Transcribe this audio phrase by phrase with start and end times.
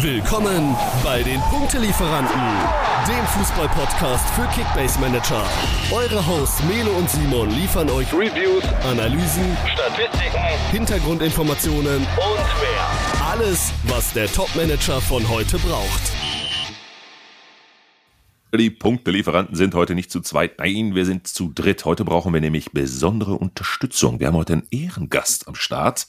[0.00, 2.40] Willkommen bei den Punktelieferanten,
[3.08, 5.42] dem Fußball-Podcast für Kickbase Manager.
[5.90, 10.38] Eure Hosts Melo und Simon liefern euch Reviews, Analysen, Statistiken,
[10.70, 13.28] Hintergrundinformationen und mehr.
[13.28, 16.17] Alles, was der Top-Manager von heute braucht.
[18.56, 21.84] Die Punktelieferanten sind heute nicht zu zweit, nein, wir sind zu dritt.
[21.84, 24.20] Heute brauchen wir nämlich besondere Unterstützung.
[24.20, 26.06] Wir haben heute einen Ehrengast am Start.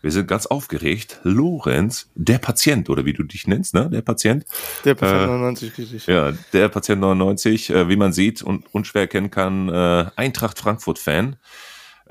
[0.00, 1.20] Wir sind ganz aufgeregt.
[1.22, 3.90] Lorenz, der Patient, oder wie du dich nennst, ne?
[3.90, 4.46] Der Patient.
[4.86, 6.06] Der Patient äh, 99, richtig.
[6.06, 11.36] Ja, der Patient 99, äh, wie man sieht und unschwer erkennen kann, äh, Eintracht Frankfurt-Fan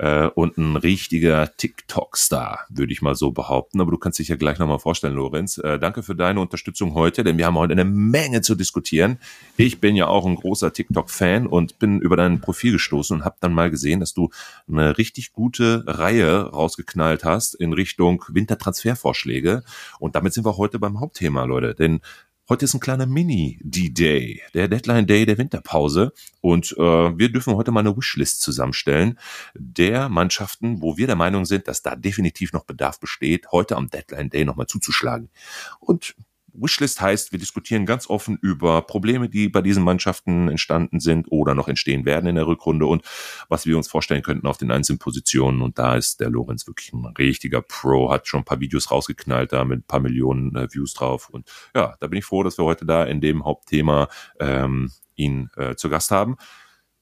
[0.02, 3.80] äh, und ein richtiger TikTok-Star, würde ich mal so behaupten.
[3.80, 5.58] Aber du kannst dich ja gleich nochmal vorstellen, Lorenz.
[5.58, 9.18] Äh, danke für deine Unterstützung heute, denn wir haben heute eine Menge zu diskutieren.
[9.56, 13.36] Ich bin ja auch ein großer TikTok-Fan und bin über dein Profil gestoßen und habe
[13.38, 14.30] dann mal gesehen, dass du
[14.66, 19.62] eine richtig gute Reihe rausgeknallt hast in Richtung Wintertransfervorschläge.
[20.00, 21.76] Und damit sind wir heute beim Hauptthema, Leute.
[21.76, 22.00] Denn
[22.48, 26.12] Heute ist ein kleiner Mini-D-Day, der Deadline-Day der Winterpause.
[26.40, 29.18] Und äh, wir dürfen heute mal eine Wishlist zusammenstellen
[29.54, 33.90] der Mannschaften, wo wir der Meinung sind, dass da definitiv noch Bedarf besteht, heute am
[33.90, 35.30] Deadline-Day nochmal zuzuschlagen.
[35.78, 36.16] Und
[36.54, 41.54] Wishlist heißt, wir diskutieren ganz offen über Probleme, die bei diesen Mannschaften entstanden sind oder
[41.54, 43.02] noch entstehen werden in der Rückrunde und
[43.48, 45.62] was wir uns vorstellen könnten auf den einzelnen Positionen.
[45.62, 49.52] Und da ist der Lorenz wirklich ein richtiger Pro, hat schon ein paar Videos rausgeknallt
[49.52, 51.28] da mit ein paar Millionen äh, Views drauf.
[51.28, 54.08] Und ja, da bin ich froh, dass wir heute da in dem Hauptthema
[54.40, 56.36] ähm, ihn äh, zu Gast haben.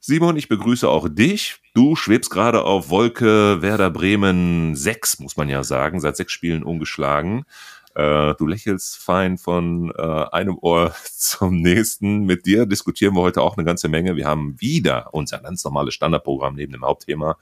[0.03, 1.57] Simon, ich begrüße auch dich.
[1.75, 6.63] Du schwebst gerade auf Wolke Werder Bremen 6, muss man ja sagen, seit sechs Spielen
[6.63, 7.45] ungeschlagen.
[7.95, 12.25] Äh, du lächelst fein von äh, einem Ohr zum nächsten.
[12.25, 14.17] Mit dir diskutieren wir heute auch eine ganze Menge.
[14.17, 17.37] Wir haben wieder unser ganz normales Standardprogramm neben dem Hauptthema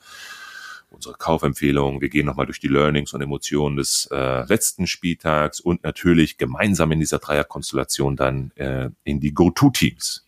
[0.91, 2.01] unsere Kaufempfehlungen.
[2.01, 6.93] Wir gehen nochmal durch die Learnings und Emotionen des äh, letzten Spieltags und natürlich gemeinsam
[6.93, 10.27] in dieser Dreierkonstellation dann äh, in die Go-To-Teams.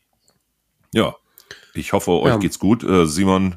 [0.92, 1.14] Ja,
[1.74, 2.36] ich hoffe, euch ja.
[2.36, 2.84] geht's gut.
[2.84, 3.56] Äh, Simon,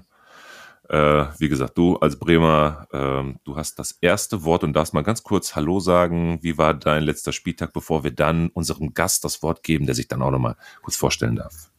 [0.94, 5.02] äh, wie gesagt, du als Bremer, ähm, du hast das erste Wort und darfst mal
[5.02, 6.38] ganz kurz Hallo sagen.
[6.44, 10.08] Wie war dein letzter Spieltag, bevor wir dann unserem Gast das Wort geben, der sich
[10.08, 11.72] dann auch nochmal kurz vorstellen darf?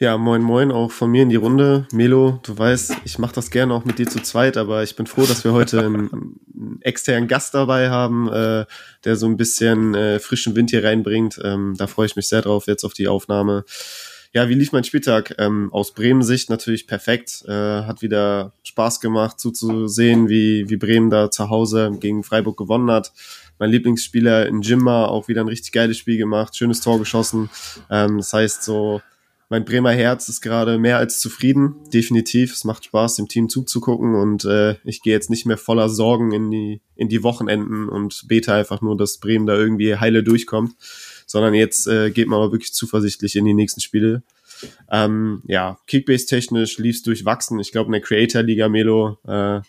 [0.00, 1.86] Ja, moin moin, auch von mir in die Runde.
[1.92, 5.06] Melo, du weißt, ich mache das gerne auch mit dir zu zweit, aber ich bin
[5.06, 8.66] froh, dass wir heute einen, einen externen Gast dabei haben, äh,
[9.04, 11.40] der so ein bisschen äh, frischen Wind hier reinbringt.
[11.44, 13.64] Ähm, da freue ich mich sehr drauf jetzt auf die Aufnahme.
[14.34, 15.34] Ja, wie lief mein Spieltag?
[15.38, 17.44] Ähm, aus Bremen-Sicht natürlich perfekt.
[17.48, 22.90] Äh, hat wieder Spaß gemacht zuzusehen, wie, wie Bremen da zu Hause gegen Freiburg gewonnen
[22.90, 23.12] hat.
[23.58, 27.48] Mein Lieblingsspieler in Jimma auch wieder ein richtig geiles Spiel gemacht, schönes Tor geschossen.
[27.90, 29.00] Ähm, das heißt so,
[29.48, 32.52] mein Bremer Herz ist gerade mehr als zufrieden, definitiv.
[32.52, 36.32] Es macht Spaß, dem Team zuzugucken und äh, ich gehe jetzt nicht mehr voller Sorgen
[36.32, 40.74] in die, in die Wochenenden und bete einfach nur, dass Bremen da irgendwie heile durchkommt
[41.28, 44.22] sondern jetzt äh, geht man aber wirklich zuversichtlich in die nächsten Spiele.
[44.90, 47.60] Ähm, ja, Kickbase-technisch lief's durchwachsen.
[47.60, 49.60] Ich glaube, in der Creator-Liga, Melo, äh,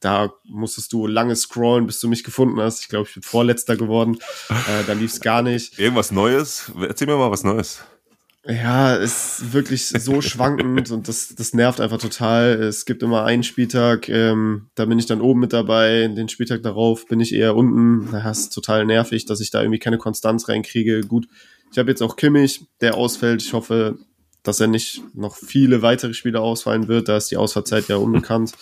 [0.00, 2.80] da musstest du lange scrollen, bis du mich gefunden hast.
[2.80, 4.18] Ich glaube, ich bin Vorletzter geworden.
[4.48, 5.78] Äh, da lief's gar nicht.
[5.78, 6.70] Irgendwas Neues?
[6.80, 7.82] Erzähl mir mal was Neues.
[8.50, 12.54] Ja, ist wirklich so schwankend und das, das nervt einfach total.
[12.62, 16.62] Es gibt immer einen Spieltag, ähm, da bin ich dann oben mit dabei, den Spieltag
[16.62, 18.10] darauf bin ich eher unten.
[18.10, 21.02] Das ist total nervig, dass ich da irgendwie keine Konstanz reinkriege.
[21.02, 21.28] Gut,
[21.70, 23.42] ich habe jetzt auch Kimmich, der ausfällt.
[23.42, 23.98] Ich hoffe,
[24.42, 27.08] dass er nicht noch viele weitere Spiele ausfallen wird.
[27.10, 28.52] Da ist die Ausfallzeit ja unbekannt.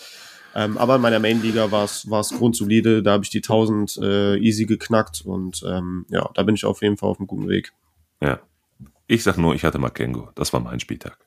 [0.53, 3.03] Ähm, aber in meiner Main-Liga war es grundsolide.
[3.03, 6.81] Da habe ich die 1000 äh, easy geknackt und ähm, ja, da bin ich auf
[6.81, 7.71] jeden Fall auf einem guten Weg.
[8.21, 8.41] Ja,
[9.07, 10.29] ich sag nur, ich hatte Makengo.
[10.35, 11.17] Das war mein Spieltag.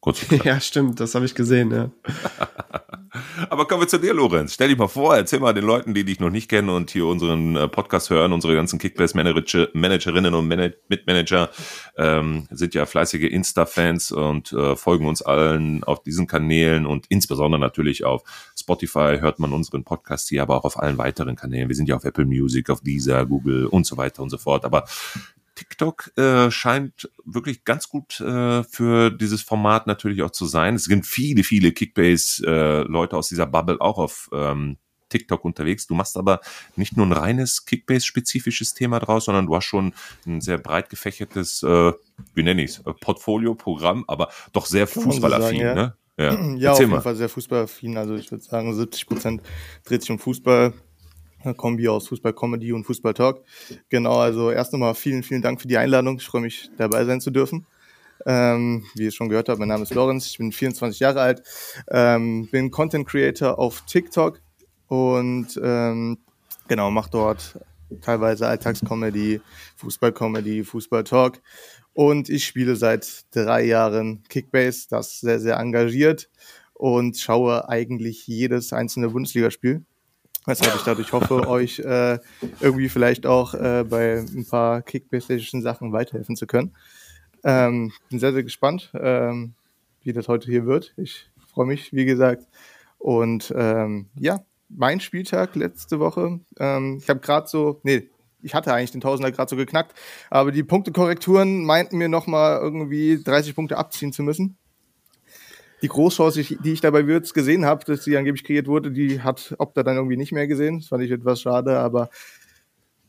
[0.00, 1.90] Kurz ja, stimmt, das habe ich gesehen, ja.
[3.50, 4.54] Aber kommen wir zu dir, Lorenz.
[4.54, 7.06] Stell dich mal vor, erzähl mal den Leuten, die dich noch nicht kennen und hier
[7.06, 11.50] unseren äh, Podcast hören, unsere ganzen Kickbase-Managerinnen und Mitmanager
[11.96, 17.60] ähm, sind ja fleißige Insta-Fans und äh, folgen uns allen auf diesen Kanälen und insbesondere
[17.60, 18.22] natürlich auf
[18.56, 21.68] Spotify hört man unseren Podcast hier, aber auch auf allen weiteren Kanälen.
[21.68, 24.64] Wir sind ja auf Apple Music, auf Deezer, Google und so weiter und so fort.
[24.64, 24.84] Aber
[25.58, 30.76] TikTok äh, scheint wirklich ganz gut äh, für dieses Format natürlich auch zu sein.
[30.76, 34.76] Es sind viele, viele Kickbase-Leute äh, aus dieser Bubble auch auf ähm,
[35.08, 35.88] TikTok unterwegs.
[35.88, 36.38] Du machst aber
[36.76, 39.94] nicht nur ein reines Kickbase-spezifisches Thema draus, sondern du hast schon
[40.28, 41.92] ein sehr breit gefächertes, äh,
[42.34, 45.74] wie nenne ich es, äh, Portfolio-Programm, aber doch sehr fußballaffin, ja.
[45.74, 45.96] ne?
[46.16, 47.00] Ja, ja auf jeden mal.
[47.00, 47.96] Fall sehr fußballaffin.
[47.96, 49.42] Also ich würde sagen, 70 Prozent
[49.84, 50.72] dreht sich um Fußball,
[51.56, 53.44] Kombi aus Fußball Comedy und Fußball Talk.
[53.88, 56.16] Genau, also erst einmal vielen, vielen Dank für die Einladung.
[56.18, 57.66] Ich freue mich, dabei sein zu dürfen.
[58.26, 61.42] Ähm, wie ihr schon gehört habt, mein Name ist Lorenz, ich bin 24 Jahre alt,
[61.88, 64.40] ähm, bin Content Creator auf TikTok
[64.88, 66.18] und ähm,
[66.66, 67.60] genau, mache dort
[68.02, 69.40] teilweise Alltagscomedy,
[69.76, 71.40] Fußballcomedy, Fußballtalk.
[71.94, 76.28] Und ich spiele seit drei Jahren Kickbase, das sehr, sehr engagiert
[76.74, 79.84] und schaue eigentlich jedes einzelne Bundesligaspiel.
[80.48, 82.18] Weshalb ich dadurch hoffe, euch äh,
[82.60, 86.74] irgendwie vielleicht auch äh, bei ein paar Kickbase-technischen Sachen weiterhelfen zu können.
[87.44, 89.52] Ähm, bin sehr, sehr gespannt, ähm,
[90.02, 90.94] wie das heute hier wird.
[90.96, 92.46] Ich freue mich, wie gesagt.
[92.96, 94.40] Und ähm, ja,
[94.70, 96.40] mein Spieltag letzte Woche.
[96.58, 98.08] Ähm, ich habe gerade so, nee,
[98.40, 99.92] ich hatte eigentlich den Tausender gerade so geknackt,
[100.30, 104.56] aber die Punktekorrekturen meinten mir nochmal irgendwie 30 Punkte abziehen zu müssen.
[105.82, 109.54] Die Großchance, die ich dabei Würz gesehen habe, dass sie angeblich kreiert wurde, die hat
[109.58, 110.80] Opta dann irgendwie nicht mehr gesehen.
[110.80, 112.10] Das fand ich etwas schade, aber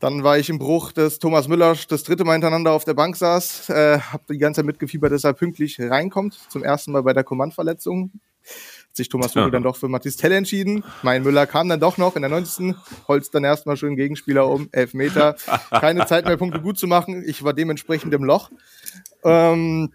[0.00, 3.16] dann war ich im Bruch, dass Thomas Müller das dritte Mal hintereinander auf der Bank
[3.16, 6.38] saß, äh, habe die ganze Zeit mitgefiebert, dass er pünktlich reinkommt.
[6.48, 8.10] Zum ersten Mal bei der Kommandverletzung.
[8.42, 9.50] Hat sich Thomas Müller ja.
[9.50, 10.82] dann doch für Matthias Tell entschieden.
[11.02, 12.74] Mein Müller kam dann doch noch in der 90.
[13.06, 15.36] Holzt dann erstmal schön Gegenspieler um, elf Meter.
[15.70, 17.22] Keine Zeit mehr, Punkte gut zu machen.
[17.24, 18.50] Ich war dementsprechend im Loch.
[19.22, 19.92] Ähm,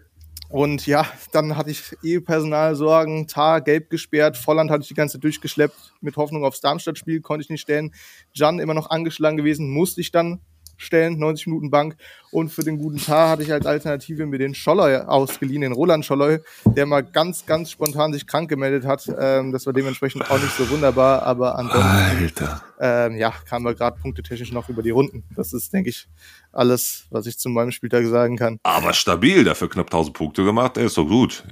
[0.48, 5.14] und ja, dann hatte ich eh Personalsorgen, Tar gelb gesperrt, Volland hatte ich die ganze
[5.14, 7.92] Zeit durchgeschleppt, mit Hoffnung aufs Darmstadt-Spiel, konnte ich nicht stellen.
[8.32, 10.40] Jan immer noch angeschlagen gewesen, musste ich dann
[10.76, 11.96] stellen, 90 Minuten Bank.
[12.30, 16.04] Und für den guten Tar hatte ich als Alternative mir den Scholloy ausgeliehen, den Roland
[16.04, 19.10] Scholloy, der mal ganz, ganz spontan sich krank gemeldet hat.
[19.18, 22.50] Ähm, das war dementsprechend auch nicht so wunderbar, aber ansonsten
[22.80, 25.24] ähm, ja, kamen wir gerade punktetechnisch noch über die Runden.
[25.34, 26.08] Das ist, denke ich,
[26.52, 28.58] alles, was ich zu meinem Spieltag sagen kann.
[28.62, 31.44] Aber stabil, dafür knapp 1000 Punkte gemacht, der ist doch gut.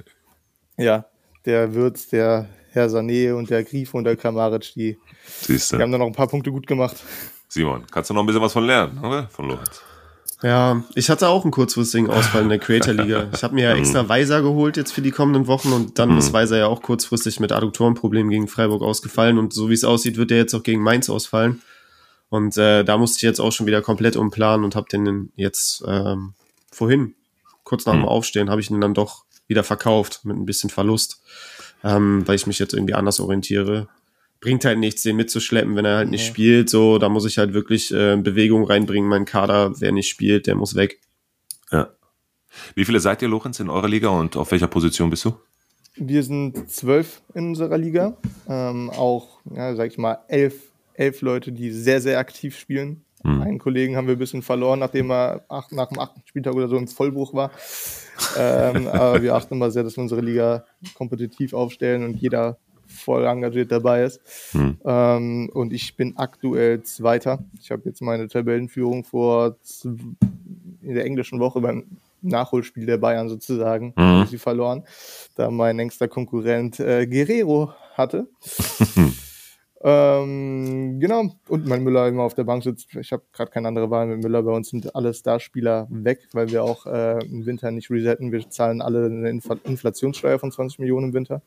[0.77, 1.05] Ja,
[1.45, 4.97] der Würz, der Herr Sané und der Grief und der Kramaric, die,
[5.47, 6.97] die haben da noch ein paar Punkte gut gemacht.
[7.47, 9.27] Simon, kannst du noch ein bisschen was von lernen, oder?
[9.29, 9.81] Von Lorenz.
[10.43, 13.29] Ja, ich hatte auch einen kurzfristigen Ausfall in der Creator-Liga.
[13.33, 13.79] Ich habe mir ja mhm.
[13.79, 16.17] extra Weiser geholt jetzt für die kommenden Wochen und dann mhm.
[16.17, 20.17] ist Weiser ja auch kurzfristig mit Adduktorenproblemen gegen Freiburg ausgefallen und so wie es aussieht,
[20.17, 21.61] wird er jetzt auch gegen Mainz ausfallen.
[22.29, 25.83] Und äh, da musste ich jetzt auch schon wieder komplett umplanen und habe den jetzt
[25.87, 26.33] ähm,
[26.71, 27.15] vorhin,
[27.63, 28.07] kurz nach dem mhm.
[28.07, 31.21] Aufstehen, habe ich ihn dann doch wieder verkauft mit ein bisschen Verlust,
[31.83, 33.87] ähm, weil ich mich jetzt irgendwie anders orientiere
[34.45, 36.69] bringt halt nichts, den mitzuschleppen, wenn er halt nicht spielt.
[36.69, 39.09] So, da muss ich halt wirklich äh, Bewegung reinbringen.
[39.09, 40.99] Mein Kader, wer nicht spielt, der muss weg.
[41.71, 41.89] Ja.
[42.75, 45.33] Wie viele seid ihr, Lorenz, in eurer Liga und auf welcher Position bist du?
[45.95, 48.17] Wir sind zwölf in unserer Liga.
[48.47, 50.53] Ähm, auch, ja, sag ich mal, elf,
[50.93, 53.03] elf Leute, die sehr, sehr aktiv spielen.
[53.23, 53.41] Hm.
[53.41, 56.67] Einen Kollegen haben wir ein bisschen verloren, nachdem er acht, nach dem achten Spieltag oder
[56.67, 57.49] so im Vollbruch war.
[58.37, 62.59] ähm, aber wir achten immer sehr, dass wir unsere Liga kompetitiv aufstellen und jeder
[63.05, 64.19] voll engagiert dabei ist.
[64.51, 64.77] Hm.
[64.83, 67.39] Ähm, und ich bin aktuell Zweiter.
[67.59, 71.85] Ich habe jetzt meine Tabellenführung vor in der englischen Woche beim
[72.25, 74.25] Nachholspiel der Bayern sozusagen mhm.
[74.25, 74.83] sie verloren,
[75.35, 78.27] da mein engster Konkurrent äh, Guerrero hatte.
[79.83, 82.95] ähm, genau, und mein Müller immer auf der Bank sitzt.
[82.95, 84.43] Ich habe gerade keine andere Wahl mit Müller.
[84.43, 88.31] Bei uns sind alle Starspieler weg, weil wir auch äh, im Winter nicht resetten.
[88.31, 91.41] Wir zahlen alle eine Infl Inflationssteuer von 20 Millionen im Winter.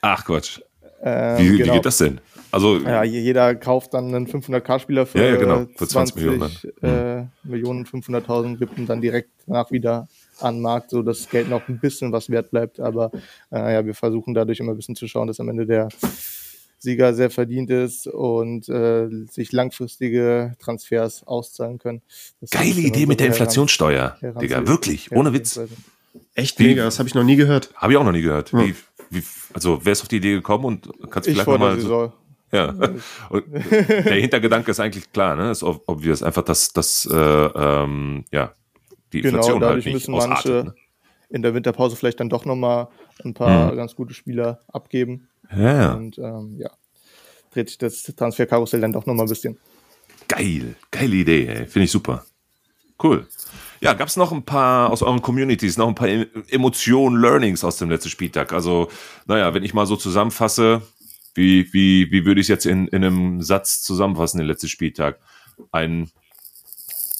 [0.00, 0.60] Ach Quatsch.
[1.02, 1.72] Ähm, wie, genau.
[1.72, 2.20] wie, geht das denn?
[2.50, 5.66] Also, ja, jeder kauft dann einen 500k-Spieler für, ja, ja, genau.
[5.76, 6.50] für 20, 20 Millionen,
[6.82, 7.28] äh, mhm.
[7.44, 10.08] Millionen 500.000, gibt ihn dann direkt nach wieder
[10.40, 12.80] an den Markt, so dass Geld noch ein bisschen was wert bleibt.
[12.80, 13.10] Aber
[13.52, 15.88] äh, ja, wir versuchen dadurch immer ein bisschen zu schauen, dass am Ende der
[16.78, 22.02] Sieger sehr verdient ist und äh, sich langfristige Transfers auszahlen können.
[22.40, 25.60] Das Geile Idee mit der Inflationssteuer, Digga, wirklich, ohne Witz.
[26.38, 27.74] Echt mega, das habe ich noch nie gehört.
[27.74, 28.52] Habe ich auch noch nie gehört.
[28.52, 28.72] Wie,
[29.10, 31.80] wie, also wer ist auf die Idee gekommen und kannst du vielleicht nochmal.
[31.80, 32.12] So,
[32.52, 32.68] ja.
[33.28, 35.50] Und der Hintergedanke ist eigentlich klar, ne?
[35.50, 38.52] Ist obvious einfach, dass, dass äh, ähm, ja,
[39.12, 40.74] die genau, Inflation genau, dadurch halt nicht müssen manche ne?
[41.28, 42.86] in der Winterpause vielleicht dann doch nochmal
[43.24, 43.76] ein paar hm.
[43.76, 45.26] ganz gute Spieler abgeben.
[45.56, 45.94] Ja.
[45.94, 46.70] Und ähm, ja,
[47.52, 49.58] dreht sich das Transferkarussell dann doch nochmal ein bisschen.
[50.28, 51.66] Geil, geile Idee, ey.
[51.66, 52.24] Finde ich super.
[53.02, 53.26] Cool.
[53.80, 57.76] Ja, gab es noch ein paar aus euren Communities, noch ein paar Emotionen, Learnings aus
[57.76, 58.52] dem letzten Spieltag?
[58.52, 58.88] Also,
[59.26, 60.82] naja, wenn ich mal so zusammenfasse,
[61.34, 65.20] wie, wie, wie würde ich es jetzt in, in einem Satz zusammenfassen, den letzten Spieltag?
[65.70, 66.10] Ein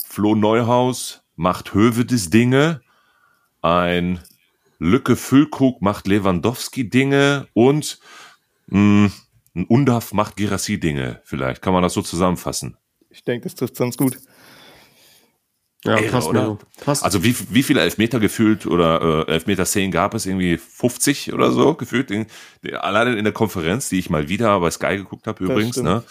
[0.08, 2.80] Flo Neuhaus macht Höwe des Dinge,
[3.62, 4.20] ein
[4.80, 8.00] Lücke Füllkrug macht Lewandowski Dinge und
[8.66, 9.12] mh, hm,
[9.54, 11.20] ein Undaf macht Gerassi Dinge.
[11.24, 12.76] Vielleicht kann man das so zusammenfassen.
[13.10, 14.18] Ich denke, das trifft ganz gut.
[15.84, 16.58] Ja, Ey, passt oder?
[16.84, 17.04] Passt.
[17.04, 20.26] Also wie, wie viele Elfmeter gefühlt oder äh, Elfmeter-Szenen gab es?
[20.26, 22.10] Irgendwie 50 oder so gefühlt?
[22.10, 22.26] In,
[22.72, 25.76] alleine in der Konferenz, die ich mal wieder bei Sky geguckt habe übrigens.
[25.76, 26.02] Ne?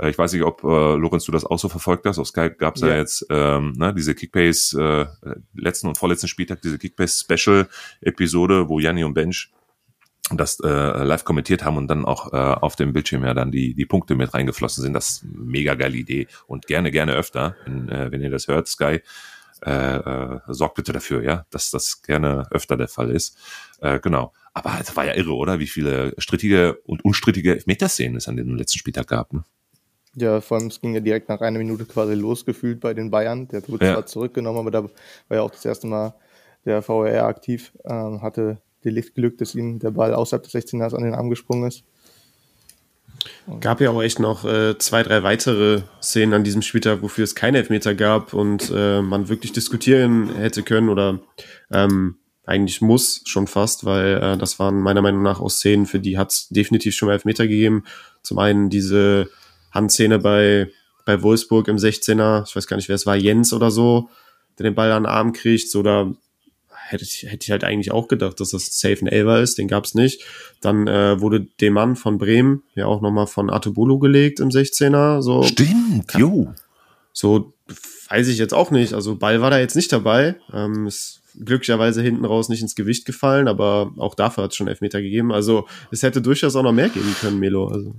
[0.00, 2.18] Äh, ich weiß nicht, ob äh, Lorenz du das auch so verfolgt hast.
[2.18, 2.88] Auf Sky gab es ja.
[2.88, 2.96] ja.
[2.96, 9.14] jetzt ähm, ne, diese Kickbase, äh, letzten und vorletzten Spieltag, diese Kickbase-Special-Episode, wo Janni und
[9.14, 9.52] Bench
[10.30, 13.74] das äh, live kommentiert haben und dann auch äh, auf dem Bildschirm ja dann die,
[13.74, 14.94] die Punkte mit reingeflossen sind.
[14.94, 18.68] Das ist mega geile Idee und gerne, gerne öfter, wenn, äh, wenn ihr das hört,
[18.68, 19.00] Sky.
[19.64, 23.38] Äh, äh, sorgt bitte dafür, ja, dass das gerne öfter der Fall ist.
[23.80, 24.32] Äh, genau.
[24.52, 25.58] Aber es war ja irre, oder?
[25.58, 29.32] Wie viele strittige und unstrittige Elfmeterszenen es an dem letzten Spieltag gab.
[29.32, 29.42] Ne?
[30.16, 33.48] Ja, vor allem es ging ja direkt nach einer Minute quasi losgefühlt bei den Bayern.
[33.48, 33.94] Der wurde ja.
[33.94, 34.90] zwar zurückgenommen, aber da war
[35.30, 36.14] ja auch das erste Mal
[36.64, 40.80] der VR aktiv, ähm, hatte die Licht Glück, dass ihm der Ball außerhalb des 16
[40.80, 41.84] ers an den Arm gesprungen ist.
[43.60, 47.34] Gab ja auch echt noch äh, zwei, drei weitere Szenen an diesem Spieltag, wofür es
[47.34, 51.20] keine Elfmeter gab und äh, man wirklich diskutieren hätte können oder
[51.70, 56.00] ähm, eigentlich muss schon fast, weil äh, das waren meiner Meinung nach auch Szenen, für
[56.00, 57.84] die hat es definitiv schon mal Elfmeter gegeben.
[58.22, 59.28] Zum einen diese
[59.70, 60.70] Handszene bei,
[61.06, 64.08] bei Wolfsburg im 16er, ich weiß gar nicht, wer es war, Jens oder so,
[64.58, 66.12] der den Ball an den Arm kriegt, da
[66.86, 69.68] hätte ich, hätte ich halt eigentlich auch gedacht, dass das safe ein Elver ist, den
[69.68, 70.22] gab's nicht.
[70.60, 75.22] Dann äh, wurde dem Mann von Bremen ja auch nochmal von Atobolo gelegt im 16er.
[75.22, 76.52] So, Stimmt, jo.
[77.12, 77.54] So
[78.08, 78.92] weiß ich jetzt auch nicht.
[78.92, 80.36] Also Ball war da jetzt nicht dabei.
[80.52, 84.68] Ähm, ist glücklicherweise hinten raus nicht ins Gewicht gefallen, aber auch dafür hat es schon
[84.68, 85.32] Elfmeter gegeben.
[85.32, 87.66] Also es hätte durchaus auch noch mehr geben können, Melo.
[87.68, 87.94] Also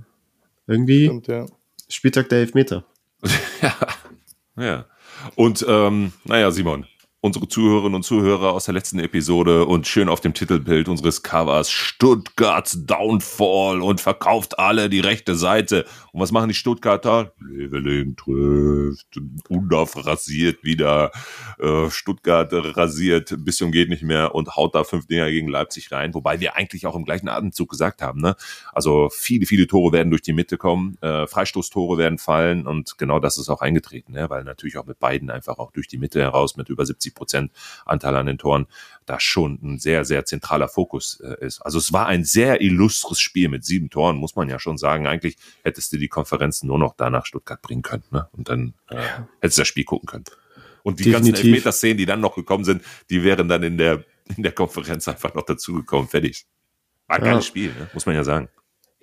[0.66, 1.46] irgendwie Stimmt, ja.
[1.88, 2.84] Spieltag der Elfmeter.
[3.62, 3.74] ja.
[4.56, 4.86] ja.
[5.34, 6.86] Und ähm, naja, Simon,
[7.26, 11.72] unsere Zuhörerinnen und Zuhörer aus der letzten Episode und schön auf dem Titelbild unseres Covers
[11.72, 15.86] Stuttgarts Downfall und verkauft alle die rechte Seite.
[16.12, 17.32] Und was machen die Stuttgarter?
[17.40, 21.10] Leveling trifft, Undorf rasiert wieder,
[21.58, 25.90] äh, Stuttgart rasiert bis zum geht nicht mehr und haut da fünf Dinger gegen Leipzig
[25.90, 28.36] rein, wobei wir eigentlich auch im gleichen Atemzug gesagt haben, ne?
[28.72, 33.18] Also viele, viele Tore werden durch die Mitte kommen, äh, Freistoßtore werden fallen und genau
[33.18, 34.30] das ist auch eingetreten, ne?
[34.30, 37.50] weil natürlich auch mit beiden einfach auch durch die Mitte heraus mit über 70 Prozent
[37.84, 38.66] Anteil an den Toren
[39.06, 41.60] da schon ein sehr, sehr zentraler Fokus äh, ist.
[41.60, 45.06] Also es war ein sehr illustres Spiel mit sieben Toren, muss man ja schon sagen.
[45.06, 48.28] Eigentlich hättest du die Konferenzen nur noch da nach Stuttgart bringen können ne?
[48.32, 48.96] und dann äh,
[49.40, 50.24] hättest du das Spiel gucken können.
[50.82, 51.32] Und die Definitiv.
[51.32, 54.04] ganzen Elfmeter-Szenen, die dann noch gekommen sind, die wären dann in der,
[54.36, 56.08] in der Konferenz einfach noch dazugekommen.
[56.08, 56.46] Fertig.
[57.08, 57.30] War ein ja.
[57.32, 57.90] geiles Spiel, ne?
[57.92, 58.48] muss man ja sagen.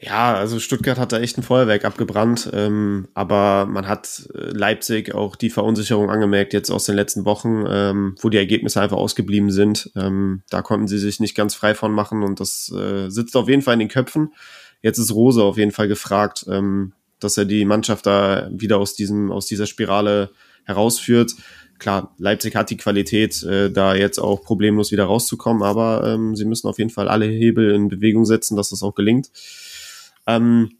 [0.05, 5.15] Ja, also Stuttgart hat da echt ein Feuerwerk abgebrannt, ähm, aber man hat äh, Leipzig
[5.15, 9.49] auch die Verunsicherung angemerkt jetzt aus den letzten Wochen, ähm, wo die Ergebnisse einfach ausgeblieben
[9.49, 9.91] sind.
[9.95, 13.47] Ähm, da konnten sie sich nicht ganz frei von machen und das äh, sitzt auf
[13.47, 14.33] jeden Fall in den Köpfen.
[14.81, 16.91] Jetzt ist Rose auf jeden Fall gefragt, ähm,
[17.21, 20.31] dass er die Mannschaft da wieder aus diesem aus dieser Spirale
[20.65, 21.31] herausführt.
[21.79, 26.45] Klar, Leipzig hat die Qualität, äh, da jetzt auch problemlos wieder rauszukommen, aber ähm, sie
[26.45, 29.29] müssen auf jeden Fall alle Hebel in Bewegung setzen, dass das auch gelingt.
[30.27, 30.71] Ähm,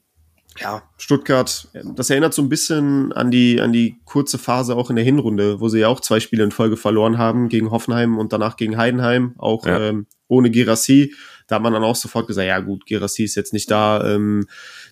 [0.59, 4.95] ja, Stuttgart, das erinnert so ein bisschen an die, an die kurze Phase auch in
[4.95, 8.33] der Hinrunde, wo sie ja auch zwei Spiele in Folge verloren haben, gegen Hoffenheim und
[8.33, 9.79] danach gegen Heidenheim, auch ja.
[9.79, 11.15] ähm, ohne Gerassi.
[11.47, 14.45] Da hat man dann auch sofort gesagt, ja gut, Gerassi ist jetzt nicht da, ähm,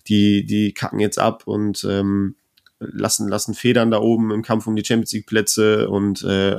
[0.08, 2.34] die, die kacken jetzt ab und ähm,
[2.80, 6.56] lassen, lassen Federn da oben im Kampf um die Champions League Plätze und äh,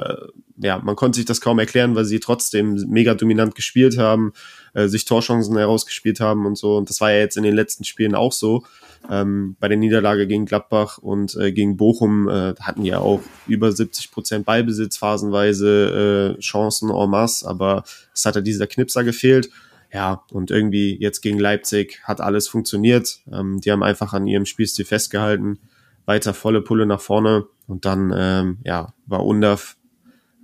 [0.63, 4.33] ja, man konnte sich das kaum erklären, weil sie trotzdem mega dominant gespielt haben
[4.73, 6.77] äh, sich Torchancen herausgespielt haben und so.
[6.77, 8.63] Und das war ja jetzt in den letzten Spielen auch so.
[9.09, 13.71] Ähm, bei der Niederlage gegen Gladbach und äh, gegen Bochum äh, hatten ja auch über
[13.71, 19.49] 70 Prozent Ballbesitz phasenweise äh, Chancen en masse, aber es hat ja dieser Knipser gefehlt.
[19.91, 23.19] Ja, und irgendwie jetzt gegen Leipzig hat alles funktioniert.
[23.31, 25.59] Ähm, die haben einfach an ihrem Spielstil festgehalten,
[26.05, 29.75] weiter volle Pulle nach vorne und dann ähm, ja war Undaf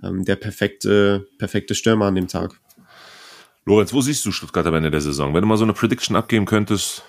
[0.02, 2.60] ähm, der perfekte perfekte Stürmer an dem Tag.
[3.64, 5.34] Lorenz, wo siehst du Stuttgart am Ende der Saison?
[5.34, 7.04] Wenn du mal so eine Prediction abgeben könntest.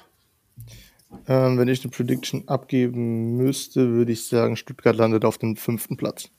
[1.27, 5.97] Ähm, wenn ich eine Prediction abgeben müsste, würde ich sagen, Stuttgart landet auf dem fünften
[5.97, 6.29] Platz.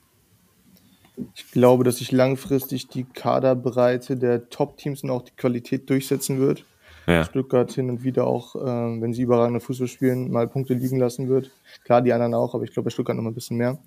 [1.34, 6.64] Ich glaube, dass sich langfristig die Kaderbreite der Top-Teams und auch die Qualität durchsetzen wird.
[7.06, 7.24] Ja.
[7.24, 11.28] Stuttgart hin und wieder auch, ähm, wenn sie überragende Fußball spielen, mal Punkte liegen lassen
[11.28, 11.50] wird.
[11.84, 13.78] Klar, die anderen auch, aber ich glaube bei Stuttgart noch mal ein bisschen mehr.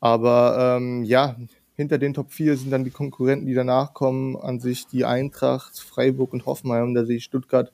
[0.00, 1.36] Aber ähm, ja,
[1.78, 5.78] hinter den Top 4 sind dann die Konkurrenten, die danach kommen, an sich die Eintracht,
[5.78, 6.92] Freiburg und Hoffenheim.
[6.92, 7.72] Da sehe ich Stuttgart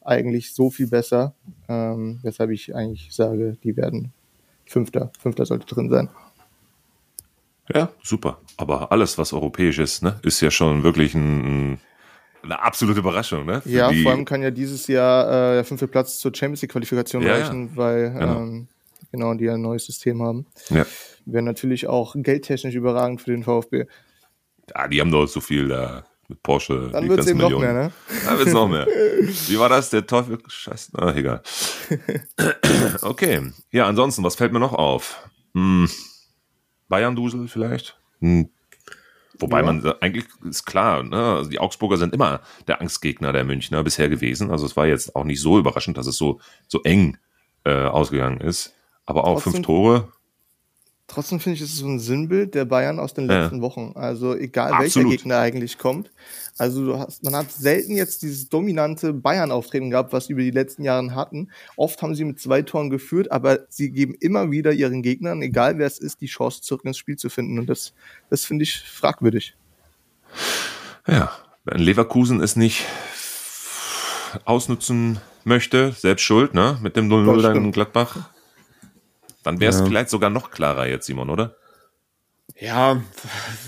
[0.00, 1.34] eigentlich so viel besser,
[1.68, 4.12] ähm, weshalb ich eigentlich sage, die werden
[4.66, 5.12] Fünfter.
[5.20, 6.08] Fünfter sollte drin sein.
[7.72, 8.40] Ja, super.
[8.56, 11.78] Aber alles, was europäisch ist, ne, ist ja schon wirklich ein,
[12.42, 13.62] eine absolute Überraschung, ne?
[13.66, 17.22] Ja, vor allem kann ja dieses Jahr äh, der fünfte Platz zur Champions League Qualifikation
[17.22, 18.40] ja, reichen, weil genau.
[18.40, 18.68] Ähm,
[19.12, 20.46] genau die ein neues System haben.
[20.70, 20.84] Ja.
[21.26, 23.84] Wäre natürlich auch geldtechnisch überragend für den VfB.
[24.74, 26.88] Ja, die haben doch so viel da mit Porsche.
[26.92, 27.92] Dann wird es eben noch mehr, ne?
[28.24, 28.86] Dann wird es noch mehr.
[28.86, 29.90] Wie war das?
[29.90, 30.38] Der Teufel?
[30.46, 30.92] Scheiße.
[30.98, 31.42] Ah, egal.
[33.02, 33.52] okay.
[33.70, 35.28] Ja, ansonsten, was fällt mir noch auf?
[35.54, 35.88] Hm.
[36.88, 37.98] Bayern-Dusel vielleicht?
[38.20, 38.48] Hm.
[39.38, 39.64] Wobei Ja.
[39.66, 41.16] man eigentlich ist klar, ne?
[41.36, 44.50] also die Augsburger sind immer der Angstgegner der Münchner bisher gewesen.
[44.50, 47.18] Also es war jetzt auch nicht so überraschend, dass es so, so eng
[47.64, 48.74] äh, ausgegangen ist.
[49.06, 50.08] Aber auch Trotzdem- fünf Tore.
[51.14, 53.42] Trotzdem finde ich, es ist so ein Sinnbild der Bayern aus den Ja.
[53.42, 53.92] letzten Wochen.
[53.94, 54.94] Also egal Absolut.
[55.10, 56.10] welcher Gegner eigentlich kommt.
[56.58, 60.50] Also du hast, man hat selten jetzt dieses dominante Bayern-Auftreten gehabt, was sie über die
[60.50, 61.50] letzten Jahre hatten.
[61.76, 65.78] Oft haben sie mit zwei Toren geführt, aber sie geben immer wieder ihren Gegnern, egal
[65.78, 67.58] wer es ist, die Chance zurück ins Spiel zu finden.
[67.60, 67.92] Und das,
[68.30, 69.56] das finde ich fragwürdig.
[71.06, 71.30] Ja,
[71.64, 72.84] wenn Leverkusen es nicht
[74.44, 76.78] ausnutzen möchte, selbst schuld, ne?
[76.82, 77.72] Mit dem 0-0 Das dann in.
[77.72, 78.30] Gladbach.
[79.44, 79.86] Dann wäre es Ja.
[79.86, 81.54] vielleicht sogar noch klarer jetzt, Simon, oder?
[82.60, 83.02] Ja,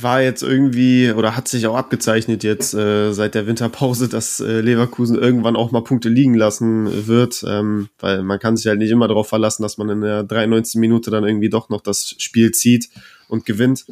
[0.00, 4.60] war jetzt irgendwie oder hat sich auch abgezeichnet jetzt äh, seit der Winterpause, dass äh,
[4.60, 8.90] Leverkusen irgendwann auch mal Punkte liegen lassen wird, ähm, weil man kann sich halt nicht
[8.90, 10.78] immer darauf verlassen, dass man in der 93.
[10.78, 12.90] Minute dann irgendwie doch noch das Spiel zieht
[13.28, 13.86] und gewinnt.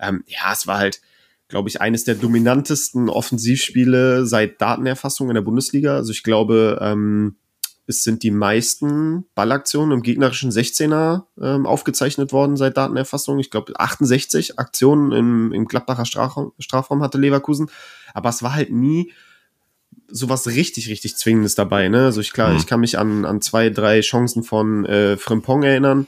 [0.00, 1.00] Ähm, ja, es war halt,
[1.48, 5.96] glaube ich, eines der dominantesten Offensivspiele seit Datenerfassung in der Bundesliga.
[5.96, 7.36] Also ich glaube, ähm,
[7.90, 13.38] es sind die meisten Ballaktionen im gegnerischen 16er ähm, aufgezeichnet worden seit Datenerfassung.
[13.38, 17.70] Ich glaube 68 Aktionen im, im Gladbacher Strafraum, Strafraum hatte Leverkusen.
[18.14, 19.12] Aber es war halt nie
[20.08, 21.88] sowas richtig, richtig Zwingendes dabei.
[21.88, 22.04] Ne?
[22.06, 22.56] Also ich klar, Mhm.
[22.56, 26.06] ich kann mich an, an zwei, drei Chancen von äh, Frimpong erinnern,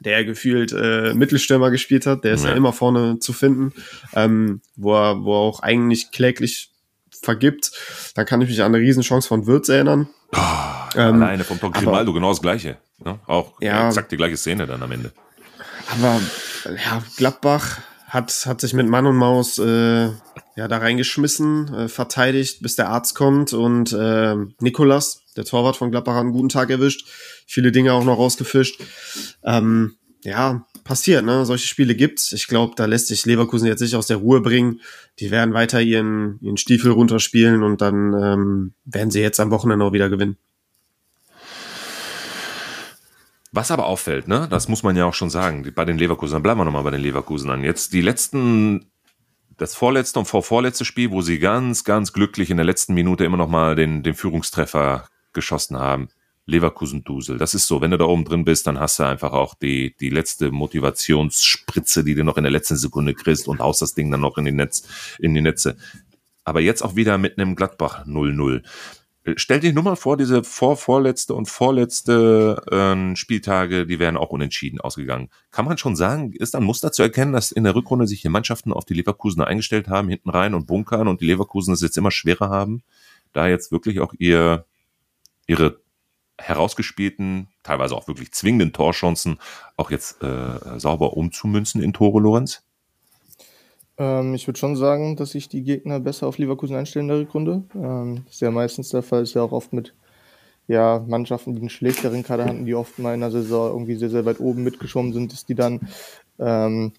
[0.00, 2.24] der gefühlt äh, Mittelstürmer gespielt hat.
[2.24, 2.56] Der ist ja, Ja.
[2.56, 3.72] immer vorne zu finden,
[4.14, 6.70] ähm, wo, er, wo er auch eigentlich kläglich
[7.22, 7.70] vergibt.
[8.14, 10.08] Dann kann ich mich an eine Riesenchance von Würz erinnern.
[10.96, 12.76] Ähm, Alleine vom aber- Grimaldo genau das Gleiche.
[13.04, 13.18] Ne?
[13.26, 13.88] Auch Ja.
[13.88, 15.12] exakt die gleiche Szene dann am Ende.
[15.92, 16.20] Aber
[16.64, 20.04] ja, Gladbach hat, hat sich mit Mann und Maus äh,
[20.56, 25.90] ja, da reingeschmissen, äh, verteidigt, bis der Arzt kommt und äh, Nikolas, der Torwart von
[25.90, 27.06] Gladbach, hat einen guten Tag erwischt.
[27.46, 28.80] Viele Dinge auch noch rausgefischt.
[29.42, 31.44] Ähm, ja, passiert, ne?
[31.44, 32.32] Solche Spiele gibt's.
[32.32, 34.80] Ich glaube, da lässt sich Leverkusen jetzt nicht aus der Ruhe bringen.
[35.18, 39.84] Die werden weiter ihren, ihren Stiefel runterspielen und dann ähm, werden sie jetzt am Wochenende
[39.84, 40.38] auch wieder gewinnen.
[43.56, 46.58] Was aber auffällt, ne, das muss man ja auch schon sagen, bei den Leverkusen, bleiben
[46.58, 47.62] wir nochmal bei den Leverkusen an.
[47.62, 48.86] Jetzt die letzten,
[49.56, 53.36] das vorletzte und vorvorletzte Spiel, wo sie ganz, ganz glücklich in der letzten Minute immer
[53.36, 56.08] nochmal den, den Führungstreffer geschossen haben.
[56.46, 57.38] Leverkusen-Dusel.
[57.38, 59.94] Das ist so, wenn du da oben drin bist, dann hast du einfach auch die,
[60.00, 64.10] die letzte Motivationsspritze, die du noch in der letzten Sekunde kriegst und haust das Ding
[64.10, 64.82] dann noch in die Netz,
[65.20, 65.76] in die Netze.
[66.42, 68.64] Aber jetzt auch wieder mit einem Gladbach 0-0.
[69.36, 74.28] Stell dir nur mal vor, diese vor, vorletzte und vorletzte ähm, Spieltage, die wären auch
[74.28, 75.30] unentschieden ausgegangen.
[75.50, 78.28] Kann man schon sagen, ist ein Muster zu erkennen, dass in der Rückrunde sich die
[78.28, 81.96] Mannschaften auf die Leverkusener eingestellt haben, hinten rein und bunkern und die Leverkusen es jetzt
[81.96, 82.82] immer schwerer haben,
[83.32, 84.66] da jetzt wirklich auch ihr,
[85.46, 85.80] ihre
[86.38, 89.38] herausgespielten, teilweise auch wirklich zwingenden Torchancen
[89.76, 92.63] auch jetzt äh, sauber umzumünzen in Tore, Lorenz?
[93.98, 97.18] Ähm, ich würde schon sagen, dass sich die Gegner besser auf Leverkusen einstellen in der
[97.18, 97.62] Rückrunde.
[97.74, 99.94] Ähm, das ist ja meistens der Fall, ist ja auch oft mit
[100.66, 104.10] ja, Mannschaften, die einen schlechteren Kader hatten, die oft mal in der Saison irgendwie sehr,
[104.10, 105.80] sehr weit oben mitgeschwommen sind, dass die dann
[106.38, 106.92] ähm,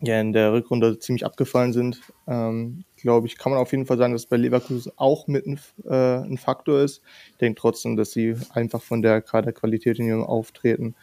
[0.00, 2.00] ja in der Rückrunde ziemlich abgefallen sind.
[2.26, 5.58] Ähm, Glaube ich, kann man auf jeden Fall sagen, dass bei Leverkusen auch mit ein,
[5.84, 7.02] äh, ein Faktor ist.
[7.32, 10.94] Ich denke trotzdem, dass sie einfach von der Kaderqualität in ihrem Auftreten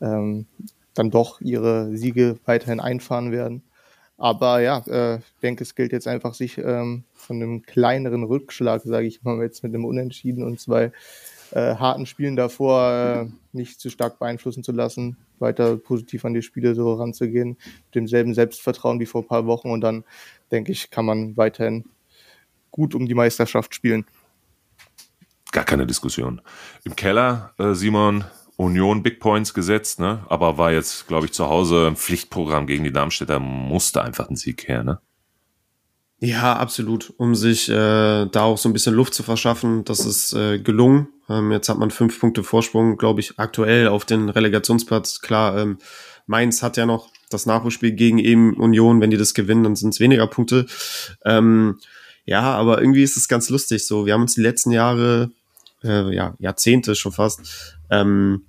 [0.00, 0.46] ähm,
[0.94, 3.62] dann doch ihre Siege weiterhin einfahren werden.
[4.16, 8.82] Aber ja, äh, ich denke, es gilt jetzt einfach, sich ähm, von einem kleineren Rückschlag,
[8.84, 10.92] sage ich mal, jetzt mit einem Unentschieden und zwei
[11.50, 16.42] äh, harten Spielen davor äh, nicht zu stark beeinflussen zu lassen, weiter positiv an die
[16.42, 20.04] Spiele so ranzugehen, mit demselben Selbstvertrauen wie vor ein paar Wochen und dann,
[20.50, 21.84] denke ich, kann man weiterhin
[22.70, 24.04] gut um die Meisterschaft spielen.
[25.52, 26.40] Gar keine Diskussion.
[26.84, 28.24] Im Keller, äh, Simon,
[28.56, 30.24] Union Big Points gesetzt, ne?
[30.28, 34.36] Aber war jetzt, glaube ich, zu Hause ein Pflichtprogramm gegen die Darmstädter, musste einfach ein
[34.36, 35.00] Sieg her, ne?
[36.20, 37.12] Ja, absolut.
[37.18, 37.72] Um sich äh,
[38.26, 41.08] da auch so ein bisschen Luft zu verschaffen, das ist äh, gelungen.
[41.28, 45.20] Ähm, jetzt hat man fünf Punkte Vorsprung, glaube ich, aktuell auf den Relegationsplatz.
[45.20, 45.78] Klar, ähm,
[46.26, 49.00] Mainz hat ja noch das Nachholspiel gegen eben Union.
[49.00, 50.66] Wenn die das gewinnen, dann sind es weniger Punkte.
[51.24, 51.78] Ähm,
[52.24, 53.86] ja, aber irgendwie ist es ganz lustig.
[53.86, 55.30] So, wir haben uns die letzten Jahre,
[55.82, 58.46] äh, ja, Jahrzehnte schon fast, ähm,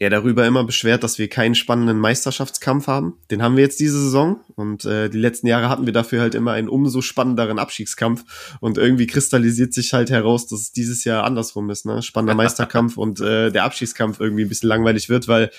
[0.00, 3.14] ja darüber immer beschwert, dass wir keinen spannenden Meisterschaftskampf haben.
[3.30, 6.36] Den haben wir jetzt diese Saison und äh, die letzten Jahre hatten wir dafür halt
[6.36, 11.24] immer einen umso spannenderen Abstiegskampf und irgendwie kristallisiert sich halt heraus, dass es dieses Jahr
[11.24, 12.02] andersrum ist, ne?
[12.02, 15.50] Spannender Meisterkampf und äh, der Abstiegskampf irgendwie ein bisschen langweilig wird, weil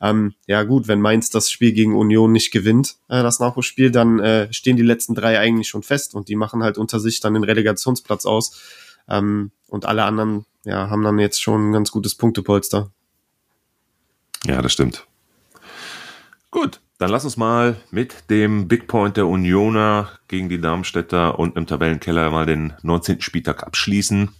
[0.00, 4.20] ähm, ja gut, wenn Mainz das Spiel gegen Union nicht gewinnt, äh, das Nachholspiel, dann
[4.20, 7.34] äh, stehen die letzten drei eigentlich schon fest und die machen halt unter sich dann
[7.34, 8.60] den Relegationsplatz aus
[9.08, 12.90] ähm, und alle anderen ja haben dann jetzt schon ein ganz gutes Punktepolster.
[14.44, 15.06] Ja, das stimmt.
[16.50, 16.80] Gut.
[16.98, 21.66] dann lass uns mal mit dem Big Point der Unioner gegen die Darmstädter und im
[21.66, 23.20] Tabellenkeller mal den 19.
[23.20, 24.30] Spieltag abschließen.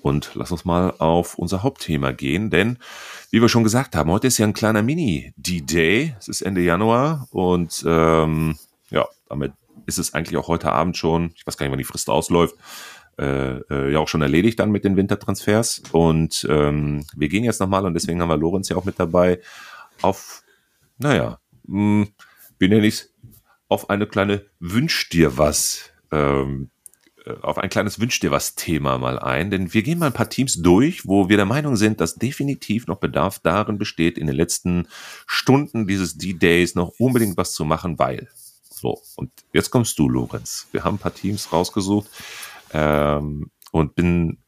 [0.00, 2.78] Und lass uns mal auf unser Hauptthema gehen, denn
[3.30, 6.16] wie wir schon gesagt haben, heute ist ja ein kleiner Mini-D-Day.
[6.18, 8.56] Es ist Ende Januar und ähm,
[8.88, 9.52] ja, damit
[9.84, 12.56] ist es eigentlich auch heute Abend schon, ich weiß gar nicht, wann die Frist ausläuft,
[13.20, 15.82] äh, äh, ja auch schon erledigt dann mit den Wintertransfers.
[15.92, 19.40] Und ähm, wir gehen jetzt nochmal, und deswegen haben wir Lorenz ja auch mit dabei,
[20.00, 20.42] auf,
[20.98, 22.08] naja, mh, hm,
[22.58, 23.08] wie nenne ich
[23.68, 26.70] auf eine kleine Wünsch dir was, ähm,
[27.26, 30.14] äh, auf ein kleines Wünsch dir was Thema mal ein, denn wir gehen mal ein
[30.14, 34.28] paar Teams durch, wo wir der Meinung sind, dass definitiv noch Bedarf darin besteht, in
[34.28, 34.88] den letzten
[35.26, 38.28] Stunden dieses D-Days noch unbedingt was zu machen, weil.
[38.72, 40.66] So, und jetzt kommst du, Lorenz.
[40.72, 42.08] Wir haben ein paar Teams rausgesucht
[42.72, 44.38] ähm, und bin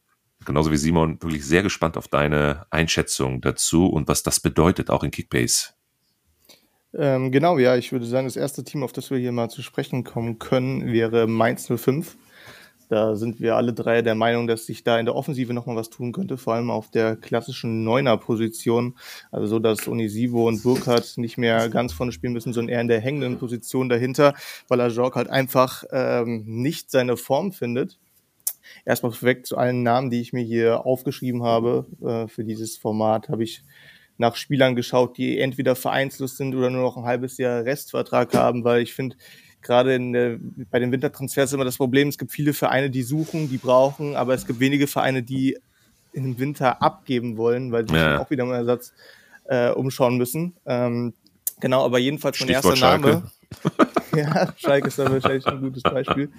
[0.44, 5.04] genauso wie Simon wirklich sehr gespannt auf deine Einschätzung dazu und was das bedeutet, auch
[5.04, 5.70] in Kickbase.
[6.94, 9.62] Ähm, genau, ja, ich würde sagen, das erste Team, auf das wir hier mal zu
[9.62, 12.16] sprechen kommen können, wäre Mainz 05.
[12.92, 15.88] Da sind wir alle drei der Meinung, dass sich da in der Offensive nochmal was
[15.88, 18.98] tun könnte, vor allem auf der klassischen Neuner-Position.
[19.30, 22.88] Also so, dass Onisivo und Burkhardt nicht mehr ganz vorne spielen müssen, sondern eher in
[22.88, 24.34] der hängenden Position dahinter,
[24.68, 27.98] weil Ajork halt einfach ähm, nicht seine Form findet.
[28.84, 33.28] Erstmal vorweg zu allen Namen, die ich mir hier aufgeschrieben habe äh, für dieses Format,
[33.28, 33.62] habe ich
[34.18, 38.64] nach Spielern geschaut, die entweder vereinslos sind oder nur noch ein halbes Jahr Restvertrag haben,
[38.64, 39.16] weil ich finde,
[39.62, 40.38] gerade in der,
[40.70, 44.34] bei den Wintertransfers immer das Problem, es gibt viele Vereine, die suchen, die brauchen, aber
[44.34, 45.58] es gibt wenige Vereine, die
[46.12, 48.20] im Winter abgeben wollen, weil sie ja.
[48.20, 48.92] auch wieder mal Ersatz
[49.44, 50.54] äh, umschauen müssen.
[50.66, 51.14] Ähm,
[51.60, 53.30] genau, aber jedenfalls mein Stichwort erster Name.
[54.16, 56.30] ja, Schalke ist da wahrscheinlich ein gutes Beispiel.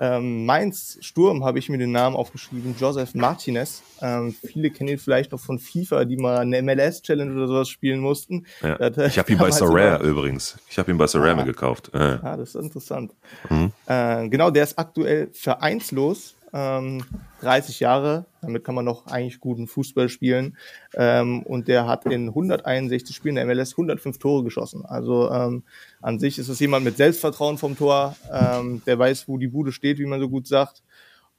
[0.00, 3.82] Ähm, Mainz Sturm habe ich mir den Namen aufgeschrieben, Joseph Martinez.
[4.00, 8.00] Ähm, viele kennen ihn vielleicht noch von FIFA, die mal eine MLS-Challenge oder sowas spielen
[8.00, 8.46] mussten.
[8.62, 8.78] Ja.
[9.06, 10.56] ich habe ihn bei Sorare übrigens.
[10.70, 11.44] Ich habe ihn bei Sorare ah.
[11.44, 11.90] gekauft.
[11.92, 12.20] Ja.
[12.22, 13.12] Ah, das ist interessant.
[13.50, 13.72] Mhm.
[13.86, 17.04] Äh, genau, der ist aktuell vereinslos ähm,
[17.40, 20.56] 30 Jahre, damit kann man noch eigentlich guten Fußball spielen.
[20.94, 24.84] Ähm, und der hat in 161 Spielen der MLS 105 Tore geschossen.
[24.84, 25.62] Also ähm,
[26.00, 29.72] an sich ist es jemand mit Selbstvertrauen vom Tor, ähm, der weiß, wo die Bude
[29.72, 30.82] steht, wie man so gut sagt.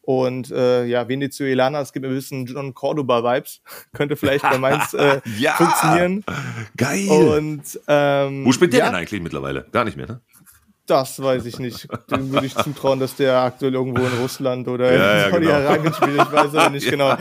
[0.01, 3.61] Und äh, ja, Venezuelaner, es gibt ein bisschen John Cordoba-Vibes.
[3.93, 6.25] Könnte vielleicht bei Mainz äh, ja, funktionieren.
[6.77, 7.09] Geil.
[7.09, 9.67] Und, ähm, Wo spielt der ja, denn eigentlich mittlerweile?
[9.71, 10.21] Gar nicht mehr, ne?
[10.89, 11.87] Das weiß ich nicht.
[12.09, 15.95] Dem würde ich zutrauen, dass der aktuell irgendwo in Russland oder ja, in Saudi-Arabien genau.
[15.95, 16.15] spielt.
[16.17, 16.91] Ich weiß aber nicht ja.
[16.91, 17.15] genau.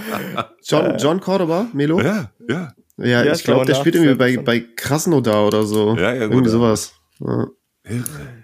[0.65, 2.01] John, äh, John Cordoba, Melo?
[2.01, 2.73] Ja, ja.
[2.97, 5.97] Ja, ja ich glaube, der spielt irgendwie bei, bei Krasnodar oder so.
[5.97, 6.33] Ja, ja, gut.
[6.33, 6.95] Irgendwie sowas.
[7.21, 7.47] Ja.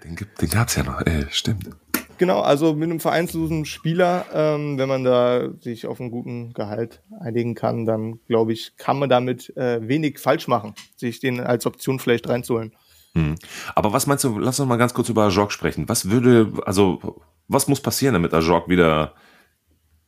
[0.03, 1.69] Den, gibt, den gab's ja noch, ey, stimmt.
[2.17, 7.01] Genau, also mit einem vereinslosen Spieler, ähm, wenn man da sich auf einen guten Gehalt
[7.19, 11.65] einigen kann, dann glaube ich, kann man damit äh, wenig falsch machen, sich den als
[11.65, 12.73] Option vielleicht reinzuholen.
[13.15, 13.35] Hm.
[13.73, 15.87] Aber was meinst du, lass uns mal ganz kurz über Ajok sprechen.
[15.87, 19.15] Was würde, also, was muss passieren, damit Ajok wieder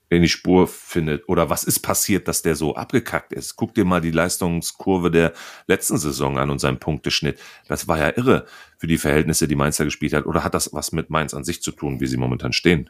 [0.09, 1.27] in die Spur findet?
[1.29, 3.55] Oder was ist passiert, dass der so abgekackt ist?
[3.55, 5.33] Guck dir mal die Leistungskurve der
[5.67, 7.39] letzten Saison an und seinen Punkteschnitt.
[7.67, 8.45] Das war ja irre
[8.77, 10.25] für die Verhältnisse, die Mainz da gespielt hat.
[10.25, 12.89] Oder hat das was mit Mainz an sich zu tun, wie sie momentan stehen?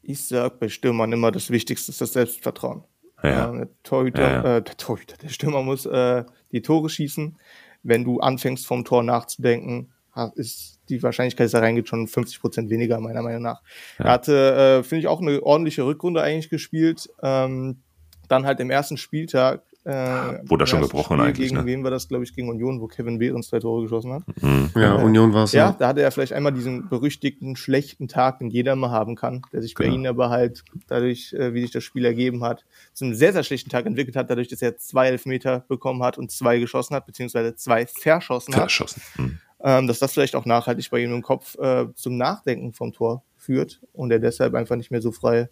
[0.00, 2.84] Ich sag bei Stürmern immer, das Wichtigste ist das Selbstvertrauen.
[3.22, 3.52] Ja.
[3.52, 4.56] der Torhüter, ja, ja.
[4.56, 7.38] Äh, der Torhüter, der Stürmer muss äh, die Tore schießen
[7.82, 9.92] wenn du anfängst vom Tor nachzudenken,
[10.34, 13.62] ist die Wahrscheinlichkeit, dass er reingeht, schon 50 Prozent weniger, meiner Meinung nach.
[13.98, 14.04] Ja.
[14.04, 17.08] Er hatte, äh, finde ich, auch eine ordentliche Rückrunde eigentlich gespielt.
[17.22, 17.82] Ähm,
[18.28, 21.48] dann halt im ersten Spieltag äh, Wurde schon gebrochen Spiel eigentlich.
[21.48, 21.66] Gegen ne?
[21.66, 24.22] wen war das, glaube ich, gegen Union, wo Kevin Behrens zwei Tore geschossen hat?
[24.40, 24.70] Mhm.
[24.76, 25.52] Ja, äh, Union war es.
[25.52, 29.16] Ja, ja, da hatte er vielleicht einmal diesen berüchtigten schlechten Tag, den jeder mal haben
[29.16, 29.88] kann, der sich genau.
[29.88, 33.32] bei ihnen aber halt dadurch, äh, wie sich das Spiel ergeben hat, zu einem sehr,
[33.32, 36.94] sehr schlechten Tag entwickelt hat, dadurch, dass er zwei Elfmeter bekommen hat und zwei geschossen
[36.94, 39.02] hat, beziehungsweise zwei verschossen, verschossen.
[39.14, 39.18] hat.
[39.18, 39.38] Mhm.
[39.64, 43.24] Ähm, dass das vielleicht auch nachhaltig bei ihm im Kopf äh, zum Nachdenken vom Tor
[43.36, 45.48] führt und er deshalb einfach nicht mehr so frei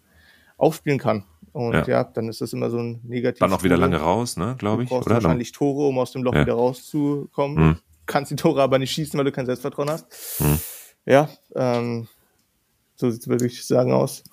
[0.57, 1.25] aufspielen kann.
[1.53, 1.87] Und ja.
[1.87, 3.39] ja, dann ist das immer so ein negativ.
[3.39, 4.89] Dann auch wieder lange raus, ne, glaube ich.
[4.89, 5.15] Du brauchst oder?
[5.15, 6.41] wahrscheinlich Tore, um aus dem Loch ja.
[6.41, 7.57] wieder rauszukommen.
[7.57, 7.77] Hm.
[8.05, 10.05] Kannst die Tore aber nicht schießen, weil du kein Selbstvertrauen hast.
[10.37, 10.59] Hm.
[11.05, 12.07] Ja, ähm,
[12.95, 14.23] so sieht es, würde ich sagen, aus.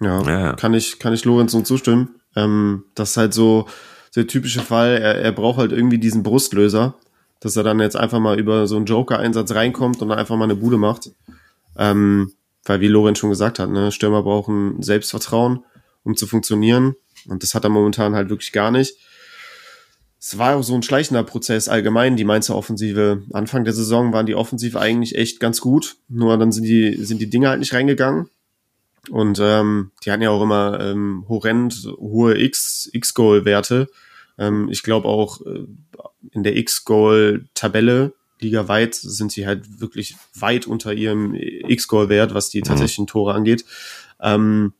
[0.00, 2.20] Ja, ja, kann ich, kann ich Lorenz nur zustimmen.
[2.36, 3.66] Ähm, das ist halt so
[4.14, 4.98] der typische Fall.
[4.98, 6.94] Er, er braucht halt irgendwie diesen Brustlöser,
[7.40, 10.44] dass er dann jetzt einfach mal über so einen Joker-Einsatz reinkommt und dann einfach mal
[10.44, 11.10] eine Bude macht.
[11.76, 12.32] Ähm,
[12.64, 15.64] weil wie Lorenz schon gesagt hat, ne, Stürmer brauchen Selbstvertrauen
[16.04, 16.94] um zu funktionieren.
[17.26, 18.94] Und das hat er momentan halt wirklich gar nicht.
[20.18, 23.22] Es war auch so ein schleichender Prozess allgemein, die Mainzer Offensive.
[23.32, 27.20] Anfang der Saison waren die Offensive eigentlich echt ganz gut, nur dann sind die, sind
[27.20, 28.28] die Dinge halt nicht reingegangen.
[29.10, 33.88] Und ähm, die hatten ja auch immer ähm, horrend hohe X, X-Goal-Werte.
[34.38, 35.66] Ähm, ich glaube auch äh,
[36.30, 42.64] in der X-Goal-Tabelle ligaweit sind sie halt wirklich weit unter ihrem X-Goal-Wert, was die mhm.
[42.64, 43.64] tatsächlichen Tore angeht.
[44.20, 44.72] Ähm,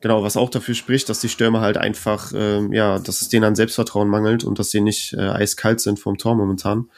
[0.00, 3.44] genau, was auch dafür spricht, dass die Stürmer halt einfach, ähm, ja, dass es denen
[3.44, 6.90] an Selbstvertrauen mangelt und dass sie nicht äh, eiskalt sind vom Tor momentan.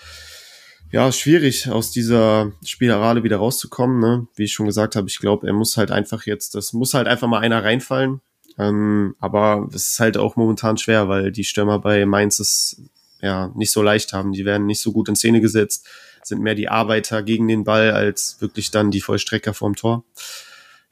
[0.90, 4.00] Ja, schwierig aus dieser Spirale wieder rauszukommen.
[4.00, 4.26] Ne?
[4.36, 7.06] Wie ich schon gesagt habe, ich glaube, er muss halt einfach jetzt, das muss halt
[7.08, 8.22] einfach mal einer reinfallen.
[8.58, 12.82] Ähm, aber es ist halt auch momentan schwer, weil die Stürmer bei Mainz es
[13.20, 14.32] ja nicht so leicht haben.
[14.32, 15.86] Die werden nicht so gut in Szene gesetzt,
[16.22, 20.04] sind mehr die Arbeiter gegen den Ball als wirklich dann die Vollstrecker vorm Tor.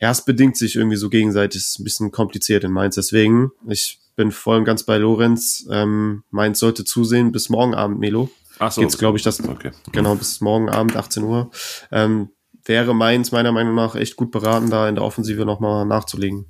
[0.01, 1.63] Ja, es bedingt sich irgendwie so gegenseitig.
[1.63, 2.97] Ist ein bisschen kompliziert in Mainz.
[2.97, 5.67] Deswegen, ich bin voll und ganz bei Lorenz.
[5.71, 8.31] Ähm, Mainz sollte zusehen bis morgen Abend, Melo.
[8.59, 8.81] Ach so.
[8.81, 9.71] Geht's, glaube ich, das, okay.
[9.93, 11.51] genau, bis morgen Abend, 18 Uhr.
[11.93, 12.31] Ähm,
[12.65, 16.47] wäre Mainz meiner Meinung nach echt gut beraten, da in der Offensive nochmal nachzulegen.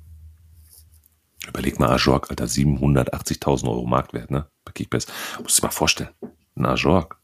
[1.47, 4.47] Überleg mal, Ajorg, Alter, 780.000 Euro Marktwert, ne?
[4.65, 5.07] Bei Kickbase.
[5.41, 6.09] Muss dir mal vorstellen.
[6.55, 7.17] Ein Ajorg.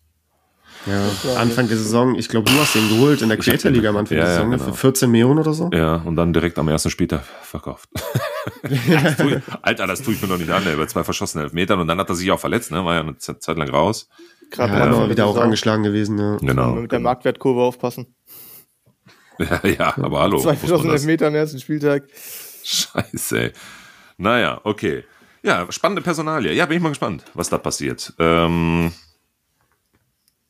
[0.86, 4.18] Ja, Anfang der Saison, ich glaube, du hast den geholt in der Creator-Liga am Anfang
[4.18, 4.64] ja, der Saison ja, ne?
[4.64, 4.74] genau.
[4.74, 5.70] für 14 Millionen oder so.
[5.72, 7.90] Ja, und dann direkt am ersten Spieltag verkauft.
[8.64, 8.72] das
[9.20, 12.00] ich, Alter, das tue ich mir noch nicht an, über zwei verschossene Elfmetern und dann
[12.00, 12.84] hat er sich auch verletzt, ne?
[12.84, 14.10] War ja eine Zeit lang raus.
[14.52, 16.38] Gerade ja, ja, wieder auch angeschlagen gewesen, ja.
[16.38, 16.76] Genau.
[16.76, 17.00] Mit der.
[17.00, 18.16] Marktwertkurve aufpassen.
[19.40, 20.40] Ja, ja, aber hallo.
[20.40, 22.04] Zwei verschossene Elfmeter am ersten Spieltag.
[22.64, 23.52] Scheiße, ey.
[24.18, 25.06] Naja, okay.
[25.42, 26.54] Ja, spannende Personalie.
[26.54, 28.14] Ja, bin ich mal gespannt, was da passiert.
[28.20, 28.94] Ähm,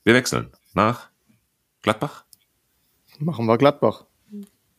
[0.04, 1.10] wir wechseln nach
[1.82, 2.26] Gladbach.
[3.20, 4.06] Machen wir Gladbach.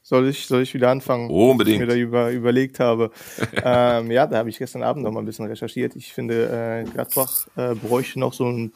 [0.03, 1.31] Soll ich, soll ich wieder anfangen?
[1.31, 1.81] Unbedingt.
[1.81, 3.11] Was ich mir da über, überlegt habe.
[3.65, 5.97] ähm, ja, da habe ich gestern Abend noch mal ein bisschen recherchiert.
[5.97, 8.73] Ich finde, äh, Gladbach äh, bräuchte noch so ein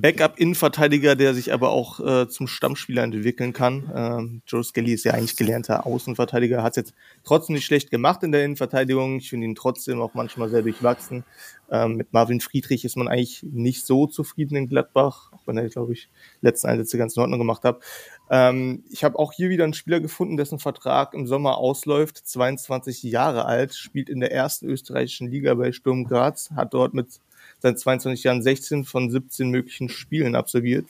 [0.00, 3.90] Backup-Innenverteidiger, der sich aber auch äh, zum Stammspieler entwickeln kann.
[3.94, 8.22] Ähm, Joe Skelly ist ja eigentlich gelernter Außenverteidiger, hat es jetzt trotzdem nicht schlecht gemacht
[8.22, 9.18] in der Innenverteidigung.
[9.18, 11.24] Ich finde ihn trotzdem auch manchmal sehr durchwachsen.
[11.70, 15.68] Ähm, mit Marvin Friedrich ist man eigentlich nicht so zufrieden in Gladbach, auch wenn er,
[15.68, 16.08] glaube ich,
[16.40, 17.82] letzten Einsätze ganz in Ordnung gemacht hat.
[18.30, 23.02] Ähm, ich habe auch hier wieder einen Spieler gefunden, dessen Vertrag im Sommer ausläuft, 22
[23.02, 27.20] Jahre alt, spielt in der ersten österreichischen Liga bei Sturm Graz, hat dort mit
[27.58, 30.86] seit 22 Jahren 16 von 17 möglichen Spielen absolviert.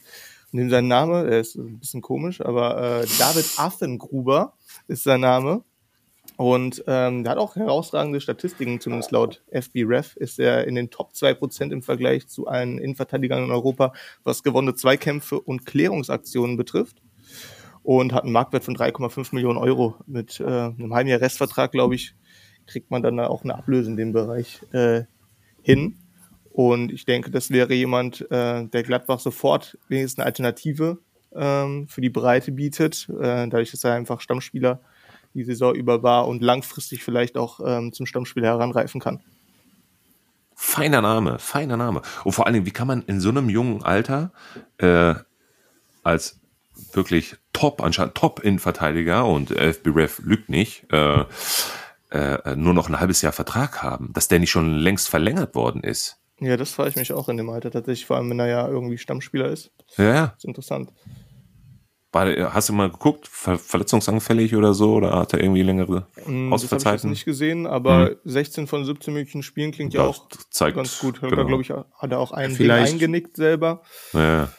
[0.51, 4.53] Und dem sein Name, der ist ein bisschen komisch, aber äh, David Affengruber
[4.87, 5.63] ist sein Name.
[6.37, 11.11] Und ähm, der hat auch herausragende Statistiken, zumindest laut FBref ist er in den Top
[11.11, 17.01] 2% im Vergleich zu allen Innenverteidigern in Europa, was gewonnene Zweikämpfe und Klärungsaktionen betrifft.
[17.83, 19.95] Und hat einen Marktwert von 3,5 Millionen Euro.
[20.05, 22.13] Mit äh, einem halben Jahr Restvertrag, glaube ich,
[22.67, 25.03] kriegt man dann auch eine Ablöse in dem Bereich äh,
[25.61, 25.97] hin.
[26.59, 30.97] Und ich denke, das wäre jemand, äh, der Gladbach sofort wenigstens eine Alternative
[31.33, 34.81] ähm, für die Breite bietet, äh, dadurch, dass er einfach Stammspieler
[35.33, 39.21] die Saison über war und langfristig vielleicht auch ähm, zum Stammspieler heranreifen kann.
[40.53, 42.01] Feiner Name, feiner Name.
[42.25, 44.33] Und vor allen Dingen, wie kann man in so einem jungen Alter
[44.79, 45.13] äh,
[46.03, 46.41] als
[46.91, 51.23] wirklich top, anscheinend Top-Innenverteidiger und FB Ref lügt nicht, äh,
[52.11, 55.83] äh, nur noch ein halbes Jahr Vertrag haben, dass der nicht schon längst verlängert worden
[55.83, 56.19] ist.
[56.39, 58.67] Ja, das frage ich mich auch in dem Alter tatsächlich, vor allem wenn er ja
[58.67, 59.71] irgendwie Stammspieler ist.
[59.97, 60.27] Ja.
[60.27, 60.91] Das ist interessant.
[62.11, 64.95] War, hast du mal geguckt, ver verletzungsanfällig oder so?
[64.95, 66.77] Oder hat er irgendwie längere mm, Ausfallzeiten?
[66.77, 68.15] Das habe ich nicht gesehen, aber mhm.
[68.25, 71.21] 16 von 17 möglichen Spielen klingt ja auch zeigt, ganz gut.
[71.21, 71.45] Genau.
[71.45, 72.93] glaube ich, hat er auch einen Vielleicht.
[72.93, 73.83] eingenickt selber.
[74.13, 74.49] Ja.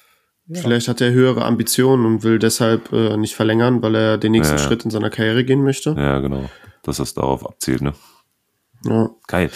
[0.47, 0.62] Ja.
[0.62, 4.57] Vielleicht hat er höhere Ambitionen und will deshalb äh, nicht verlängern, weil er den nächsten
[4.57, 4.59] ja.
[4.59, 5.95] Schritt in seiner Karriere gehen möchte.
[5.97, 6.51] Ja, genau.
[6.83, 7.95] Dass das darauf abzielt, ne?
[8.85, 9.11] Ja.
[9.29, 9.51] Geil.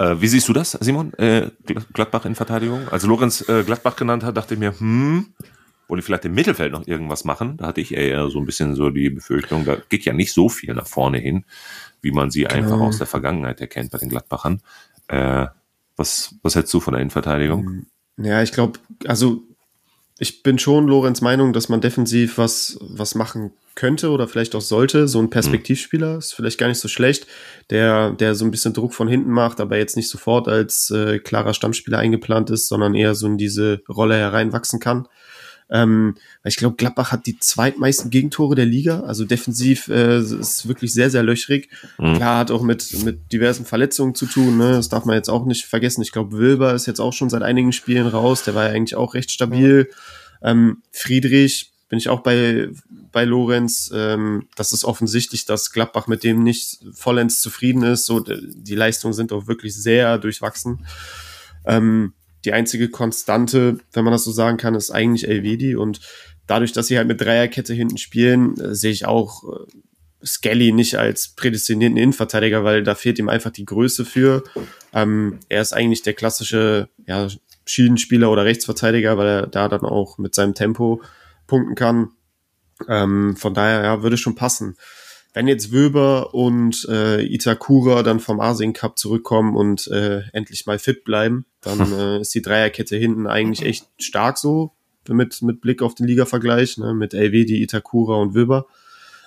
[0.00, 1.12] Äh, wie siehst du das, Simon?
[1.14, 1.50] Äh,
[1.92, 2.88] Gladbach in Verteidigung?
[2.88, 5.34] Als Lorenz äh, Gladbach genannt hat, dachte ich mir, hm,
[5.88, 7.58] wollen die vielleicht im Mittelfeld noch irgendwas machen?
[7.58, 10.48] Da hatte ich eher so ein bisschen so die Befürchtung, da geht ja nicht so
[10.48, 11.44] viel nach vorne hin,
[12.00, 12.86] wie man sie einfach genau.
[12.86, 14.62] aus der Vergangenheit erkennt bei den Gladbachern.
[15.08, 15.48] Äh,
[15.96, 17.84] was, was hältst du von der Innenverteidigung?
[18.16, 19.42] Ja, ich glaube, also
[20.20, 24.60] ich bin schon Lorenz Meinung, dass man defensiv was, was machen könnte oder vielleicht auch
[24.60, 25.08] sollte.
[25.08, 27.26] So ein Perspektivspieler ist vielleicht gar nicht so schlecht,
[27.70, 31.20] der, der so ein bisschen Druck von hinten macht, aber jetzt nicht sofort als äh,
[31.20, 35.08] klarer Stammspieler eingeplant ist, sondern eher so in diese Rolle hereinwachsen kann.
[35.70, 39.00] Ähm, ich glaube, Gladbach hat die zweitmeisten Gegentore der Liga.
[39.00, 41.68] Also defensiv äh, ist wirklich sehr, sehr löchrig.
[41.98, 42.16] Mhm.
[42.16, 44.58] Klar, hat auch mit, mit diversen Verletzungen zu tun.
[44.58, 44.72] Ne?
[44.72, 46.02] Das darf man jetzt auch nicht vergessen.
[46.02, 48.42] Ich glaube, Wilber ist jetzt auch schon seit einigen Spielen raus.
[48.44, 49.84] Der war ja eigentlich auch recht stabil.
[49.84, 49.94] Mhm.
[50.42, 52.68] Ähm, Friedrich bin ich auch bei,
[53.12, 53.90] bei Lorenz.
[53.94, 58.06] Ähm, das ist offensichtlich, dass Gladbach mit dem nicht vollends zufrieden ist.
[58.06, 60.86] So, die Leistungen sind auch wirklich sehr durchwachsen.
[61.66, 66.00] Ähm, die einzige Konstante, wenn man das so sagen kann, ist eigentlich Elvedi und
[66.46, 70.96] dadurch, dass sie halt mit Dreierkette hinten spielen, äh, sehe ich auch äh, Skelly nicht
[70.96, 74.44] als prädestinierten Innenverteidiger, weil da fehlt ihm einfach die Größe für.
[74.92, 77.28] Ähm, er ist eigentlich der klassische ja,
[77.64, 81.02] Schienenspieler oder Rechtsverteidiger, weil er da dann auch mit seinem Tempo
[81.46, 82.08] punkten kann.
[82.88, 84.76] Ähm, von daher ja, würde schon passen.
[85.32, 90.78] Wenn jetzt Wöber und äh, Itakura dann vom Asien Cup zurückkommen und äh, endlich mal
[90.78, 94.72] fit bleiben, dann äh, ist die Dreierkette hinten eigentlich echt stark so,
[95.08, 98.66] mit, mit Blick auf den Liga-Vergleich, ne, mit LW, die Itakura und Wöber.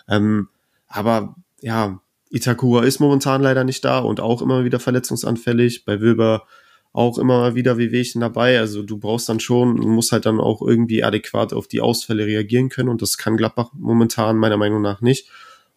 [0.07, 0.49] Ähm,
[0.87, 5.85] aber ja, Itakura ist momentan leider nicht da und auch immer wieder verletzungsanfällig.
[5.85, 6.45] Bei Wöber
[6.91, 8.59] auch immer wieder Wehwehchen dabei.
[8.59, 12.69] Also du brauchst dann schon, musst halt dann auch irgendwie adäquat auf die Ausfälle reagieren
[12.69, 15.27] können und das kann Gladbach momentan meiner Meinung nach nicht.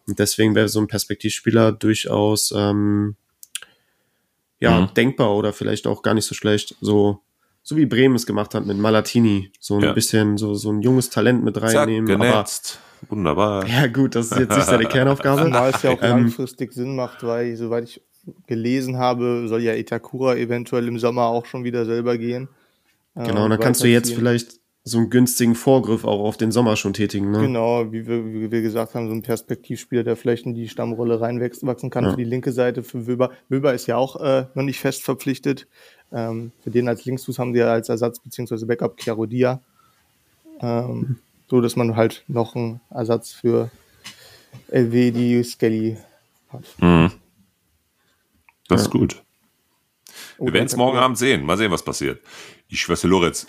[0.07, 3.15] Und deswegen wäre so ein Perspektivspieler durchaus ähm,
[4.59, 4.93] ja mhm.
[4.95, 6.75] denkbar oder vielleicht auch gar nicht so schlecht.
[6.81, 7.21] So
[7.63, 9.91] so wie Bremen es gemacht hat mit Malatini, so ein ja.
[9.91, 12.07] bisschen so so ein junges Talent mit reinnehmen.
[12.07, 12.79] Zack, genetzt.
[12.79, 13.67] Aber, Wunderbar.
[13.67, 15.43] Ja gut, das ist jetzt nicht seine Kernaufgabe.
[15.43, 18.01] Zumal es ja auch ähm, langfristig Sinn macht, weil soweit ich
[18.47, 22.49] gelesen habe, soll ja Itakura eventuell im Sommer auch schon wieder selber gehen.
[23.15, 26.77] Genau, und dann kannst du jetzt vielleicht so einen günstigen Vorgriff auch auf den Sommer
[26.77, 27.31] schon tätigen.
[27.31, 27.41] Ne?
[27.41, 31.19] Genau, wie wir, wie wir gesagt haben, so ein Perspektivspieler, der vielleicht in die Stammrolle
[31.19, 32.11] reinwachsen kann ja.
[32.11, 33.31] für die linke Seite, für Wöber.
[33.49, 35.67] Wöber ist ja auch äh, noch nicht fest verpflichtet.
[36.11, 39.61] Ähm, für den als Linksfuß haben sie ja als Ersatz beziehungsweise Backup Chiarodia.
[40.61, 41.17] Ähm,
[41.49, 43.69] so, dass man halt noch einen Ersatz für
[44.69, 45.97] LW, die Skelly
[46.49, 46.63] hat.
[46.79, 47.11] Mhm.
[48.69, 49.21] Das ist gut.
[50.39, 51.43] Wir werden es morgen Abend sehen.
[51.43, 52.21] Mal sehen, was passiert.
[52.69, 53.47] Ich schwöre, Lorenz,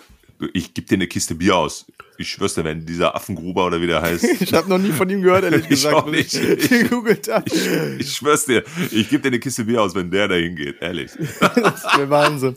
[0.52, 1.86] ich gebe dir eine Kiste Bier aus.
[2.16, 4.24] Ich schwör's dir, wenn dieser Affengruber oder wie der heißt.
[4.40, 5.94] ich habe noch nie von ihm gehört, ehrlich gesagt.
[5.96, 6.34] ich auch nicht.
[6.34, 7.44] Ich, gegoogelt habe.
[7.48, 10.80] Ich, ich schwör's dir, ich gebe dir eine Kiste Bier aus, wenn der dahin geht,
[10.80, 11.12] ehrlich.
[11.40, 12.54] das ist der Wahnsinn.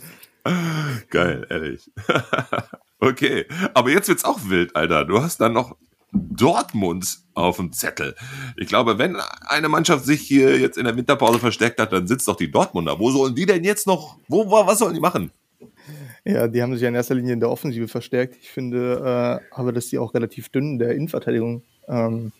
[1.09, 1.91] Geil, ehrlich.
[2.99, 5.05] okay, aber jetzt wird's auch wild, Alter.
[5.05, 5.77] Du hast dann noch
[6.11, 8.15] Dortmund auf dem Zettel.
[8.57, 12.27] Ich glaube, wenn eine Mannschaft sich hier jetzt in der Winterpause versteckt hat, dann sitzt
[12.27, 12.99] doch die Dortmunder.
[12.99, 15.31] Wo sollen die denn jetzt noch, wo, was sollen die machen?
[16.23, 18.35] Ja, die haben sich ja in erster Linie in der Offensive verstärkt.
[18.39, 22.31] Ich finde äh, aber, dass die auch relativ dünn in der Innenverteidigung ähm,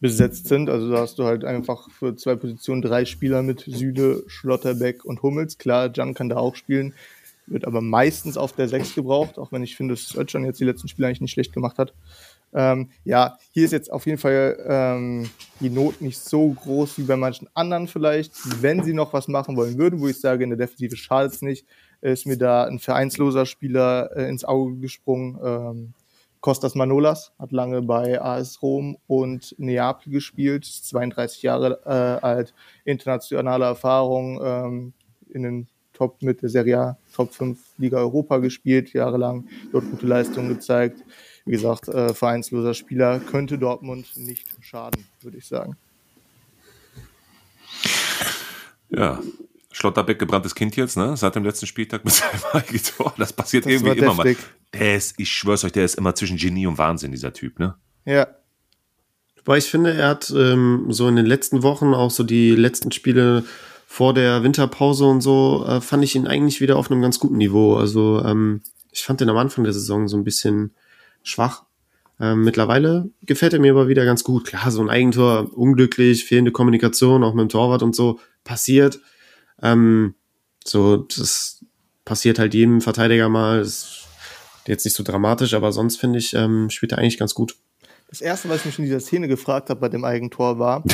[0.00, 0.70] besetzt sind.
[0.70, 5.22] Also da hast du halt einfach für zwei Positionen drei Spieler mit Süle, Schlotterbeck und
[5.22, 5.58] Hummels.
[5.58, 6.94] Klar, Jan kann da auch spielen,
[7.46, 10.64] wird aber meistens auf der Sechs gebraucht, auch wenn ich finde, dass Özcan jetzt die
[10.64, 11.92] letzten Spiele eigentlich nicht schlecht gemacht hat.
[12.54, 15.28] Ähm, ja, hier ist jetzt auf jeden Fall ähm,
[15.60, 18.32] die Not nicht so groß wie bei manchen anderen vielleicht.
[18.62, 21.42] Wenn sie noch was machen wollen würden, wo ich sage, in der Defensive schadet es
[21.42, 21.66] nicht,
[22.12, 25.38] ist mir da ein vereinsloser Spieler äh, ins Auge gesprungen.
[25.42, 25.94] Ähm,
[26.40, 33.64] Kostas Manolas hat lange bei AS Rom und Neapel gespielt, 32 Jahre äh, alt, internationale
[33.64, 34.92] Erfahrung ähm,
[35.30, 40.06] in den Top mit der Serie A, Top 5 Liga Europa gespielt, jahrelang dort gute
[40.06, 41.02] Leistungen gezeigt.
[41.46, 45.76] Wie gesagt, äh, vereinsloser Spieler könnte Dortmund nicht schaden, würde ich sagen.
[48.90, 49.20] Ja,
[49.76, 51.18] Schlotterbeck gebranntes Kind jetzt, ne?
[51.18, 53.12] Seit dem letzten Spieltag mit seinem eigenen Tor.
[53.18, 54.36] Das passiert das irgendwie immer mal.
[54.72, 57.74] Der ist, ich schwör's euch, der ist immer zwischen Genie und Wahnsinn, dieser Typ, ne?
[58.06, 58.26] Ja.
[59.44, 62.90] Weil ich finde, er hat ähm, so in den letzten Wochen, auch so die letzten
[62.90, 63.44] Spiele
[63.86, 67.36] vor der Winterpause und so, äh, fand ich ihn eigentlich wieder auf einem ganz guten
[67.36, 67.76] Niveau.
[67.76, 68.62] Also ähm,
[68.92, 70.74] ich fand ihn am Anfang der Saison so ein bisschen
[71.22, 71.64] schwach.
[72.18, 74.46] Ähm, mittlerweile gefällt er mir aber wieder ganz gut.
[74.46, 79.00] Klar, so ein Eigentor, unglücklich, fehlende Kommunikation, auch mit dem Torwart und so, passiert.
[79.62, 80.14] Ähm,
[80.64, 81.64] so, das
[82.04, 83.60] passiert halt jedem Verteidiger mal.
[83.60, 84.06] ist
[84.66, 87.56] jetzt nicht so dramatisch, aber sonst finde ich, ähm, spielt er eigentlich ganz gut.
[88.08, 90.84] Das erste, was ich mich in dieser Szene gefragt habe bei dem Eigentor war,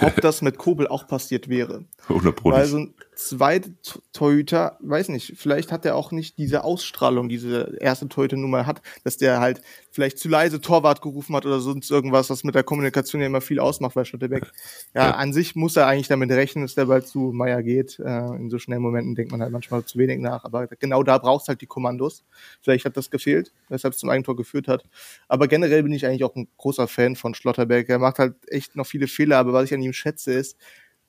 [0.00, 1.84] ob das mit Kobel auch passiert wäre.
[2.08, 3.70] 100 Weil so ein zweiter
[4.12, 9.18] Torhüter, weiß nicht, vielleicht hat er auch nicht diese Ausstrahlung, diese erste Torhüter-Nummer hat, dass
[9.18, 13.20] der halt vielleicht zu leise Torwart gerufen hat oder sonst irgendwas, was mit der Kommunikation
[13.20, 14.50] ja immer viel ausmacht bei Schotterbeck.
[14.94, 17.98] Ja, ja, an sich muss er eigentlich damit rechnen, dass der bald zu Meier geht.
[17.98, 21.18] Äh, in so schnellen Momenten denkt man halt manchmal zu wenig nach, aber genau da
[21.18, 22.24] brauchst halt die Kommandos.
[22.62, 24.84] Vielleicht hat das gefehlt, weshalb es zum Eigentor geführt hat.
[25.28, 27.90] Aber generell bin ich eigentlich auch ein großer Fan von Schlotterbeck.
[27.90, 30.56] Er macht halt echt noch viele Fehler, aber was ich an ihm schätze ist,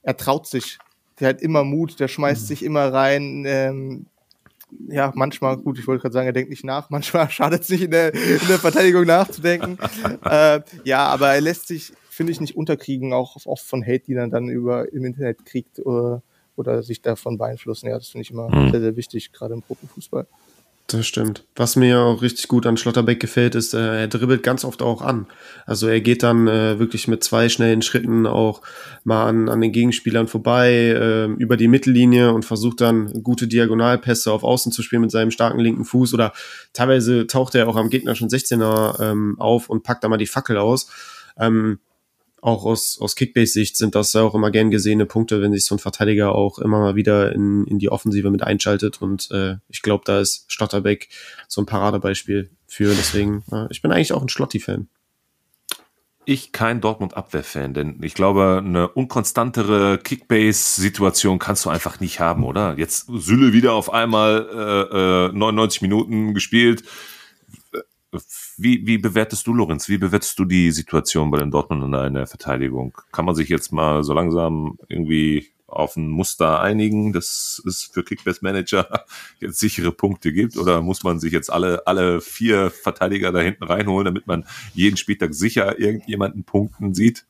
[0.02, 0.80] er traut sich.
[1.24, 2.48] Der hat immer Mut, der schmeißt mhm.
[2.48, 3.46] sich immer rein.
[3.48, 4.08] Ähm,
[4.90, 7.84] ja, manchmal, gut, ich wollte gerade sagen, er denkt nicht nach, manchmal schadet es nicht
[7.84, 9.78] in der, in der Verteidigung nachzudenken.
[10.26, 14.16] äh, ja, aber er lässt sich, finde ich, nicht unterkriegen, auch oft von Hate, die
[14.16, 17.88] er dann über im Internet kriegt oder, äh, oder sich davon beeinflussen.
[17.88, 18.72] Ja, das finde ich immer mhm.
[18.72, 20.28] sehr, sehr wichtig, gerade im Profifußball.
[20.88, 21.46] Das stimmt.
[21.56, 25.02] Was mir auch richtig gut an Schlotterbeck gefällt, ist, äh, er dribbelt ganz oft auch
[25.02, 25.28] an.
[25.66, 28.62] Also er geht dann äh, wirklich mit zwei schnellen Schritten auch
[29.06, 34.32] mal an, an den Gegenspielern vorbei, äh, über die Mittellinie und versucht dann gute Diagonalpässe
[34.32, 36.14] auf Außen zu spielen mit seinem starken linken Fuß.
[36.14, 36.34] Oder
[36.74, 40.28] teilweise taucht er auch am Gegner schon 16er ähm, auf und packt da mal die
[40.28, 40.92] Fackel aus.
[41.40, 41.80] Ähm,
[42.44, 45.76] auch aus, aus Kickbase-Sicht sind das ja auch immer gern gesehene Punkte, wenn sich so
[45.76, 49.02] ein Verteidiger auch immer mal wieder in, in die Offensive mit einschaltet.
[49.02, 51.08] Und äh, ich glaube, da ist Stotterbeck
[51.48, 52.90] so ein Paradebeispiel für.
[52.90, 54.90] Deswegen, äh, ich bin eigentlich auch ein Schlotti-Fan.
[56.26, 62.76] Ich kein Dortmund-Abwehr-Fan, denn ich glaube, eine unkonstantere Kickbase-Situation kannst du einfach nicht haben, oder?
[62.78, 66.84] Jetzt Sülle wieder auf einmal äh, äh, 99 Minuten gespielt.
[68.58, 69.90] Wie, wie bewertest du, Lorenz?
[69.90, 72.98] Wie bewertest du die Situation bei den Dortmundern in der Verteidigung?
[73.12, 78.04] Kann man sich jetzt mal so langsam irgendwie auf ein Muster einigen, dass es für
[78.04, 79.06] Kickbase-Manager
[79.40, 80.58] jetzt sichere Punkte gibt?
[80.58, 84.98] Oder muss man sich jetzt alle, alle vier Verteidiger da hinten reinholen, damit man jeden
[84.98, 87.26] Spieltag sicher irgendjemanden punkten sieht?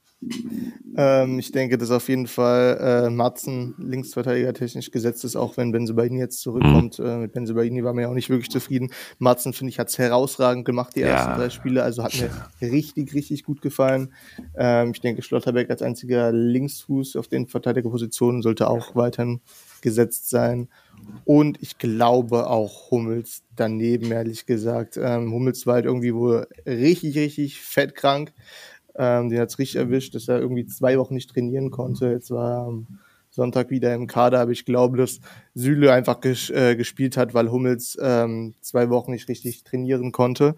[0.95, 5.71] Ähm, ich denke, dass auf jeden Fall äh, Matzen Linksverteidiger technisch gesetzt ist, auch wenn
[5.71, 6.99] Benzebaini jetzt zurückkommt.
[6.99, 7.05] Mhm.
[7.05, 8.91] Äh, mit Benzebaini war mir ja auch nicht wirklich zufrieden.
[9.17, 11.07] Matzen, finde ich, hat es herausragend gemacht, die ja.
[11.07, 11.83] ersten drei Spiele.
[11.83, 12.29] Also hat mir
[12.61, 14.13] richtig, richtig gut gefallen.
[14.55, 19.41] Ähm, ich denke, Schlotterbeck als einziger Linksfuß auf den Verteidigerpositionen sollte auch weiterhin
[19.81, 20.69] gesetzt sein.
[21.25, 24.97] Und ich glaube auch Hummels daneben, ehrlich gesagt.
[24.97, 28.33] Ähm, Hummels war halt irgendwie wohl richtig, richtig fettkrank.
[28.95, 32.11] Ähm, den hat es richtig erwischt, dass er irgendwie zwei Wochen nicht trainieren konnte.
[32.11, 32.87] Jetzt war er am
[33.33, 35.19] Sonntag wieder im Kader, aber ich glaube, dass
[35.55, 40.55] Süle einfach ges äh, gespielt hat, weil Hummels ähm, zwei Wochen nicht richtig trainieren konnte.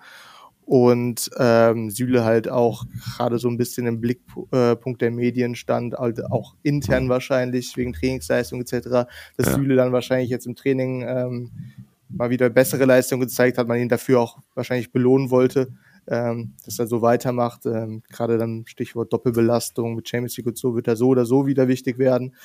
[0.66, 4.52] Und ähm, Süle halt auch gerade so ein bisschen im Blickpunkt
[5.02, 9.08] äh, der Medien stand, also auch intern wahrscheinlich wegen Trainingsleistung etc.,
[9.38, 9.54] dass ja.
[9.54, 11.52] Süle dann wahrscheinlich jetzt im Training ähm,
[12.10, 15.72] mal wieder bessere Leistung gezeigt hat, man ihn dafür auch wahrscheinlich belohnen wollte
[16.08, 17.66] ähm, dass er so weitermacht.
[17.66, 21.48] Ähm, Gerade dann Stichwort Doppelbelastung mit Champions League und so wird er so oder so
[21.48, 22.36] wieder wichtig werden.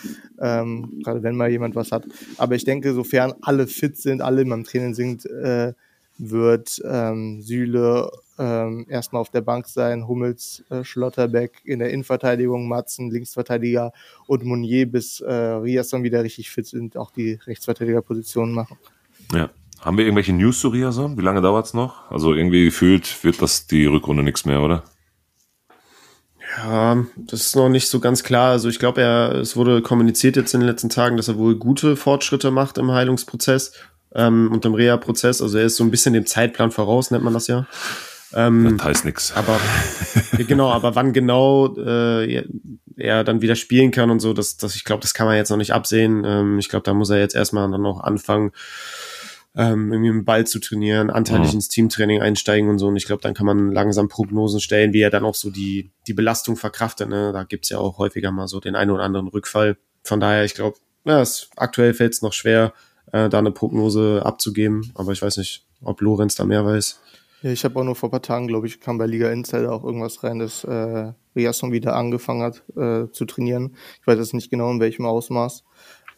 [0.41, 2.05] Ähm, Gerade wenn mal jemand was hat.
[2.39, 5.73] Aber ich denke, sofern alle fit sind, alle im Training sind, äh,
[6.19, 12.69] wird ähm, Süle ähm, erstmal auf der Bank sein, Hummels, äh, Schlotterbeck in der Innenverteidigung,
[12.69, 13.93] Matzen, Linksverteidiger
[14.27, 18.77] und Monier, bis äh, Riasson wieder richtig fit sind, auch die Rechtsverteidigerpositionen machen.
[19.33, 19.51] Ja,
[19.81, 21.17] haben wir irgendwelche News zu Riason?
[21.17, 22.11] Wie lange dauert's noch?
[22.11, 24.85] Also irgendwie gefühlt wird das die Rückrunde nichts mehr, oder?
[26.59, 28.51] Ja, das ist noch nicht so ganz klar.
[28.51, 31.57] Also ich glaube, er, es wurde kommuniziert jetzt in den letzten Tagen, dass er wohl
[31.57, 33.73] gute Fortschritte macht im Heilungsprozess
[34.15, 35.41] ähm, und im Reha-Prozess.
[35.41, 37.67] Also er ist so ein bisschen dem Zeitplan voraus, nennt man das ja.
[38.33, 39.33] Ähm, das heißt nichts.
[39.35, 39.59] Aber
[40.37, 42.45] genau, aber wann genau äh,
[42.97, 45.51] er dann wieder spielen kann und so, das, das ich glaube, das kann man jetzt
[45.51, 46.25] noch nicht absehen.
[46.25, 48.53] Ähm, ich glaube, da muss er jetzt erstmal dann noch anfangen
[49.57, 51.55] ähm, irgendwie mit dem Ball zu trainieren, anteilig mhm.
[51.55, 52.87] ins Teamtraining einsteigen und so.
[52.87, 55.91] Und ich glaube, dann kann man langsam Prognosen stellen, wie er dann auch so die,
[56.07, 57.09] die Belastung verkraftet.
[57.09, 57.33] Ne?
[57.33, 59.77] Da gibt's ja auch häufiger mal so den einen oder anderen Rückfall.
[60.05, 62.73] Von daher, ich glaube, ja, es, aktuell fällt es noch schwer,
[63.13, 64.93] äh, da eine Prognose abzugeben.
[64.95, 67.01] Aber ich weiß nicht, ob Lorenz da mehr weiß.
[67.43, 69.73] Ja, ich habe auch nur vor ein paar Tagen, glaube ich, kam bei Liga Insider
[69.73, 73.77] auch irgendwas rein, dass äh, Riasson wieder angefangen hat äh, zu trainieren.
[74.01, 75.65] Ich weiß jetzt nicht genau in welchem Ausmaß.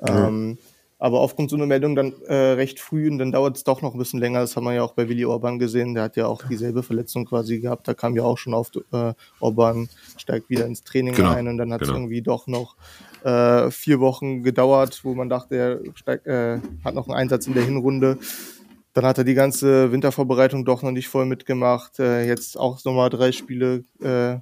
[0.06, 0.28] Ja.
[0.28, 0.58] Ähm,
[1.02, 3.92] aber aufgrund so einer Meldung dann äh, recht früh und dann dauert es doch noch
[3.92, 4.38] ein bisschen länger.
[4.38, 5.94] Das haben wir ja auch bei Willi Orban gesehen.
[5.94, 7.88] Der hat ja auch dieselbe Verletzung quasi gehabt.
[7.88, 11.32] Da kam ja auch schon auf, äh, Orban steigt wieder ins Training genau.
[11.32, 11.98] ein und dann hat es genau.
[11.98, 12.76] irgendwie doch noch
[13.24, 17.54] äh, vier Wochen gedauert, wo man dachte, er steigt, äh, hat noch einen Einsatz in
[17.54, 18.18] der Hinrunde.
[18.92, 21.98] Dann hat er die ganze Wintervorbereitung doch noch nicht voll mitgemacht.
[21.98, 24.36] Äh, jetzt auch nochmal drei Spiele äh,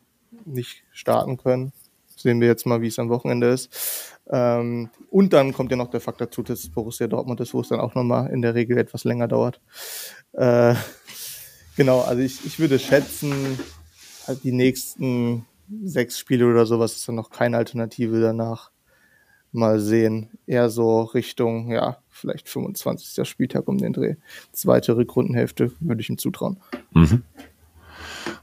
[0.44, 1.72] nicht starten können.
[2.16, 4.19] Sehen wir jetzt mal, wie es am Wochenende ist.
[4.32, 7.68] Ähm, und dann kommt ja noch der Fakt dazu, dass Borussia Dortmund ist, wo es
[7.68, 9.60] dann auch nochmal in der Regel etwas länger dauert.
[10.32, 10.74] Äh,
[11.76, 13.58] genau, also ich, ich würde schätzen,
[14.26, 15.46] halt die nächsten
[15.82, 18.70] sechs Spiele oder sowas ist dann noch keine Alternative danach.
[19.52, 20.30] Mal sehen.
[20.46, 23.28] Eher so Richtung, ja, vielleicht 25.
[23.28, 24.14] Spieltag um den Dreh.
[24.52, 26.60] Zweite Rückrundenhälfte würde ich ihm zutrauen.
[26.92, 27.24] Mhm.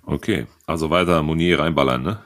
[0.06, 2.20] Okay, also weiter Monier reinballern, ne?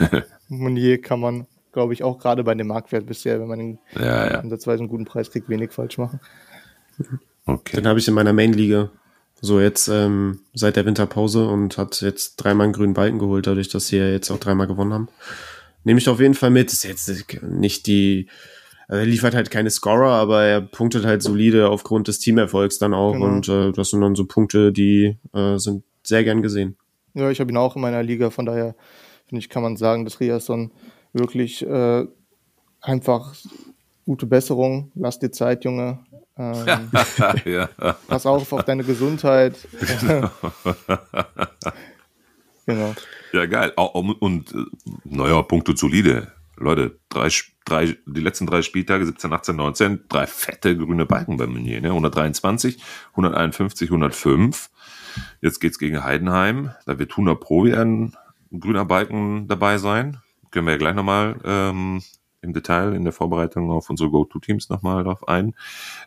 [0.48, 4.30] Monier kann man glaube ich, auch gerade bei dem Marktwert bisher, wenn man den ja,
[4.30, 4.38] ja.
[4.40, 6.20] ansatzweise einen guten Preis kriegt, wenig falsch machen.
[7.46, 7.76] Okay.
[7.76, 8.90] Den habe ich in meiner Main-Liga.
[9.40, 13.68] So jetzt ähm, seit der Winterpause und hat jetzt dreimal einen grünen Balken geholt, dadurch,
[13.68, 15.08] dass sie ja jetzt auch dreimal gewonnen haben.
[15.84, 16.72] Nehme ich auf jeden Fall mit.
[16.72, 18.28] Ist jetzt nicht die,
[18.88, 22.94] also er liefert halt keine Scorer, aber er punktet halt solide aufgrund des Teamerfolgs dann
[22.94, 23.12] auch.
[23.12, 23.26] Genau.
[23.26, 26.76] Und äh, das sind dann so Punkte, die äh, sind sehr gern gesehen.
[27.14, 28.74] Ja, ich habe ihn auch in meiner Liga, von daher
[29.26, 30.72] finde ich, kann man sagen, dass Riasson
[31.18, 32.06] wirklich äh,
[32.80, 33.34] einfach
[34.04, 34.90] gute Besserung.
[34.94, 35.98] Lass dir Zeit, Junge.
[36.36, 36.90] Ähm,
[37.44, 37.68] ja.
[38.06, 39.56] Pass auf auf deine Gesundheit.
[40.00, 40.30] Genau.
[42.66, 42.94] genau.
[43.32, 43.72] Ja, geil.
[43.76, 44.54] Und, und
[45.04, 46.32] naja, Punkte solide.
[46.56, 47.28] Leute, drei,
[47.64, 51.88] drei, die letzten drei Spieltage, 17, 18, 19, drei fette grüne Balken bei Meunier, ne?
[51.88, 54.70] 123, 151, 105.
[55.40, 56.70] Jetzt geht's gegen Heidenheim.
[56.86, 58.16] Da wird 100 Pro werden
[58.52, 60.18] ein grüner Balken dabei sein.
[60.50, 62.02] Können wir ja gleich nochmal ähm,
[62.40, 65.54] im Detail in der Vorbereitung auf unsere Go-To-Teams nochmal drauf ein.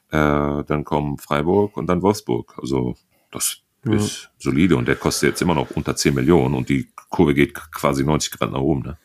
[0.10, 2.58] Äh, dann kommen Freiburg und dann Wolfsburg.
[2.62, 2.96] Also
[3.32, 3.94] das ja.
[3.94, 7.54] ist solide und der kostet jetzt immer noch unter 10 Millionen und die Kurve geht
[7.72, 8.82] quasi 90 Grad nach oben.
[8.84, 8.98] Ne?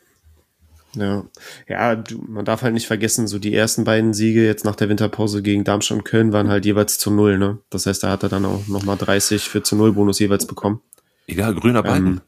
[0.95, 1.25] Ja,
[1.67, 4.89] ja, du, man darf halt nicht vergessen, so die ersten beiden Siege jetzt nach der
[4.89, 7.59] Winterpause gegen Darmstadt und Köln waren halt jeweils zu null, ne?
[7.69, 10.81] Das heißt, da hat er dann auch nochmal 30 für zu null Bonus jeweils bekommen.
[11.27, 12.07] Egal, grüner Balken.
[12.07, 12.21] Ähm,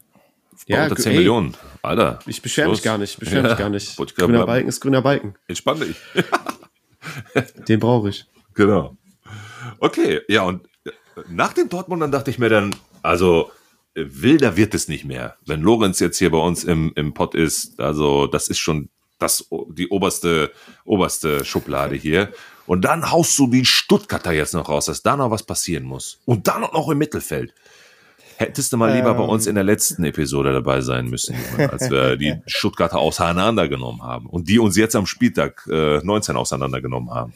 [0.66, 1.56] ja, unter 10 ey, Millionen.
[1.82, 2.18] Alter.
[2.26, 3.96] Ich beschwere mich gar nicht, ich beschwere ja, mich gar nicht.
[4.16, 5.34] Grüner Balken ist grüner Balken.
[5.46, 5.96] Entspann dich.
[7.68, 8.26] Den brauche ich.
[8.54, 8.96] Genau.
[9.78, 10.90] Okay, ja, und äh,
[11.28, 13.50] nach dem Dortmund, dann dachte ich mir dann, also
[13.94, 15.36] wilder wird es nicht mehr.
[15.46, 19.48] Wenn Lorenz jetzt hier bei uns im, im Pott ist, also das ist schon das,
[19.68, 20.52] die oberste,
[20.84, 22.32] oberste Schublade hier.
[22.66, 26.20] Und dann haust du die Stuttgarter jetzt noch raus, dass da noch was passieren muss.
[26.24, 27.54] Und dann noch im Mittelfeld.
[28.40, 29.18] Hättest du mal lieber ähm.
[29.18, 34.24] bei uns in der letzten Episode dabei sein müssen, als wir die Stuttgarter auseinandergenommen haben
[34.24, 37.34] und die uns jetzt am Spieltag äh, 19 auseinandergenommen haben.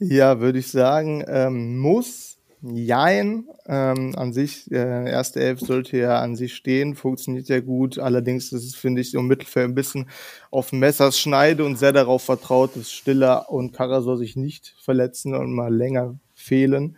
[0.00, 2.32] Ja, würde ich sagen, ähm, muss
[2.64, 7.98] Jein, ähm, an sich, äh, erste Elf sollte ja an sich stehen, funktioniert ja gut.
[7.98, 10.08] Allerdings ist es, finde ich, im Mittelfeld ein bisschen
[10.52, 15.52] auf Messers Schneide und sehr darauf vertraut, dass Stiller und Karasor sich nicht verletzen und
[15.52, 16.96] mal länger fehlen.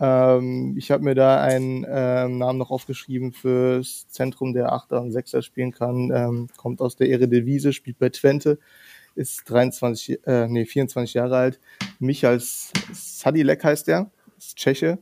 [0.00, 5.12] Ähm, ich habe mir da einen ähm, Namen noch aufgeschrieben fürs Zentrum, der Achter und
[5.12, 6.10] Sechser spielen kann.
[6.10, 8.58] Ähm, kommt aus der Eredivisie, spielt bei Twente,
[9.14, 11.60] ist 23, äh, nee, 24 Jahre alt.
[11.98, 14.98] Michael Sadilek heißt der ist Tscheche,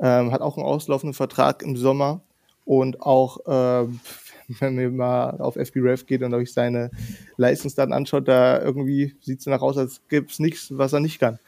[0.00, 2.22] ähm, hat auch einen auslaufenden Vertrag im Sommer
[2.64, 4.00] und auch, ähm,
[4.60, 6.90] wenn man mal auf FBref geht und euch seine
[7.36, 11.18] Leistungsdaten anschaut, da irgendwie sieht es danach aus, als gäbe es nichts, was er nicht
[11.18, 11.38] kann.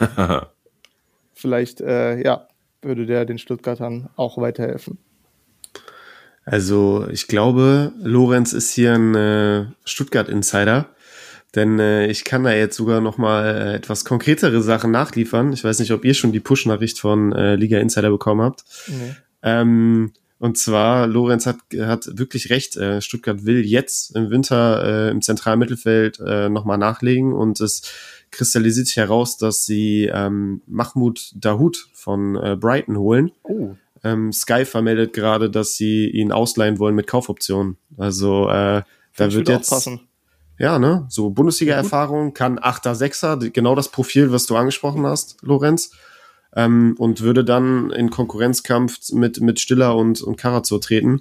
[1.44, 2.48] Vielleicht, äh, ja,
[2.80, 4.96] würde der den Stuttgartern auch weiterhelfen.
[6.46, 10.88] Also ich glaube, Lorenz ist hier ein äh, Stuttgart-Insider.
[11.54, 15.52] Denn äh, ich kann da jetzt sogar noch mal äh, etwas konkretere Sachen nachliefern.
[15.52, 18.64] Ich weiß nicht, ob ihr schon die Push-Nachricht von äh, Liga Insider bekommen habt.
[18.86, 19.14] Nee.
[19.42, 22.78] Ähm, und zwar, Lorenz hat, hat wirklich recht.
[22.78, 27.82] Äh, Stuttgart will jetzt im Winter äh, im zentralen Mittelfeld äh, nochmal nachlegen und es
[28.30, 33.32] kristallisiert sich heraus, dass sie ähm, Mahmoud Dahoud von äh, Brighton holen.
[33.44, 33.74] Oh.
[34.02, 37.78] Ähm, Sky vermeldet gerade, dass sie ihn ausleihen wollen mit Kaufoptionen.
[37.96, 38.82] Also äh,
[39.16, 40.00] da wird jetzt passen.
[40.58, 41.06] Ja, ne?
[41.08, 45.90] So Bundesliga-Erfahrung, kann Achter, Sechser, genau das Profil, was du angesprochen hast, Lorenz.
[46.54, 51.20] Ähm, und würde dann in Konkurrenzkampf mit, mit Stiller und, und Karazor treten.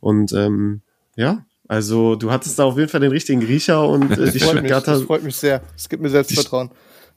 [0.00, 0.82] Und ähm,
[1.16, 4.92] ja, also du hattest da auf jeden Fall den richtigen Griecher und äh, die Stuttgarter.
[4.92, 5.62] Mich, das freut mich sehr.
[5.76, 6.70] Es gibt mir Selbstvertrauen.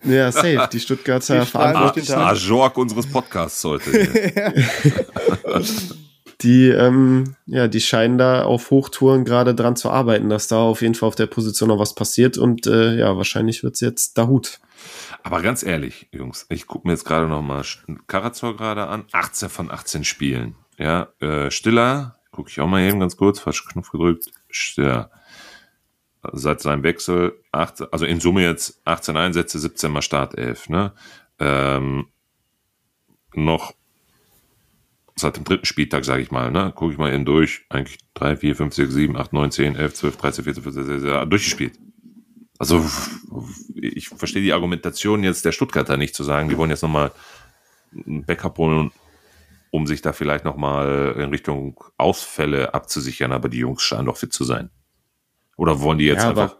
[0.04, 0.70] Ja, safe.
[0.72, 2.14] Die Stuttgarter Verantwortlichen.
[2.14, 3.92] Ajork unseres Podcasts heute.
[6.42, 10.82] die, ähm, ja, die scheinen da auf Hochtouren gerade dran zu arbeiten, dass da auf
[10.82, 14.60] jeden Fall auf der Position noch was passiert und äh, ja, wahrscheinlich wird's jetzt Dahut.
[15.24, 17.64] Aber ganz ehrlich, Jungs, ich gucke mir jetzt gerade noch mal
[18.06, 19.06] Karazor gerade an.
[19.12, 20.56] 18 von 18 Spielen.
[20.78, 24.32] Ja, äh, Stiller, gucke ich auch mal eben ganz kurz, falsch Knopf gedrückt.
[24.52, 25.10] Stiller.
[26.34, 30.70] Seit seinem Wechsel, 18, also in Summe jetzt 18 Einsätze, 17 mal Startelf.
[30.70, 30.94] Ne?
[31.40, 32.10] Ähm,
[33.34, 33.74] noch
[35.16, 38.38] seit dem dritten Spieltag, sage ich mal, ne, gucke ich mal eben durch, eigentlich 3,
[38.38, 41.80] 4, 5, 6, 7, 8, 9, 10, 11, 12, 13, 14, 15, 16, 17, durchgespielt.
[42.60, 42.86] Also
[43.74, 47.12] ich verstehe die Argumentation jetzt der Stuttgarter nicht zu sagen, die wollen jetzt nochmal
[48.06, 48.92] ein Backup holen,
[49.72, 54.34] um sich da vielleicht nochmal in Richtung Ausfälle abzusichern, aber die Jungs scheinen doch fit
[54.34, 54.70] zu sein.
[55.56, 56.58] Oder wollen die jetzt ja, einfach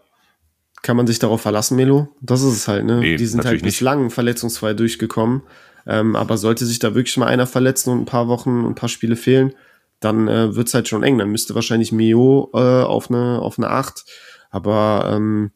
[0.82, 2.08] kann man sich darauf verlassen, Melo?
[2.20, 2.98] Das ist es halt, ne?
[2.98, 4.14] Nee, die sind halt bislang nicht.
[4.14, 5.42] verletzungsfrei durchgekommen.
[5.86, 8.74] Ähm, aber sollte sich da wirklich mal einer verletzen und ein paar Wochen und ein
[8.74, 9.54] paar Spiele fehlen,
[10.00, 11.18] dann äh, wird's halt schon eng.
[11.18, 14.04] Dann müsste wahrscheinlich Mio äh, auf eine auf eine 8.
[14.50, 15.50] Aber ähm,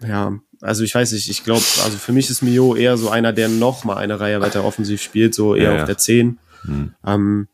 [0.00, 3.32] ja, also ich weiß nicht, ich glaube, also für mich ist Mio eher so einer,
[3.32, 5.80] der noch mal eine Reihe weiter offensiv spielt, so eher ja, ja.
[5.80, 6.38] auf der 10.
[6.64, 6.94] Hm.
[7.04, 7.48] Ähm,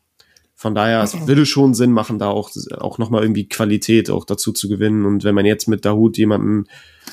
[0.55, 4.51] von daher, es würde schon Sinn machen, da auch, auch nochmal irgendwie Qualität auch dazu
[4.51, 5.05] zu gewinnen.
[5.05, 6.65] Und wenn man jetzt mit Dahut jemanden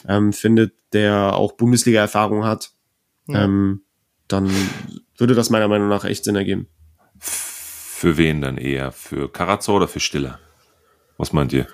[0.08, 2.72] ähm, findet, der auch Bundesliga-Erfahrung hat,
[3.28, 3.44] ja.
[3.44, 3.82] ähm,
[4.26, 4.50] dann
[5.16, 6.66] würde das meiner Meinung nach echt Sinn ergeben.
[7.18, 8.90] Für wen dann eher?
[8.90, 10.40] Für Karazor oder für Stiller?
[11.16, 11.68] Was meint ihr?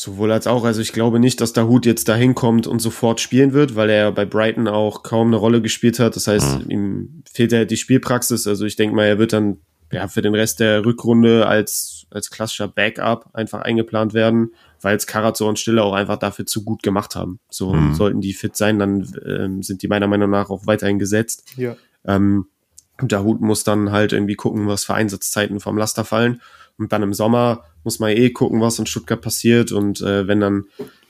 [0.00, 0.64] Sowohl als auch.
[0.64, 3.90] Also ich glaube nicht, dass der Hut jetzt dahin kommt und sofort spielen wird, weil
[3.90, 6.16] er bei Brighton auch kaum eine Rolle gespielt hat.
[6.16, 6.70] Das heißt, mhm.
[6.70, 8.46] ihm fehlt ja die Spielpraxis.
[8.46, 9.58] Also ich denke mal, er wird dann
[9.92, 15.06] ja für den Rest der Rückrunde als, als klassischer Backup einfach eingeplant werden, weil es
[15.06, 17.38] Karazor und Stiller auch einfach dafür zu gut gemacht haben.
[17.50, 17.92] So mhm.
[17.92, 21.44] sollten die fit sein, dann ähm, sind die meiner Meinung nach auch weiterhin gesetzt.
[21.58, 21.76] Ja.
[22.06, 22.46] Ähm,
[23.02, 26.40] und der Hut muss dann halt irgendwie gucken, was für Einsatzzeiten vom Laster fallen.
[26.78, 29.72] Und dann im Sommer muss man eh gucken, was in Stuttgart passiert.
[29.72, 30.64] Und äh, wenn dann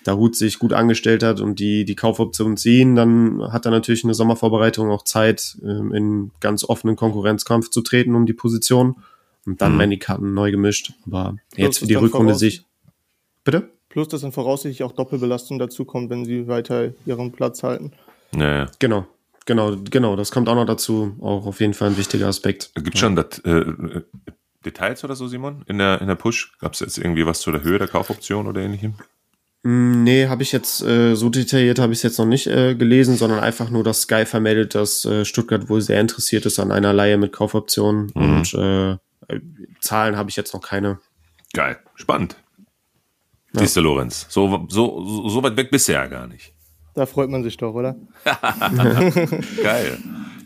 [0.06, 4.04] der Hut sich gut angestellt hat und die, die Kaufoption ziehen, dann hat er natürlich
[4.04, 8.96] eine Sommervorbereitung auch Zeit, ähm, in ganz offenen Konkurrenzkampf zu treten um die Position.
[9.46, 9.78] Und dann mhm.
[9.78, 10.92] werden die Karten neu gemischt.
[11.06, 12.64] Aber Plus jetzt für die Rückrunde sich.
[13.44, 13.70] Bitte?
[13.88, 17.92] Plus, dass dann voraussichtlich auch Doppelbelastung dazu kommt, wenn sie weiter ihren Platz halten.
[18.34, 18.70] Ja, ja.
[18.78, 19.06] Genau.
[19.46, 21.16] Genau, genau, das kommt auch noch dazu.
[21.20, 22.70] Auch auf jeden Fall ein wichtiger Aspekt.
[22.76, 23.00] Gibt ja.
[23.00, 23.64] schon das, äh,
[24.64, 25.62] Details oder so, Simon?
[25.66, 26.52] In der, in der Push?
[26.58, 28.94] Gab es jetzt irgendwie was zu der Höhe der Kaufoption oder ähnlichem?
[29.62, 32.74] Mm, nee, habe ich jetzt äh, so detailliert habe ich es jetzt noch nicht äh,
[32.74, 36.72] gelesen, sondern einfach nur, dass Sky vermeldet, dass äh, Stuttgart wohl sehr interessiert ist an
[36.72, 38.22] einer Leihe mit Kaufoptionen mhm.
[38.22, 38.96] und äh,
[39.80, 40.98] Zahlen habe ich jetzt noch keine.
[41.52, 42.36] Geil, spannend.
[43.52, 43.60] Ja.
[43.60, 46.54] Siehst du, Lorenz, so, so, so weit weg bist du ja gar nicht.
[46.94, 47.96] Da freut man sich doch, oder?
[49.62, 49.98] Geil.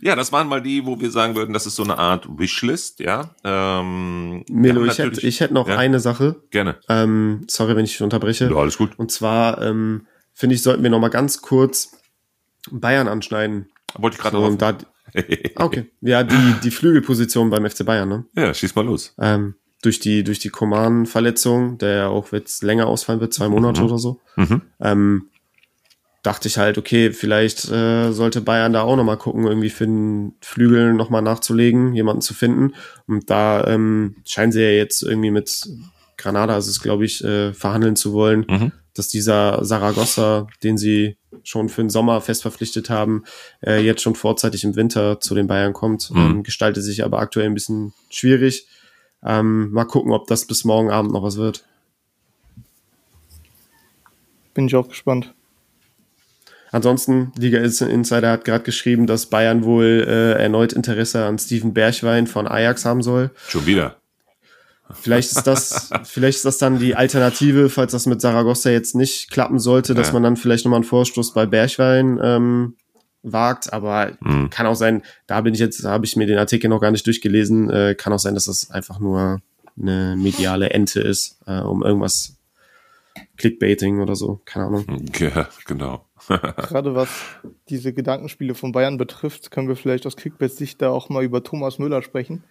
[0.04, 3.00] Ja, das waren mal die, wo wir sagen würden, das ist so eine Art Wishlist,
[3.00, 3.34] ja.
[3.42, 6.36] Ähm, Melo, ich hätte, ich hätte noch ja, eine Sache.
[6.50, 6.76] Gerne.
[6.90, 8.50] Ähm, sorry, wenn ich unterbreche.
[8.50, 8.98] Ja, alles gut.
[8.98, 11.92] Und zwar, ähm, finde ich, sollten wir noch mal ganz kurz
[12.70, 13.70] Bayern anschneiden.
[13.96, 14.76] Wollte ich gerade so, da,
[15.56, 15.86] Okay.
[16.02, 18.24] Ja, die, die Flügelposition beim FC Bayern, ne?
[18.36, 19.14] Ja, schieß mal los.
[19.18, 23.80] Ähm, durch die, durch die Koman-Verletzung, der ja auch jetzt länger ausfallen wird, zwei Monate
[23.80, 23.86] mhm.
[23.86, 24.20] oder so.
[24.36, 24.60] Mhm.
[24.80, 25.30] Ähm,
[26.24, 30.34] dachte ich halt, okay, vielleicht äh, sollte Bayern da auch nochmal gucken, irgendwie für den
[30.40, 32.74] Flügel nochmal nachzulegen, jemanden zu finden.
[33.06, 35.68] Und da ähm, scheinen sie ja jetzt irgendwie mit
[36.16, 38.72] Granada, also es glaube ich, äh, verhandeln zu wollen, mhm.
[38.94, 43.24] dass dieser Saragossa, den sie schon für den Sommer fest verpflichtet haben,
[43.60, 46.10] äh, jetzt schon vorzeitig im Winter zu den Bayern kommt.
[46.10, 46.16] Mhm.
[46.16, 48.66] Ähm, gestaltet sich aber aktuell ein bisschen schwierig.
[49.22, 51.66] Ähm, mal gucken, ob das bis morgen Abend noch was wird.
[54.54, 55.34] Bin ich auch gespannt.
[56.74, 62.26] Ansonsten, Liga Insider hat gerade geschrieben, dass Bayern wohl äh, erneut Interesse an Steven Berchwein
[62.26, 63.30] von Ajax haben soll.
[63.46, 63.98] Schon wieder.
[64.92, 69.30] Vielleicht ist das, vielleicht ist das dann die Alternative, falls das mit Saragossa jetzt nicht
[69.30, 70.14] klappen sollte, dass ja.
[70.14, 72.74] man dann vielleicht nochmal einen Vorstoß bei Berchwein ähm,
[73.22, 73.72] wagt.
[73.72, 74.50] Aber mhm.
[74.50, 77.06] kann auch sein, da bin ich jetzt, habe ich mir den Artikel noch gar nicht
[77.06, 79.40] durchgelesen, äh, kann auch sein, dass das einfach nur
[79.80, 82.34] eine mediale Ente ist, äh, um irgendwas
[83.36, 85.06] Clickbaiting oder so, keine Ahnung.
[85.18, 86.04] Ja, genau.
[86.56, 87.08] Gerade was
[87.68, 91.78] diese Gedankenspiele von Bayern betrifft, können wir vielleicht aus Kickbase-Sicht da auch mal über Thomas
[91.78, 92.44] Müller sprechen.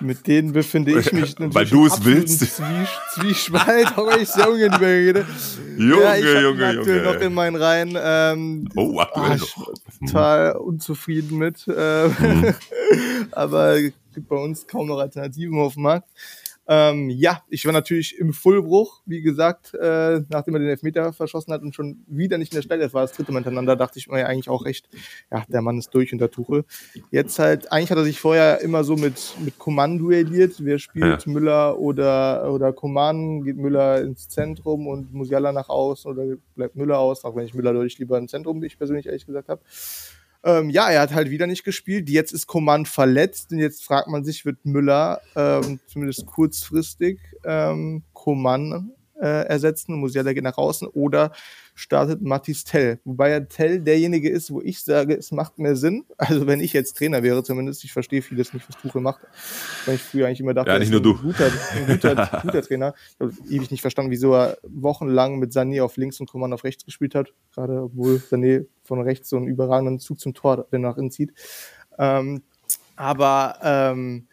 [0.00, 2.40] Mit denen befinde ich mich natürlich Weil du es willst.
[2.40, 5.26] Zwie Zwiespalt, aber ich sehr ungern drüber rede.
[5.78, 7.02] Junge, ja, ich Junge, Junge.
[7.02, 7.96] noch in meinen Reihen.
[8.00, 11.66] Ähm, oh, aktuell ach, Total unzufrieden mit.
[11.68, 12.54] Äh, mhm.
[13.32, 16.08] aber gibt bei uns kaum noch Alternativen auf dem Markt.
[16.66, 21.52] Ähm, ja, ich war natürlich im Fullbruch, wie gesagt, äh, nachdem er den Elfmeter verschossen
[21.52, 23.98] hat und schon wieder nicht in der Stelle, das war das dritte Mal hintereinander, dachte
[23.98, 24.88] ich mir ja eigentlich auch echt,
[25.30, 26.64] ja, der Mann ist durch unter Tuchel.
[27.10, 31.26] Jetzt halt, eigentlich hat er sich vorher immer so mit, mit Coman duelliert, wer spielt
[31.26, 31.32] ja.
[31.32, 36.98] Müller oder, oder Coman, geht Müller ins Zentrum und Musiala nach außen oder bleibt Müller
[36.98, 39.60] aus, auch wenn ich Müller deutlich lieber im Zentrum, wie ich persönlich ehrlich gesagt habe.
[40.44, 42.10] Ähm, ja, er hat halt wieder nicht gespielt.
[42.10, 48.02] Jetzt ist Coman verletzt und jetzt fragt man sich, wird Müller ähm, zumindest kurzfristig ähm,
[48.12, 51.32] Coman äh, ersetzen, Musiala geht nach außen oder
[51.74, 53.00] startet Mathis Tell.
[53.04, 56.04] Wobei ja Tell derjenige ist, wo ich sage, es macht mehr Sinn.
[56.16, 59.20] Also wenn ich jetzt Trainer wäre zumindest, ich verstehe vieles nicht, was Tuchel macht.
[59.86, 61.12] Weil ich früher eigentlich immer dachte, ja, nicht nur du.
[61.14, 62.94] Ein guter, ein guter, guter Trainer.
[63.08, 66.64] Ich habe ewig nicht verstanden, wieso er wochenlang mit Sané auf links und Coman auf
[66.64, 67.32] rechts gespielt hat.
[67.52, 71.32] Gerade obwohl Sané von rechts so einen überragenden Zug zum Tor nach innen zieht.
[71.98, 72.42] Ähm,
[72.96, 74.28] aber ähm,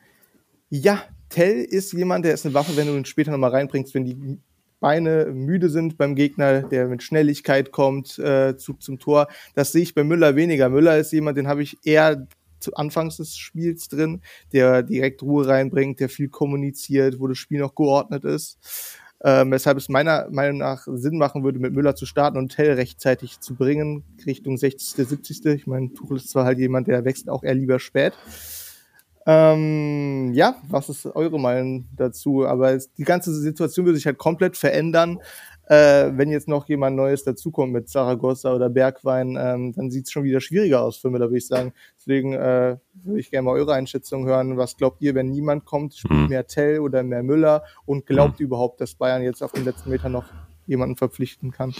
[0.70, 4.06] ja, Tell ist jemand, der ist eine Waffe, wenn du ihn später nochmal reinbringst, wenn
[4.06, 4.40] die
[4.82, 9.28] Beine müde sind beim Gegner, der mit Schnelligkeit kommt, äh, Zug zum Tor.
[9.56, 10.70] Das sehe ich bei Müller weniger.
[10.70, 12.28] Müller ist jemand, den habe ich eher
[12.60, 14.22] zu Anfangs des Spiels drin,
[14.54, 18.58] der direkt Ruhe reinbringt, der viel kommuniziert, wo das Spiel noch geordnet ist.
[19.24, 22.74] Ähm, weshalb es meiner Meinung nach Sinn machen würde, mit Müller zu starten und Tell
[22.74, 25.46] rechtzeitig zu bringen, Richtung 60., 70.
[25.46, 28.14] Ich meine, Tuchel ist zwar halt jemand, der wächst auch eher lieber spät.
[29.26, 32.46] Ähm, ja, was ist eure Meinung dazu?
[32.46, 35.20] Aber es, die ganze Situation würde sich halt komplett verändern,
[35.72, 40.12] äh, wenn jetzt noch jemand Neues dazukommt mit Zaragoza oder Bergwein, ähm, dann sieht es
[40.12, 41.72] schon wieder schwieriger aus für Müller, würde ich sagen.
[41.98, 44.58] Deswegen äh, würde ich gerne mal eure Einschätzung hören.
[44.58, 45.96] Was glaubt ihr, wenn niemand kommt?
[45.96, 46.28] Spielt mhm.
[46.28, 47.64] mehr Tell oder mehr Müller?
[47.86, 48.48] Und glaubt mhm.
[48.48, 50.26] überhaupt, dass Bayern jetzt auf den letzten Meter noch
[50.68, 51.74] jemanden verpflichten kann?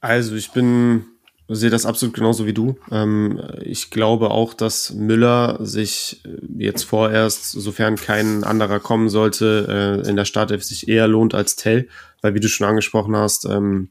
[0.00, 1.06] Also ich bin
[1.48, 2.76] sehe das absolut genauso wie du.
[2.90, 10.02] Ähm, ich glaube auch, dass Müller sich äh, jetzt vorerst, sofern kein anderer kommen sollte,
[10.04, 11.88] äh, in der Startelf sich eher lohnt als Tell,
[12.20, 13.90] weil wie du schon angesprochen hast, ähm,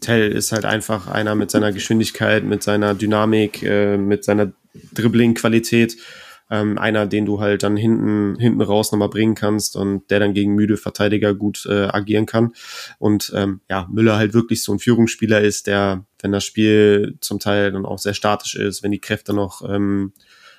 [0.00, 4.52] Tell ist halt einfach einer mit seiner Geschwindigkeit, mit seiner Dynamik, äh, mit seiner
[4.92, 5.96] Dribbling-Qualität,
[6.50, 10.32] Ähm, einer, den du halt dann hinten, hinten raus nochmal bringen kannst und der dann
[10.32, 12.52] gegen müde Verteidiger gut äh, agieren kann.
[12.98, 17.38] Und ähm, ja, Müller halt wirklich so ein Führungsspieler ist, der, wenn das Spiel zum
[17.38, 20.12] Teil dann auch sehr statisch ist, wenn die Kräfte noch, ähm,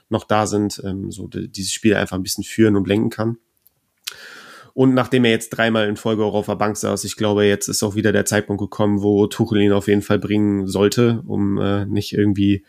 [0.10, 3.38] noch da sind, ähm, so dieses Spiel einfach ein bisschen führen und lenken kann.
[4.74, 7.68] Und nachdem er jetzt dreimal in Folge auch auf der Bank saß, ich glaube, jetzt
[7.68, 11.58] ist auch wieder der Zeitpunkt gekommen, wo Tuchel ihn auf jeden Fall bringen sollte, um
[11.58, 12.64] äh, nicht irgendwie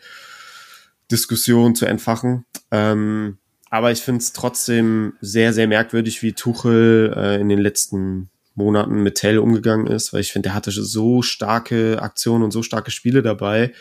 [1.11, 2.45] Diskussion zu entfachen.
[2.71, 3.37] Ähm,
[3.69, 9.01] aber ich finde es trotzdem sehr, sehr merkwürdig, wie Tuchel äh, in den letzten Monaten
[9.01, 12.91] mit Tell umgegangen ist, weil ich finde, er hatte so starke Aktionen und so starke
[12.91, 13.73] Spiele dabei.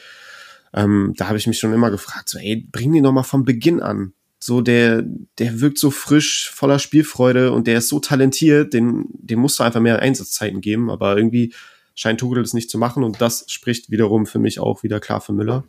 [0.72, 3.44] Ähm, da habe ich mich schon immer gefragt, so, ey, bring die noch mal von
[3.44, 4.12] Beginn an.
[4.38, 5.02] So, der,
[5.38, 9.64] der wirkt so frisch, voller Spielfreude und der ist so talentiert, den, den musst du
[9.64, 11.52] einfach mehr Einsatzzeiten geben, aber irgendwie
[11.94, 15.20] scheint Tuchel das nicht zu machen und das spricht wiederum für mich auch wieder klar
[15.20, 15.64] für Müller.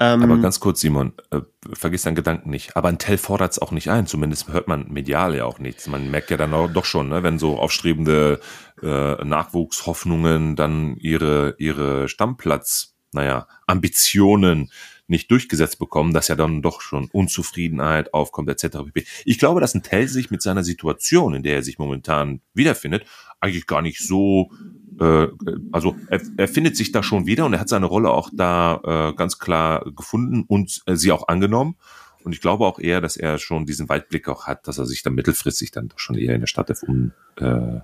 [0.00, 1.40] Ähm, aber ganz kurz, Simon, äh,
[1.72, 2.76] vergiss deinen Gedanken nicht.
[2.76, 4.06] Aber ein Tell fordert es auch nicht ein.
[4.06, 5.88] Zumindest hört man medial ja auch nichts.
[5.88, 8.40] Man merkt ja dann auch, doch schon, ne, wenn so aufstrebende
[8.80, 14.70] äh, Nachwuchshoffnungen dann ihre, ihre Stammplatz, naja, Ambitionen
[15.08, 18.78] nicht durchgesetzt bekommen, dass ja dann doch schon Unzufriedenheit aufkommt, etc.
[19.24, 23.04] Ich glaube, dass ein Tell sich mit seiner Situation, in der er sich momentan wiederfindet,
[23.40, 24.52] eigentlich gar nicht so
[25.00, 25.28] äh,
[25.72, 29.10] also er, er findet sich da schon wieder und er hat seine Rolle auch da
[29.10, 31.76] äh, ganz klar gefunden und äh, sie auch angenommen.
[32.24, 35.02] Und ich glaube auch eher, dass er schon diesen Weitblick auch hat, dass er sich
[35.02, 37.78] dann mittelfristig dann doch schon eher in der Stadt um, äh,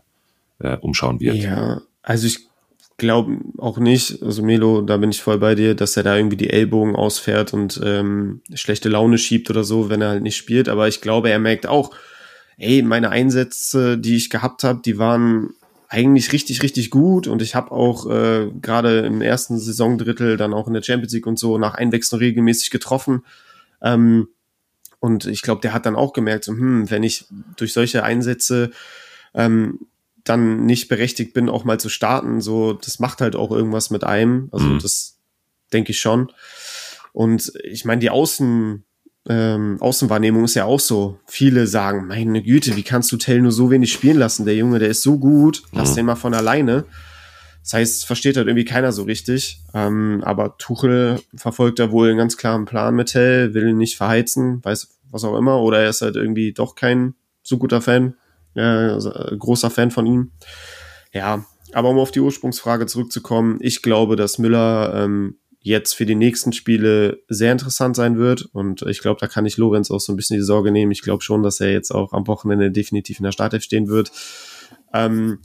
[0.59, 1.37] äh, umschauen wird.
[1.37, 2.49] Ja, also ich
[2.97, 6.37] glaube auch nicht, also Melo, da bin ich voll bei dir, dass er da irgendwie
[6.37, 10.69] die Ellbogen ausfährt und ähm, schlechte Laune schiebt oder so, wenn er halt nicht spielt.
[10.69, 11.95] Aber ich glaube, er merkt auch,
[12.57, 15.55] ey, meine Einsätze, die ich gehabt habe, die waren
[15.95, 20.67] eigentlich richtig, richtig gut und ich habe auch äh, gerade im ersten Saisondrittel dann auch
[20.67, 23.25] in der Champions League und so nach Einwechslung regelmäßig getroffen.
[23.81, 24.27] Ähm,
[24.99, 27.27] und ich glaube, der hat dann auch gemerkt, so, hm, wenn ich
[27.57, 28.73] durch solche Einsätze
[29.35, 29.87] ähm,
[30.25, 34.03] dann nicht berechtigt bin, auch mal zu starten, so, das macht halt auch irgendwas mit
[34.03, 34.49] einem.
[34.51, 34.79] Also mhm.
[34.81, 35.21] das
[35.73, 36.33] denke ich schon.
[37.13, 38.85] Und ich meine, die Außen,
[39.29, 41.19] ähm, Außenwahrnehmung ist ja auch so.
[41.27, 44.45] Viele sagen, meine Güte, wie kannst du Tell nur so wenig spielen lassen?
[44.45, 45.97] Der Junge, der ist so gut, lass mhm.
[45.97, 46.85] den mal von alleine.
[47.63, 49.63] Das heißt, versteht halt irgendwie keiner so richtig.
[49.73, 53.97] Ähm, aber Tuchel verfolgt da wohl einen ganz klaren Plan mit Tell, will ihn nicht
[53.97, 55.63] verheizen, weiß was auch immer.
[55.63, 58.17] Oder er ist halt irgendwie doch kein so guter Fan,
[58.55, 58.99] äh,
[59.39, 60.33] großer Fan von ihm.
[61.15, 66.15] Ja, aber um auf die Ursprungsfrage zurückzukommen, ich glaube, dass Müller ähm, jetzt für die
[66.15, 68.43] nächsten Spiele sehr interessant sein wird.
[68.53, 70.93] Und ich glaube, da kann ich Lorenz auch so ein bisschen die Sorge nehmen.
[70.93, 74.13] Ich glaube schon, dass er jetzt auch am Wochenende definitiv in der Startelf stehen wird.
[74.93, 75.39] Ähm,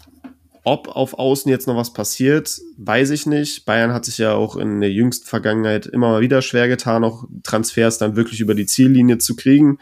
[0.66, 3.66] ob auf Außen jetzt noch was passiert, weiß ich nicht.
[3.66, 7.24] Bayern hat sich ja auch in der jüngsten Vergangenheit immer mal wieder schwer getan, auch
[7.44, 9.80] Transfers dann wirklich über die Ziellinie zu kriegen.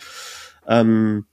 [0.67, 1.25] Ähm,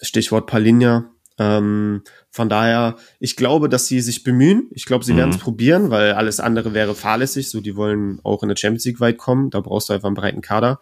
[0.00, 1.10] Stichwort Palinja.
[1.40, 4.68] Ähm, von daher, ich glaube, dass sie sich bemühen.
[4.72, 5.16] Ich glaube, sie mhm.
[5.16, 7.48] werden es probieren, weil alles andere wäre fahrlässig.
[7.48, 9.48] So, die wollen auch in der Champions League weit kommen.
[9.48, 10.80] Da brauchst du einfach einen breiten Kader.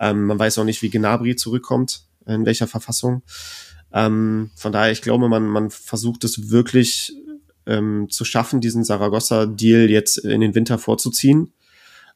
[0.00, 3.22] Ähm, man weiß auch nicht, wie Gnabry zurückkommt, in welcher Verfassung.
[3.92, 7.12] Ähm, von daher, ich glaube, man, man versucht es wirklich
[7.66, 11.52] ähm, zu schaffen, diesen Saragossa-Deal jetzt in den Winter vorzuziehen.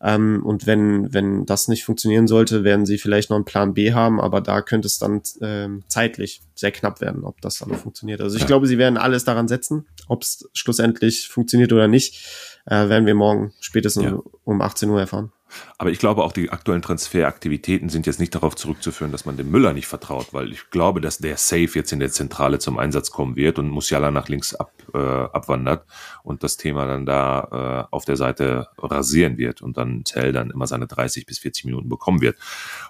[0.02, 3.92] Ähm, und wenn, wenn das nicht funktionieren sollte, werden sie vielleicht noch einen Plan B
[3.92, 8.20] haben, aber da könnte es dann ähm, zeitlich sehr knapp werden, ob das dann funktioniert.
[8.20, 8.46] Also ich ja.
[8.46, 12.26] glaube, sie werden alles daran setzen, ob es schlussendlich funktioniert oder nicht,
[12.66, 14.18] äh, werden wir morgen spätestens ja.
[14.44, 15.32] um 18 Uhr erfahren.
[15.78, 19.50] Aber ich glaube auch, die aktuellen Transferaktivitäten sind jetzt nicht darauf zurückzuführen, dass man dem
[19.50, 23.10] Müller nicht vertraut, weil ich glaube, dass der Safe jetzt in der Zentrale zum Einsatz
[23.10, 25.86] kommen wird und Musiala nach links ab, äh, abwandert
[26.22, 30.50] und das Thema dann da äh, auf der Seite rasieren wird und dann Tell dann
[30.50, 32.36] immer seine 30 bis 40 Minuten bekommen wird.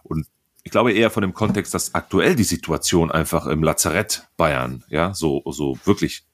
[0.03, 0.27] Und
[0.63, 5.15] ich glaube eher von dem Kontext, dass aktuell die Situation einfach im Lazarett Bayern, ja,
[5.15, 6.25] so, so wirklich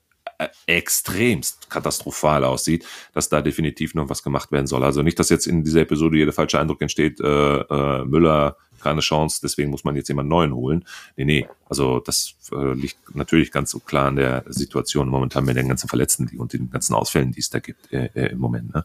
[0.66, 4.84] extremst katastrophal aussieht, dass da definitiv noch was gemacht werden soll.
[4.84, 9.00] Also nicht, dass jetzt in dieser Episode jeder falsche Eindruck entsteht, äh, äh, Müller keine
[9.00, 10.84] Chance, deswegen muss man jetzt jemanden neuen holen.
[11.16, 15.56] Nee, nee, also das äh, liegt natürlich ganz so klar an der Situation momentan mit
[15.56, 18.74] den ganzen Verletzten und den ganzen Ausfällen, die es da gibt äh, äh, im Moment.
[18.74, 18.84] Ne?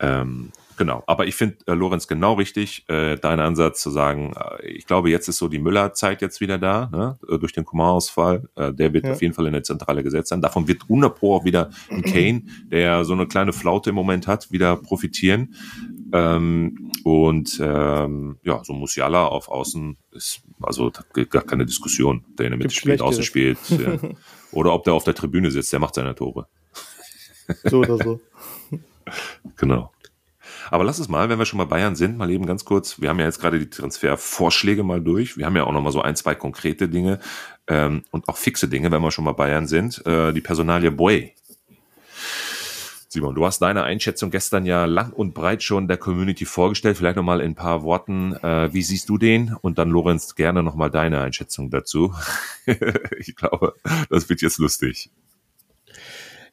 [0.00, 0.50] Ähm,
[0.80, 4.86] Genau, aber ich finde, äh, Lorenz, genau richtig, äh, dein Ansatz zu sagen, äh, ich
[4.86, 7.18] glaube, jetzt ist so die Müller-Zeit jetzt wieder da, ne?
[7.28, 8.48] Äh, durch den Kumar-Ausfall.
[8.54, 9.12] Äh, der wird ja.
[9.12, 10.40] auf jeden Fall in der Zentrale gesetzt sein.
[10.40, 14.26] Davon wird 100 Pro auch wieder ein Kane, der so eine kleine Flaute im Moment
[14.26, 15.54] hat, wieder profitieren.
[16.14, 20.90] Ähm, und ähm, ja, so Musiala auf Außen ist also
[21.28, 23.58] gar keine Diskussion, der in der Mitte spielt, außen spielt.
[23.68, 23.98] ja.
[24.52, 26.48] Oder ob der auf der Tribüne sitzt, der macht seine Tore.
[27.64, 28.20] So oder so.
[29.56, 29.92] genau.
[30.70, 33.00] Aber lass es mal, wenn wir schon mal Bayern sind, mal eben ganz kurz.
[33.00, 35.36] Wir haben ja jetzt gerade die Transfervorschläge mal durch.
[35.36, 37.20] Wir haben ja auch noch mal so ein, zwei konkrete Dinge
[37.66, 40.04] ähm, und auch fixe Dinge, wenn wir schon mal Bayern sind.
[40.06, 41.34] Äh, die Personalie Boy
[43.12, 46.96] Simon, du hast deine Einschätzung gestern ja lang und breit schon der Community vorgestellt.
[46.96, 48.34] Vielleicht nochmal in ein paar Worten.
[48.34, 49.52] Äh, wie siehst du den?
[49.62, 52.14] Und dann, Lorenz, gerne nochmal deine Einschätzung dazu.
[53.18, 53.74] ich glaube,
[54.10, 55.10] das wird jetzt lustig.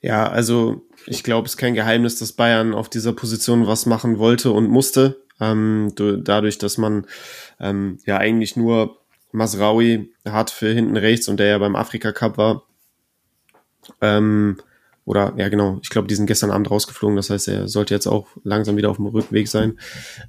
[0.01, 4.19] Ja, also ich glaube, es ist kein Geheimnis, dass Bayern auf dieser Position was machen
[4.19, 5.21] wollte und musste.
[5.39, 7.05] Ähm, dadurch, dass man
[7.59, 8.99] ähm, ja eigentlich nur
[9.31, 12.63] Masraui hat für hinten rechts und der ja beim Afrika Cup war.
[14.01, 14.57] Ähm,
[15.07, 18.07] oder ja, genau, ich glaube, die sind gestern Abend rausgeflogen, das heißt, er sollte jetzt
[18.07, 19.79] auch langsam wieder auf dem Rückweg sein.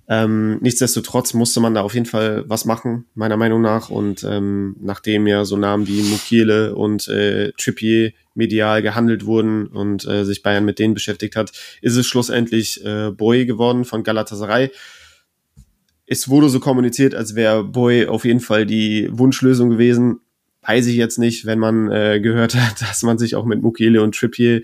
[0.08, 3.90] Ähm, nichtsdestotrotz musste man da auf jeden Fall was machen, meiner Meinung nach.
[3.90, 10.06] Und ähm, nachdem ja so Namen wie Mukiele und äh, Trippier medial gehandelt wurden und
[10.06, 11.50] äh, sich Bayern mit denen beschäftigt hat,
[11.82, 14.70] ist es schlussendlich äh, Boy geworden von Galatasaray.
[16.06, 20.20] Es wurde so kommuniziert, als wäre Boy auf jeden Fall die Wunschlösung gewesen
[20.62, 24.02] weiß ich jetzt nicht, wenn man äh, gehört hat, dass man sich auch mit Mukele
[24.02, 24.62] und Trippier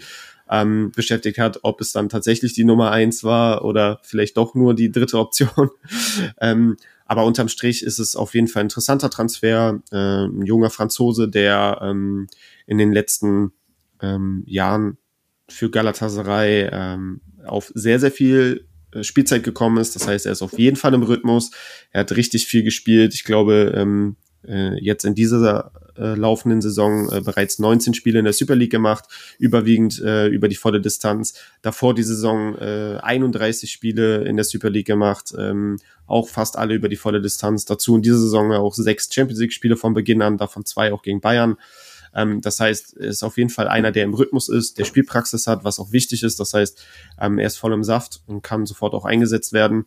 [0.51, 4.75] ähm, beschäftigt hat, ob es dann tatsächlich die Nummer eins war oder vielleicht doch nur
[4.75, 5.71] die dritte Option.
[6.41, 6.77] ähm,
[7.07, 9.81] aber unterm Strich ist es auf jeden Fall ein interessanter Transfer.
[9.91, 12.29] Äh, ein junger Franzose, der ähm,
[12.67, 13.53] in den letzten
[14.01, 14.99] ähm, Jahren
[15.49, 19.95] für Galatasaray ähm, auf sehr, sehr viel äh, Spielzeit gekommen ist.
[19.95, 21.51] Das heißt, er ist auf jeden Fall im Rhythmus.
[21.91, 23.15] Er hat richtig viel gespielt.
[23.15, 24.17] Ich glaube, ähm,
[24.47, 28.71] äh, jetzt in dieser äh, laufenden Saison äh, bereits 19 Spiele in der Super League
[28.71, 29.05] gemacht,
[29.39, 31.35] überwiegend äh, über die volle Distanz.
[31.63, 36.75] Davor die Saison äh, 31 Spiele in der Super League gemacht, ähm, auch fast alle
[36.75, 37.65] über die volle Distanz.
[37.65, 41.03] Dazu in dieser Saison auch sechs Champions League Spiele von Beginn an, davon zwei auch
[41.03, 41.57] gegen Bayern.
[42.15, 45.47] Ähm, das heißt, er ist auf jeden Fall einer, der im Rhythmus ist, der Spielpraxis
[45.47, 46.39] hat, was auch wichtig ist.
[46.41, 46.85] Das heißt,
[47.21, 49.87] ähm, er ist voll im Saft und kann sofort auch eingesetzt werden.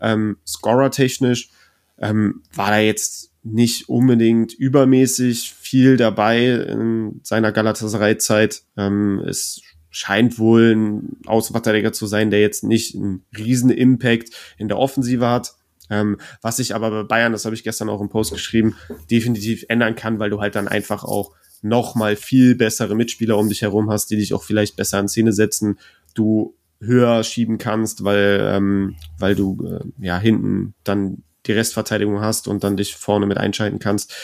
[0.00, 1.50] Ähm, Scorer-technisch
[1.98, 8.62] ähm, war da jetzt nicht unbedingt übermäßig viel dabei in seiner Galatasaray-Zeit.
[8.76, 14.68] Ähm, es scheint wohl ein Außenverteidiger zu sein, der jetzt nicht einen riesen Impact in
[14.68, 15.54] der Offensive hat.
[15.90, 18.76] Ähm, was sich aber bei Bayern, das habe ich gestern auch im Post geschrieben,
[19.10, 23.48] definitiv ändern kann, weil du halt dann einfach auch noch mal viel bessere Mitspieler um
[23.48, 25.78] dich herum hast, die dich auch vielleicht besser in Szene setzen.
[26.14, 32.48] Du höher schieben kannst, weil ähm, weil du äh, ja hinten dann die Restverteidigung hast
[32.48, 34.14] und dann dich vorne mit einschalten kannst.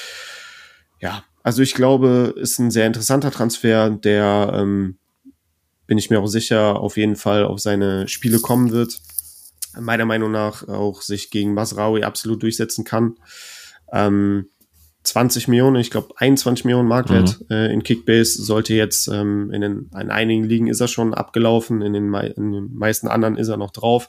[1.01, 4.99] Ja, also ich glaube, ist ein sehr interessanter Transfer, der ähm,
[5.87, 9.01] bin ich mir auch sicher, auf jeden Fall auf seine Spiele kommen wird.
[9.79, 13.17] Meiner Meinung nach auch sich gegen Masraui absolut durchsetzen kann.
[13.93, 14.49] Ähm,
[15.05, 17.47] 20 Millionen, ich glaube 21 Millionen Marktwert mhm.
[17.51, 21.81] äh, in Kickbase sollte jetzt ähm, in, den, in einigen Ligen ist er schon abgelaufen,
[21.81, 24.09] in den, in den meisten anderen ist er noch drauf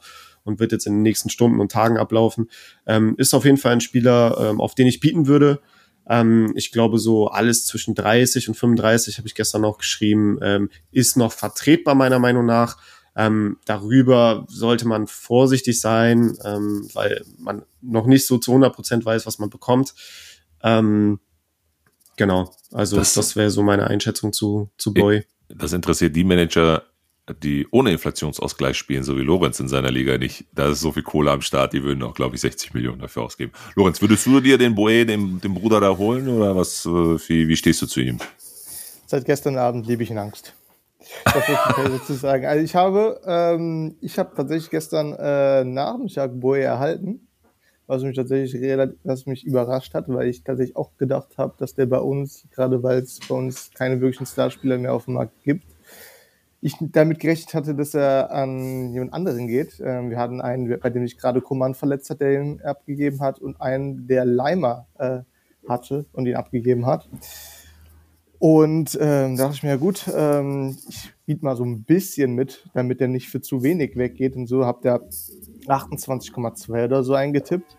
[0.49, 2.49] und wird jetzt in den nächsten Stunden und Tagen ablaufen.
[2.85, 5.61] Ähm, ist auf jeden Fall ein Spieler, ähm, auf den ich bieten würde.
[6.09, 10.69] Ähm, ich glaube, so alles zwischen 30 und 35, habe ich gestern noch geschrieben, ähm,
[10.91, 12.77] ist noch vertretbar meiner Meinung nach.
[13.15, 19.05] Ähm, darüber sollte man vorsichtig sein, ähm, weil man noch nicht so zu 100 Prozent
[19.05, 19.93] weiß, was man bekommt.
[20.63, 21.19] Ähm,
[22.17, 25.25] genau, also das, das wäre so meine Einschätzung zu, zu Boy.
[25.49, 26.83] Das interessiert die Manager,
[27.33, 30.45] die ohne Inflationsausgleich spielen, so wie Lorenz in seiner Liga nicht.
[30.53, 33.23] Da ist so viel Kohle am Start, die würden auch, glaube ich, 60 Millionen dafür
[33.23, 33.51] ausgeben.
[33.75, 37.47] Lorenz, würdest du dir den Boe, den, den Bruder da holen oder was, äh, wie,
[37.47, 38.19] wie stehst du zu ihm?
[39.05, 40.53] Seit gestern Abend lebe ich in Angst.
[41.25, 42.45] Das muss ich dazu sagen.
[42.45, 47.27] Also ich habe, ähm, ich habe tatsächlich gestern äh, Nachmittag Boe erhalten,
[47.87, 48.61] was mich tatsächlich
[49.03, 52.83] was mich überrascht hat, weil ich tatsächlich auch gedacht habe, dass der bei uns, gerade
[52.83, 55.65] weil es bei uns keine wirklichen Starspieler mehr auf dem Markt gibt,
[56.61, 59.79] ich damit gerechnet hatte, dass er an jemand anderen geht.
[59.83, 63.39] Ähm, wir hatten einen, bei dem sich gerade Kuman verletzt hat, der ihn abgegeben hat,
[63.39, 65.19] und einen, der Leimer äh,
[65.67, 67.07] hatte und ihn abgegeben hat.
[68.39, 72.35] Und ähm, da dachte ich mir, ja gut, ähm, ich biete mal so ein bisschen
[72.35, 74.35] mit, damit er nicht für zu wenig weggeht.
[74.35, 75.01] Und so habt ihr
[75.67, 77.75] 28,2 oder so eingetippt.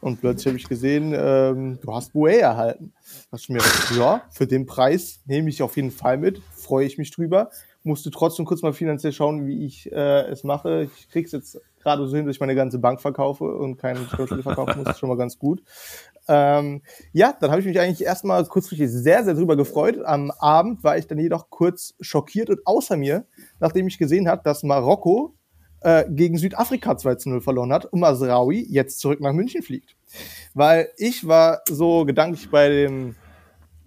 [0.00, 2.92] Und plötzlich habe ich gesehen, ähm, du hast Bouet erhalten.
[3.30, 6.86] Da dachte ich mir, ja, für den Preis nehme ich auf jeden Fall mit, freue
[6.86, 7.50] ich mich drüber
[7.82, 10.82] musste trotzdem kurz mal finanziell schauen, wie ich äh, es mache.
[10.84, 14.42] Ich krieg's jetzt gerade so hin, dass ich meine ganze Bank verkaufe und keinen Steuerschulden
[14.42, 14.88] verkaufen muss.
[14.88, 15.62] Ist schon mal ganz gut.
[16.28, 19.98] Ähm, ja, dann habe ich mich eigentlich erstmal kurzfristig sehr, sehr drüber gefreut.
[20.04, 23.24] Am Abend war ich dann jedoch kurz schockiert und außer mir,
[23.58, 25.34] nachdem ich gesehen habe, dass Marokko
[25.80, 29.96] äh, gegen Südafrika 2 zu 0 verloren hat und Masraoui jetzt zurück nach München fliegt.
[30.54, 33.14] Weil ich war so gedanklich bei dem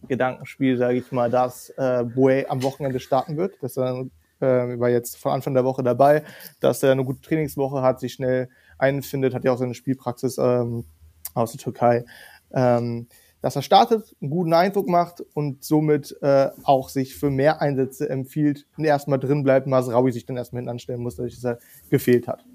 [0.07, 4.05] Gedankenspiel, sage ich mal, dass äh, Boe am Wochenende starten wird, dass er
[4.39, 6.23] äh, war jetzt von Anfang der Woche dabei,
[6.59, 10.85] dass er eine gute Trainingswoche hat, sich schnell einfindet, hat ja auch seine Spielpraxis ähm,
[11.33, 12.05] aus der Türkei.
[12.53, 13.07] Ähm,
[13.41, 18.09] dass er startet, einen guten Eindruck macht und somit äh, auch sich für mehr Einsätze
[18.09, 22.29] empfiehlt und erstmal drin bleibt, Masraui sich dann erstmal hinten anstellen muss, dass er gefehlt
[22.29, 22.45] hat.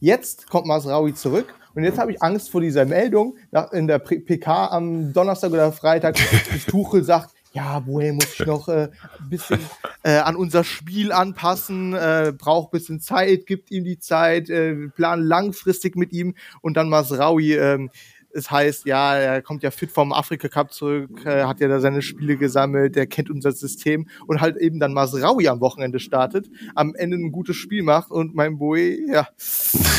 [0.00, 3.36] Jetzt kommt Masraui zurück und jetzt habe ich Angst vor dieser Meldung
[3.72, 6.16] in der PK am Donnerstag oder Freitag,
[6.52, 8.88] dass Tuchel sagt, ja, woher muss ich noch äh,
[9.18, 9.58] ein bisschen
[10.04, 15.22] äh, an unser Spiel anpassen, äh, braucht bisschen Zeit, gibt ihm die Zeit, äh, plan
[15.22, 16.34] langfristig mit ihm.
[16.60, 17.88] Und dann Masraui äh,
[18.38, 21.80] es heißt, ja, er kommt ja fit vom Afrika Cup zurück, äh, hat ja da
[21.80, 26.48] seine Spiele gesammelt, der kennt unser System und halt eben dann Masraui am Wochenende startet,
[26.74, 29.28] am Ende ein gutes Spiel macht und mein Boy, ja,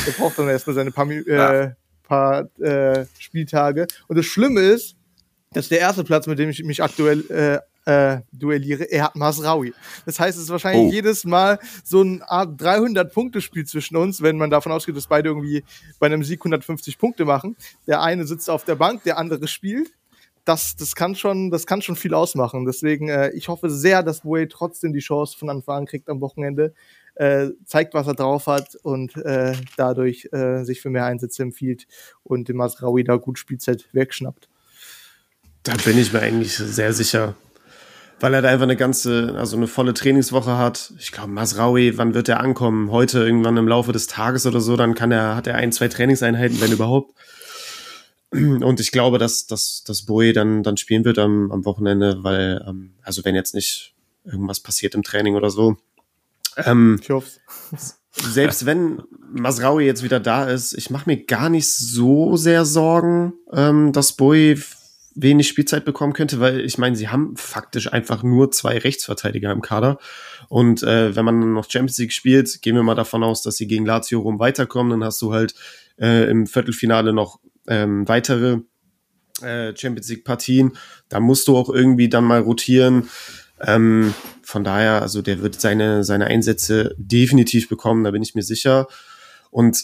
[0.08, 1.72] der braucht dann erstmal seine paar, äh,
[2.04, 3.86] paar äh, Spieltage.
[4.08, 4.96] Und das Schlimme ist,
[5.52, 7.60] das ist der erste Platz, mit dem ich mich aktuell äh,
[7.90, 9.74] äh, duelliere, er hat Masraui.
[10.06, 10.94] Das heißt, es ist wahrscheinlich oh.
[10.94, 15.64] jedes Mal so ein Art 300-Punkte-Spiel zwischen uns, wenn man davon ausgeht, dass beide irgendwie
[15.98, 17.56] bei einem Sieg 150 Punkte machen.
[17.88, 19.92] Der eine sitzt auf der Bank, der andere spielt.
[20.46, 22.66] Das, das, kann, schon, das kann schon viel ausmachen.
[22.66, 26.22] Deswegen, äh, ich hoffe sehr, dass Boe trotzdem die Chance von Anfang an kriegt am
[26.22, 26.74] Wochenende.
[27.16, 31.86] Äh, zeigt, was er drauf hat und äh, dadurch äh, sich für mehr Einsätze empfiehlt
[32.24, 34.48] und dem Masraui da gut Spielzeit wegschnappt.
[35.64, 37.36] Da bin ich mir eigentlich sehr sicher
[38.20, 40.94] weil er da einfach eine ganze, also eine volle Trainingswoche hat.
[41.00, 42.92] Ich glaube, Masraui, wann wird er ankommen?
[42.92, 45.88] Heute irgendwann im Laufe des Tages oder so, dann kann er, hat er ein, zwei
[45.88, 47.14] Trainingseinheiten, wenn überhaupt.
[48.32, 52.64] Und ich glaube, dass, dass, dass Boe dann, dann spielen wird am, am Wochenende, weil,
[52.68, 55.78] ähm, also wenn jetzt nicht irgendwas passiert im Training oder so.
[56.58, 57.40] Ähm, ich hoffe
[58.12, 59.02] Selbst wenn
[59.32, 64.14] Masraui jetzt wieder da ist, ich mache mir gar nicht so sehr Sorgen, ähm, dass
[64.14, 64.58] Boe
[65.22, 69.62] wenig Spielzeit bekommen könnte, weil ich meine, sie haben faktisch einfach nur zwei Rechtsverteidiger im
[69.62, 69.98] Kader.
[70.48, 73.68] Und äh, wenn man noch Champions League spielt, gehen wir mal davon aus, dass sie
[73.68, 75.56] gegen Lazio rum weiterkommen, dann hast du halt
[76.00, 78.60] äh, im Viertelfinale noch ähm, weitere
[79.42, 80.74] äh, Champions League Partien.
[81.10, 83.10] Da musst du auch irgendwie dann mal rotieren.
[83.62, 88.44] Ähm, von daher, also der wird seine, seine Einsätze definitiv bekommen, da bin ich mir
[88.44, 88.88] sicher.
[89.52, 89.84] Und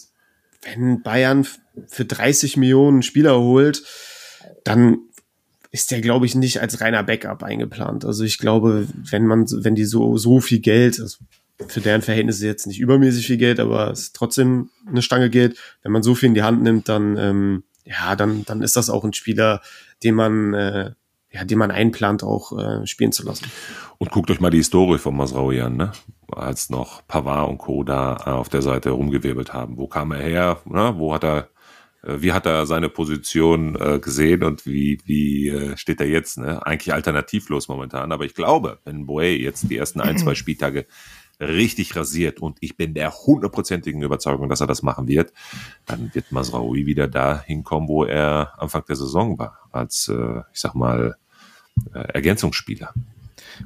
[0.61, 1.45] wenn Bayern
[1.87, 3.83] für 30 Millionen Spieler holt,
[4.63, 4.99] dann
[5.75, 8.05] ist der, glaube ich, nicht als reiner Backup eingeplant.
[8.05, 11.17] Also ich glaube, wenn man, wenn die so, so viel Geld, also
[11.67, 15.57] für deren Verhältnisse jetzt nicht übermäßig viel Geld, aber es ist trotzdem eine Stange Geld,
[15.83, 18.89] wenn man so viel in die Hand nimmt, dann, ähm, ja, dann, dann ist das
[18.89, 19.61] auch ein Spieler,
[20.01, 20.91] den man, äh,
[21.29, 23.51] ja, den man einplant, auch äh, spielen zu lassen.
[23.97, 25.91] Und guckt euch mal die Historie von Masraoui an, ne?
[26.31, 27.83] Als noch Pavard und Co.
[27.83, 29.77] da äh, auf der Seite rumgewirbelt haben.
[29.77, 30.61] Wo kam er her?
[30.63, 30.93] Ne?
[30.95, 31.49] Wo hat er
[32.07, 36.37] wie hat er seine Position äh, gesehen und wie, wie äh, steht er jetzt?
[36.37, 36.65] Ne?
[36.65, 38.11] Eigentlich alternativlos momentan.
[38.11, 40.85] Aber ich glaube, wenn Boe jetzt die ersten ein, zwei Spieltage
[41.39, 45.33] richtig rasiert und ich bin der hundertprozentigen Überzeugung, dass er das machen wird,
[45.85, 50.61] dann wird Masraoui wieder da hinkommen, wo er Anfang der Saison war, als, äh, ich
[50.61, 51.17] sag mal,
[51.93, 52.93] äh, Ergänzungsspieler.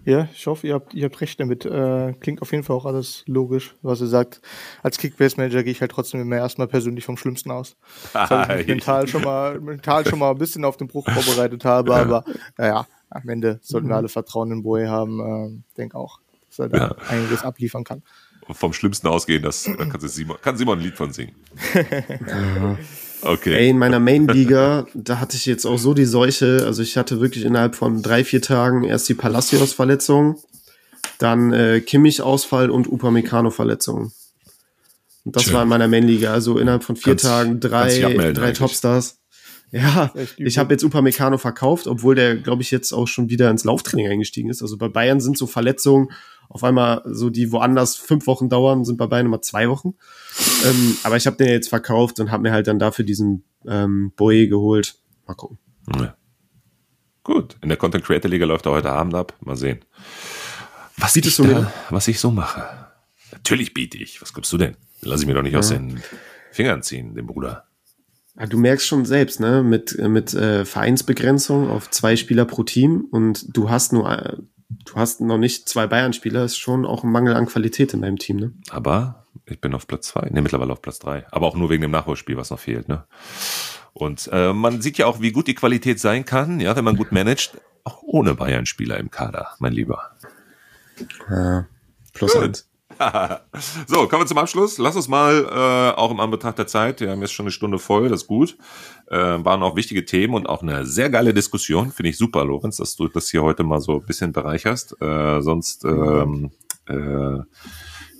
[0.05, 1.65] Ja, ich hoffe, ihr habt, ihr habt recht damit.
[1.65, 4.41] Äh, klingt auf jeden Fall auch alles logisch, was ihr sagt.
[4.83, 7.75] Als Kickbase-Manager gehe ich halt trotzdem immer erstmal persönlich vom Schlimmsten aus.
[8.13, 11.95] Weil ich mental schon mal, mental schon mal ein bisschen auf den Bruch vorbereitet habe,
[11.95, 12.23] aber
[12.57, 13.99] naja, am Ende sollten wir mhm.
[13.99, 15.19] alle Vertrauen in Boe haben.
[15.19, 16.95] Äh, denke auch, dass er da ja.
[17.09, 18.03] einiges abliefern kann.
[18.51, 21.35] Vom Schlimmsten ausgehen, das da kann Simon, kann Simon ein Lied von singen.
[23.21, 23.53] Okay.
[23.53, 26.63] Ey, in meiner Main-Liga, da hatte ich jetzt auch so die Seuche.
[26.65, 30.37] Also ich hatte wirklich innerhalb von drei, vier Tagen erst die Palacios-Verletzung,
[31.17, 34.11] dann äh, Kimmich-Ausfall und Upamecano-Verletzung.
[35.25, 35.53] Und das Schön.
[35.53, 36.31] war in meiner Main-Liga.
[36.31, 39.17] Also innerhalb von vier kannst, Tagen drei, drei Topstars.
[39.71, 43.65] Ja, ich habe jetzt Upamecano verkauft, obwohl der, glaube ich, jetzt auch schon wieder ins
[43.65, 44.63] Lauftraining eingestiegen ist.
[44.63, 46.09] Also bei Bayern sind so Verletzungen
[46.49, 49.93] auf einmal so, die woanders fünf Wochen dauern, sind bei Bayern immer zwei Wochen.
[50.65, 54.11] Ähm, aber ich habe den jetzt verkauft und habe mir halt dann dafür diesen ähm,
[54.15, 54.95] Boy geholt.
[55.27, 55.59] Mal gucken.
[55.95, 56.15] Ja.
[57.23, 59.35] Gut, in der Content Creator Liga läuft er heute Abend ab.
[59.41, 59.85] Mal sehen.
[60.97, 62.67] Was, Bietest ich, da, was ich so mache.
[63.31, 64.21] Natürlich biete ich.
[64.21, 64.75] Was gibst du denn?
[65.01, 65.59] Lass ich mir doch nicht ja.
[65.59, 66.01] aus den
[66.51, 67.65] Fingern ziehen, den Bruder.
[68.39, 73.05] Ja, du merkst schon selbst, ne, mit, mit äh, Vereinsbegrenzung auf zwei Spieler pro Team
[73.11, 74.37] und du hast nur, äh,
[74.69, 78.17] du hast noch nicht zwei Bayern-Spieler, ist schon auch ein Mangel an Qualität in deinem
[78.17, 78.53] Team, ne?
[78.69, 81.25] Aber ich bin auf Platz zwei, ne, mittlerweile auf Platz drei.
[81.31, 83.05] Aber auch nur wegen dem Nachholspiel, was noch fehlt, ne?
[83.93, 86.95] Und äh, man sieht ja auch, wie gut die Qualität sein kann, ja, wenn man
[86.95, 90.11] gut managt, auch ohne Bayern-Spieler im Kader, mein Lieber.
[91.29, 91.65] Ja,
[92.13, 92.43] plus gut.
[92.43, 92.68] eins.
[93.87, 94.77] so, kommen wir zum Abschluss.
[94.77, 97.79] Lass uns mal, äh, auch im Anbetracht der Zeit, wir haben jetzt schon eine Stunde
[97.79, 98.57] voll, das ist gut,
[99.07, 101.91] äh, waren auch wichtige Themen und auch eine sehr geile Diskussion.
[101.91, 105.01] Finde ich super, Lorenz, dass du das hier heute mal so ein bisschen bereicherst.
[105.01, 106.51] Äh, sonst ähm,
[106.87, 107.37] äh,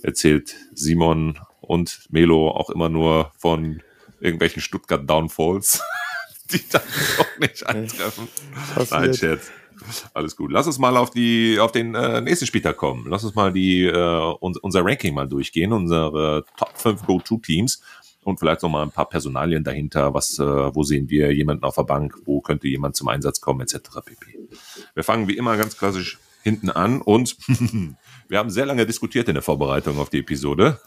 [0.02, 3.82] erzählt Simon und Melo auch immer nur von
[4.20, 5.82] irgendwelchen Stuttgart Downfalls,
[6.52, 6.82] die dann
[7.18, 8.28] auch nicht eintreffen.
[8.90, 9.50] Nein, Scherz.
[10.14, 10.50] Alles gut.
[10.52, 13.06] Lass uns mal auf die auf den äh, nächsten Spieltag kommen.
[13.08, 17.82] Lass uns mal die äh, uns, unser Ranking mal durchgehen, unsere Top 5 Go-To-Teams
[18.22, 20.14] und vielleicht noch mal ein paar Personalien dahinter.
[20.14, 22.16] Was, äh, wo sehen wir jemanden auf der Bank?
[22.24, 23.78] Wo könnte jemand zum Einsatz kommen, etc.
[24.04, 24.38] pp.
[24.94, 27.36] Wir fangen wie immer ganz klassisch hinten an und
[28.28, 30.80] wir haben sehr lange diskutiert in der Vorbereitung auf die Episode.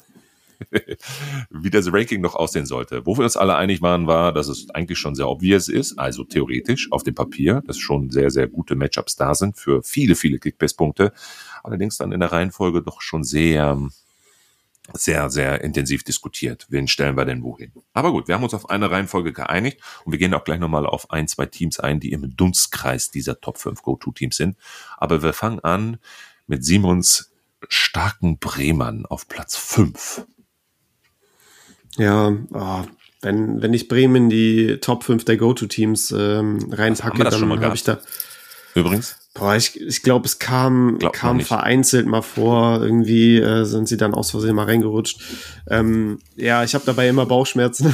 [1.50, 3.06] wie das Ranking noch aussehen sollte.
[3.06, 6.24] Wo wir uns alle einig waren, war, dass es eigentlich schon sehr obvious ist, also
[6.24, 10.40] theoretisch auf dem Papier, dass schon sehr, sehr gute Matchups da sind für viele, viele
[10.40, 11.14] Kickbase-Punkte.
[11.64, 13.78] Allerdings dann in der Reihenfolge doch schon sehr,
[14.92, 16.66] sehr, sehr intensiv diskutiert.
[16.70, 17.72] Wen stellen wir denn wohin?
[17.94, 20.86] Aber gut, wir haben uns auf eine Reihenfolge geeinigt und wir gehen auch gleich nochmal
[20.86, 24.58] auf ein, zwei Teams ein, die im Dunstkreis dieser Top 5 Go-To-Teams sind.
[24.98, 25.98] Aber wir fangen an
[26.48, 27.32] mit Simons
[27.70, 30.28] starken Bremern auf Platz 5.
[31.98, 32.82] Ja, oh,
[33.22, 37.84] wenn, wenn ich Bremen in die Top 5 der Go-To-Teams ähm, reinpacke, dann habe ich
[37.84, 38.00] da.
[38.76, 39.18] Übrigens?
[39.36, 42.82] Boah, ich, ich glaube, es kam, kam vereinzelt mal vor.
[42.84, 45.22] Irgendwie äh, sind sie dann aus Versehen mal reingerutscht.
[45.68, 47.94] Ähm, ja, ich habe dabei immer Bauchschmerzen,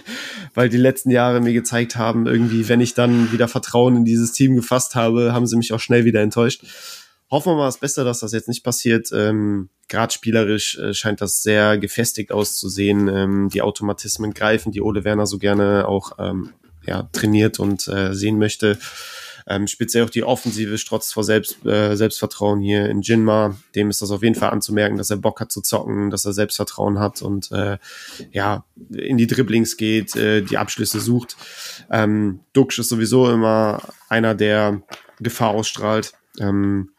[0.54, 4.32] weil die letzten Jahre mir gezeigt haben, irgendwie, wenn ich dann wieder Vertrauen in dieses
[4.32, 6.62] Team gefasst habe, haben sie mich auch schnell wieder enttäuscht.
[7.30, 9.08] Hoffen wir mal das Beste, dass das jetzt nicht passiert.
[9.12, 13.08] Ähm, Gerade spielerisch äh, scheint das sehr gefestigt auszusehen.
[13.08, 16.52] Ähm, die Automatismen greifen, die Ole Werner so gerne auch ähm,
[16.86, 18.78] ja, trainiert und äh, sehen möchte.
[19.48, 23.56] Ähm, speziell auch die Offensive strotzt vor Selbst, äh, Selbstvertrauen hier in Jinma.
[23.76, 26.32] Dem ist das auf jeden Fall anzumerken, dass er Bock hat zu zocken, dass er
[26.32, 27.78] Selbstvertrauen hat und äh,
[28.32, 31.36] ja, in die Dribblings geht, äh, die Abschlüsse sucht.
[31.90, 34.82] Ähm, Duxch ist sowieso immer einer, der
[35.20, 36.12] Gefahr ausstrahlt.
[36.40, 36.90] Ähm,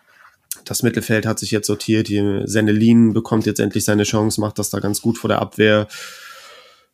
[0.70, 2.10] das Mittelfeld hat sich jetzt sortiert.
[2.10, 5.88] Die Senelin bekommt jetzt endlich seine Chance, macht das da ganz gut vor der Abwehr.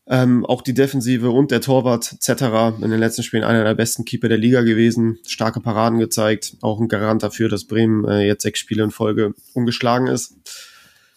[0.06, 4.04] Ähm, auch die Defensive und der Torwart Zetterer in den letzten Spielen einer der besten
[4.04, 5.20] Keeper der Liga gewesen.
[5.26, 6.58] Starke Paraden gezeigt.
[6.62, 10.36] Auch ein Garant dafür, dass Bremen äh, jetzt sechs Spiele in Folge ungeschlagen ist.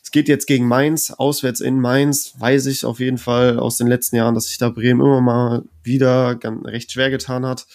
[0.05, 2.35] Es geht jetzt gegen Mainz, auswärts in Mainz.
[2.39, 5.65] Weiß ich auf jeden Fall aus den letzten Jahren, dass sich da Bremen immer mal
[5.83, 7.67] wieder ganz, recht schwer getan hat.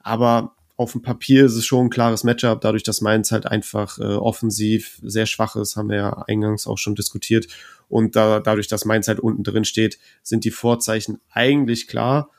[0.00, 3.98] Aber auf dem Papier ist es schon ein klares Matchup, dadurch, dass Mainz halt einfach
[3.98, 7.46] äh, offensiv sehr schwach ist, haben wir ja eingangs auch schon diskutiert.
[7.88, 12.30] Und da, dadurch, dass Mainz halt unten drin steht, sind die Vorzeichen eigentlich klar.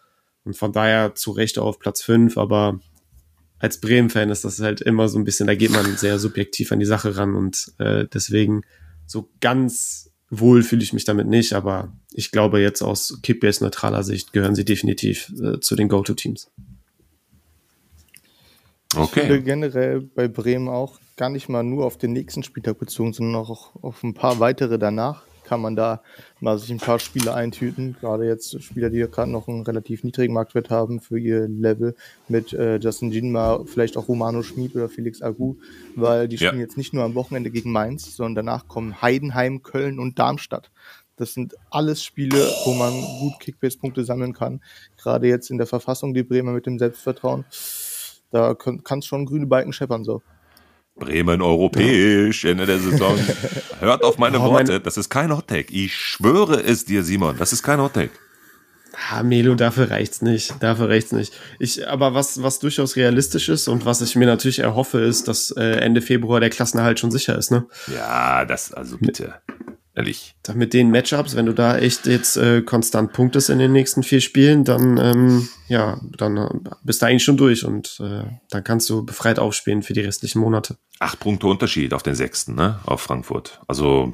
[0.44, 2.38] Und von daher zu Recht auf Platz fünf.
[2.38, 2.80] aber
[3.60, 6.80] als Bremen-Fan ist das halt immer so ein bisschen, da geht man sehr subjektiv an
[6.80, 8.62] die Sache ran und äh, deswegen
[9.08, 14.04] so ganz wohl fühle ich mich damit nicht, aber ich glaube jetzt aus Kickbase neutraler
[14.04, 16.52] Sicht gehören sie definitiv äh, zu den Go-To-Teams.
[18.98, 19.42] Okay.
[19.42, 23.76] Generell bei Bremen auch gar nicht mal nur auf den nächsten Spieltag bezogen, sondern auch
[23.82, 26.02] auf ein paar weitere danach kann man da
[26.42, 27.96] mal sich ein paar Spiele eintüten.
[28.02, 31.96] Gerade jetzt Spieler, die ja gerade noch einen relativ niedrigen Marktwert haben für ihr Level
[32.28, 35.56] mit äh, Justin Jinma, vielleicht auch Romano Schmid oder Felix Agu,
[35.96, 36.48] weil die ja.
[36.48, 40.70] spielen jetzt nicht nur am Wochenende gegen Mainz, sondern danach kommen Heidenheim, Köln und Darmstadt.
[41.16, 44.62] Das sind alles Spiele, wo man gut Kickbase-Punkte sammeln kann.
[44.98, 47.46] Gerade jetzt in der Verfassung, die Bremer mit dem Selbstvertrauen
[48.32, 50.22] da kann es schon grüne Balken scheppern so.
[50.96, 53.18] Bremen europäisch Ende der Saison.
[53.80, 55.72] Hört auf meine oh, Worte, das ist kein Hottake.
[55.72, 58.12] Ich schwöre es dir, Simon, das ist kein Hottake.
[59.10, 60.56] Ah, Melo, dafür reicht's nicht.
[60.60, 61.34] Dafür reicht's nicht.
[61.60, 65.52] Ich, aber was, was durchaus realistisch ist und was ich mir natürlich erhoffe, ist, dass
[65.52, 67.68] äh, Ende Februar der Klassenerhalt schon sicher ist, ne?
[67.94, 69.36] Ja, das, also bitte.
[69.98, 70.36] Ehrlich.
[70.54, 74.22] Mit den Matchups, wenn du da echt jetzt äh, konstant punktest in den nächsten vier
[74.22, 76.50] Spielen, dann ähm, ja, dann äh,
[76.84, 80.38] bist du eigentlich schon durch und äh, dann kannst du befreit aufspielen für die restlichen
[80.38, 80.78] Monate.
[81.00, 82.80] Acht Punkte Unterschied auf den sechsten, ne?
[82.86, 83.60] Auf Frankfurt.
[83.68, 84.14] Also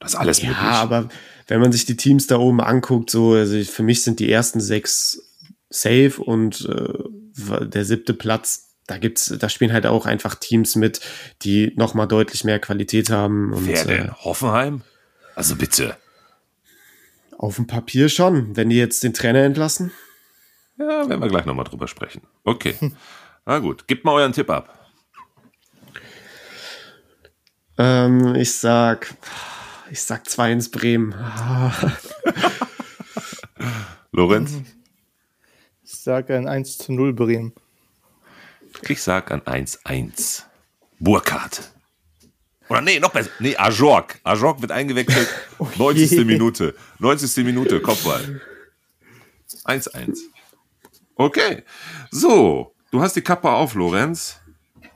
[0.00, 0.64] das ist alles ja, möglich.
[0.64, 1.08] Ja, aber
[1.46, 4.60] wenn man sich die Teams da oben anguckt, so, also für mich sind die ersten
[4.60, 5.22] sechs
[5.70, 11.00] safe und äh, der siebte Platz da gibt's, da spielen halt auch einfach Teams mit,
[11.42, 13.52] die noch mal deutlich mehr Qualität haben.
[13.52, 14.08] Und, Wer denn?
[14.08, 14.82] Äh, Hoffenheim?
[15.34, 15.96] Also bitte.
[17.38, 19.92] Auf dem Papier schon, wenn die jetzt den Trainer entlassen.
[20.78, 22.22] Ja, werden wir gleich noch mal drüber sprechen.
[22.44, 22.74] Okay.
[23.46, 24.78] Na gut, gebt mal euren Tipp ab.
[27.78, 29.14] Ähm, ich sag,
[29.90, 31.14] ich sag 2 ins Bremen.
[34.12, 34.52] Lorenz?
[35.82, 37.54] Ich sage ein 1 zu 0 Bremen.
[38.88, 40.42] Ich sag an 1-1.
[40.98, 41.70] Burkhardt.
[42.68, 43.30] Oder nee, noch besser.
[43.38, 44.18] Nee, Ajork.
[44.24, 45.28] Ajork wird eingewechselt.
[45.76, 46.24] 90.
[46.24, 46.74] Minute.
[46.98, 47.44] 90.
[47.44, 48.40] Minute, Kopfball.
[49.64, 50.18] 1-1.
[51.16, 51.62] Okay.
[52.10, 54.40] So, du hast die Kappe auf, Lorenz.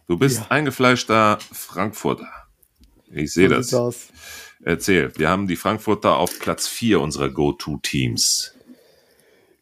[0.09, 0.47] Du bist Ja.
[0.51, 2.29] eingefleischter Frankfurter.
[3.11, 3.75] Ich sehe das.
[4.65, 8.55] Erzähl, wir haben die Frankfurter auf Platz 4 unserer Go-To-Teams.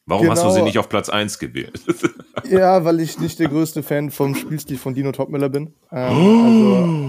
[0.07, 0.55] Warum hast du Genau.
[0.57, 1.81] sie nicht auf Platz 1 gewählt?
[2.51, 5.73] Ja, weil ich nicht der größte Fan vom Spielstil von Dino Topmüller bin.
[5.91, 7.09] Ähm,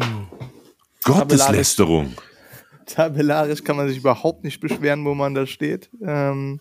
[1.03, 2.13] also Gotteslästerung.
[2.85, 5.89] Tabellarisch kann man sich überhaupt nicht beschweren, wo man da steht.
[6.01, 6.59] Ähm,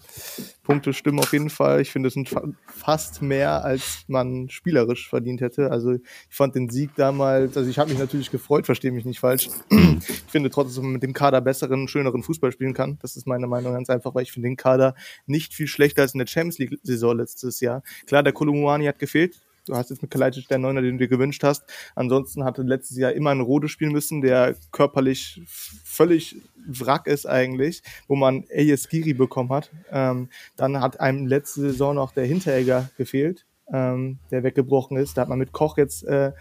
[0.62, 1.80] Punkte stimmen auf jeden Fall.
[1.80, 5.70] Ich finde, es sind fa fast mehr, als man spielerisch verdient hätte.
[5.70, 9.20] Also ich fand den Sieg damals, also ich habe mich natürlich gefreut, verstehe mich nicht
[9.20, 9.48] falsch.
[9.70, 12.98] ich finde trotzdem, dass man mit dem Kader besseren, schöneren Fußball spielen kann.
[13.02, 14.94] Das ist meine Meinung ganz einfach, weil ich finde den Kader
[15.26, 17.82] nicht viel schlechter als in der Champions League-Saison letztes Jahr.
[18.06, 19.40] Klar, der Kolumuani hat gefehlt.
[19.66, 21.65] Du hast jetzt mit Kalajdzic der Neuner, den du dir gewünscht hast.
[21.95, 26.36] Ansonsten hatte letztes Jahr immer ein Rode spielen müssen, der körperlich völlig
[26.66, 29.70] Wrack ist eigentlich, wo man Elias Giri bekommen hat.
[29.91, 35.16] Ähm, dann hat einem letzte Saison noch der Hinteregger gefehlt, ähm, der weggebrochen ist.
[35.16, 36.32] Da hat man mit Koch jetzt äh,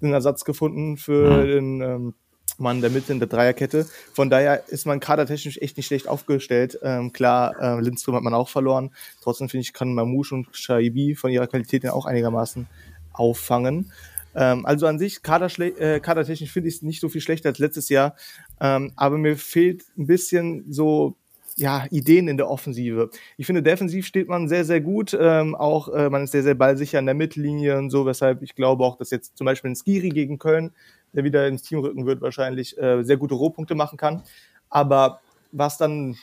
[0.00, 2.14] einen Ersatz gefunden für den ähm,
[2.58, 3.86] Mann der Mitte in der Dreierkette.
[4.12, 6.78] Von daher ist man kadertechnisch echt nicht schlecht aufgestellt.
[6.82, 8.90] Ähm, klar, äh, Lindström hat man auch verloren.
[9.22, 12.66] Trotzdem finde ich, kann Mamouche und Shaibi von ihrer Qualität her auch einigermaßen
[13.12, 13.92] auffangen.
[14.34, 17.58] Ähm, also an sich, kaderschle- äh, kadertechnisch finde ich es nicht so viel schlechter als
[17.58, 18.16] letztes Jahr.
[18.60, 21.16] Ähm, aber mir fehlt ein bisschen so
[21.56, 23.10] ja, Ideen in der Offensive.
[23.36, 25.16] Ich finde, defensiv steht man sehr, sehr gut.
[25.18, 28.54] Ähm, auch äh, man ist sehr, sehr ballsicher in der Mittellinie und so, weshalb ich
[28.54, 30.72] glaube auch, dass jetzt zum Beispiel ein Skiri gegen Köln,
[31.12, 34.22] der wieder ins Team rücken wird, wahrscheinlich äh, sehr gute Rohpunkte machen kann.
[34.68, 35.20] Aber
[35.50, 36.16] was dann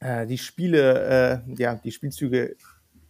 [0.00, 2.56] äh, die Spiele, äh, ja, die Spielzüge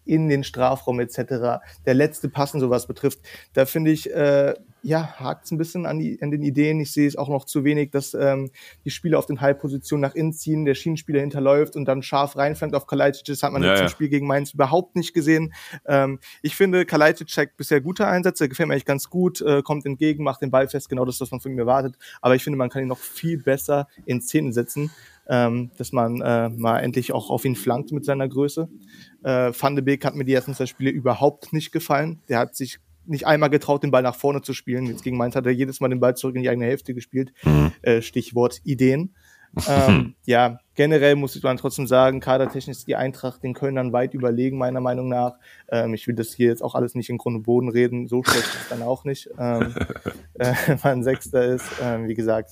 [0.06, 3.20] in den Strafraum etc., der letzte Pass und sowas betrifft,
[3.52, 4.54] da finde ich, äh,
[4.86, 6.78] ja, hakt es ein bisschen an, die, an den Ideen.
[6.78, 8.50] Ich sehe es auch noch zu wenig, dass ähm,
[8.84, 12.76] die Spieler auf den Halbpositionen nach innen ziehen, der Schienenspieler hinterläuft und dann scharf reinflankt
[12.76, 13.24] auf Kalajdzic.
[13.24, 13.84] Das hat man Ja, jetzt ja.
[13.86, 15.52] im Spiel gegen Mainz überhaupt nicht gesehen.
[15.86, 19.86] Ähm, ich finde, Kalajdzic zeigt bisher gute Einsätze, gefällt mir eigentlich ganz gut, äh, kommt
[19.86, 21.96] entgegen, macht den Ball fest, genau das, was man von ihm erwartet.
[22.20, 24.92] Aber ich finde, man kann ihn noch viel besser in Szene setzen,
[25.28, 28.68] ähm, dass man äh, mal endlich auch auf ihn flankt mit seiner Größe.
[29.26, 32.20] Äh, Van de Beek hat mir die ersten zwei Spiele überhaupt nicht gefallen.
[32.28, 34.86] Der hat sich nicht einmal getraut, den Ball nach vorne zu spielen.
[34.86, 37.32] Jetzt gegen Mainz hat er jedes Mal den Ball zurück in die eigene Hälfte gespielt.
[37.82, 39.14] Äh, Stichwort Ideen.
[39.68, 44.14] ähm, ja, generell muss ich dann trotzdem sagen, kadertechnisch ist die Eintracht den Kölnern weit
[44.14, 45.34] überlegen, meiner Meinung nach.
[45.70, 48.22] Ähm, ich will das hier jetzt auch alles nicht in Grund und Boden reden, so
[48.22, 49.74] schlecht ist es dann auch nicht, ähm,
[50.34, 51.66] äh, wenn man Sechster ist.
[51.82, 52.50] Ähm, wie gesagt,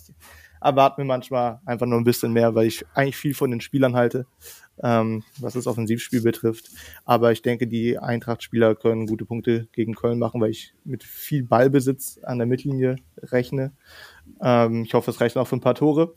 [0.60, 3.94] erwarten mir manchmal einfach nur ein bisschen mehr, weil ich eigentlich viel von den Spielern
[3.94, 4.26] halte,
[4.82, 6.70] ähm, was das Offensivspiel betrifft.
[7.04, 11.44] Aber ich denke, die Eintracht-Spieler können gute Punkte gegen Köln machen, weil ich mit viel
[11.44, 13.72] Ballbesitz an der Mittellinie rechne.
[14.42, 16.14] Ähm, ich hoffe, es reicht auch für ein paar Tore.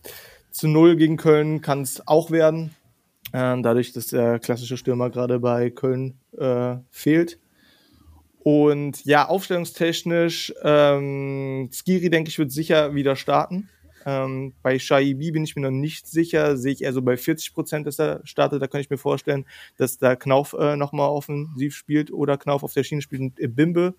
[0.52, 2.76] Zu null gegen Köln kann es auch werden,
[3.34, 7.40] ähm, dadurch, dass der klassische Stürmer gerade bei Köln äh, fehlt.
[8.40, 13.70] Und ja, aufstellungstechnisch, ähm, Skiri, denke ich, wird sicher wieder starten.
[14.10, 17.54] Ähm, bei Shaibi bin ich mir noch nicht sicher, sehe ich eher so bei 40
[17.54, 18.62] Prozent, dass er startet.
[18.62, 22.74] Da kann ich mir vorstellen, dass da Knauf äh, nochmal offensiv spielt oder Knauf auf
[22.74, 23.96] der Schiene spielt und Bimbe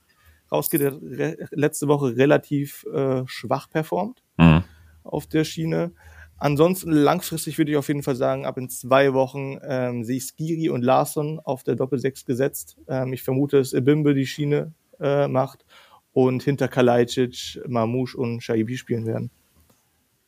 [0.51, 0.80] rausgeht.
[0.80, 4.64] Der letzte Woche relativ äh, schwach performt Mhm.
[5.02, 5.93] auf der Schiene.
[6.39, 10.24] Ansonsten langfristig würde ich auf jeden Fall sagen, ab in zwei Wochen ähm, sehe ich
[10.24, 12.78] Skiri und Larsson auf der Doppel-6 gesetzt.
[12.89, 15.66] Ähm, ich vermute, dass Ebimbe die Schiene äh, macht
[16.12, 19.30] und hinter Kalajdzic, Mamouche und Shaibi spielen werden.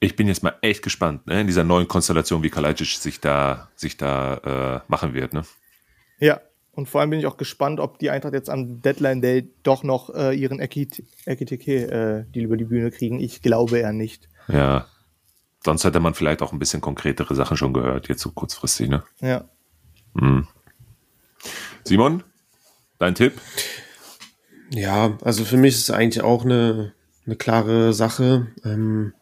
[0.01, 3.69] Ich bin jetzt mal echt gespannt, ne, in dieser neuen Konstellation, wie Kalajdzic sich da,
[3.77, 5.35] sich da äh, machen wird.
[5.35, 5.45] Ne?
[6.19, 6.41] Ja,
[6.73, 9.83] und vor allem bin ich auch gespannt, ob die Eintracht jetzt am Deadline Day doch
[9.83, 13.21] noch äh, ihren Ekiteke äh, die über die Bühne kriegen.
[13.21, 14.29] Ich glaube eher nicht.
[14.49, 14.87] Ja.
[15.63, 18.89] Sonst hätte man vielleicht auch ein bisschen konkretere Sachen schon gehört, jetzt so kurzfristig.
[18.89, 19.03] Ne?
[19.21, 19.45] Ja.
[21.85, 22.23] Simon,
[22.99, 23.35] dein Tipp?
[24.71, 26.95] Ja, also für mich ist es eigentlich auch eine,
[27.27, 29.13] eine klare Sache, ähm,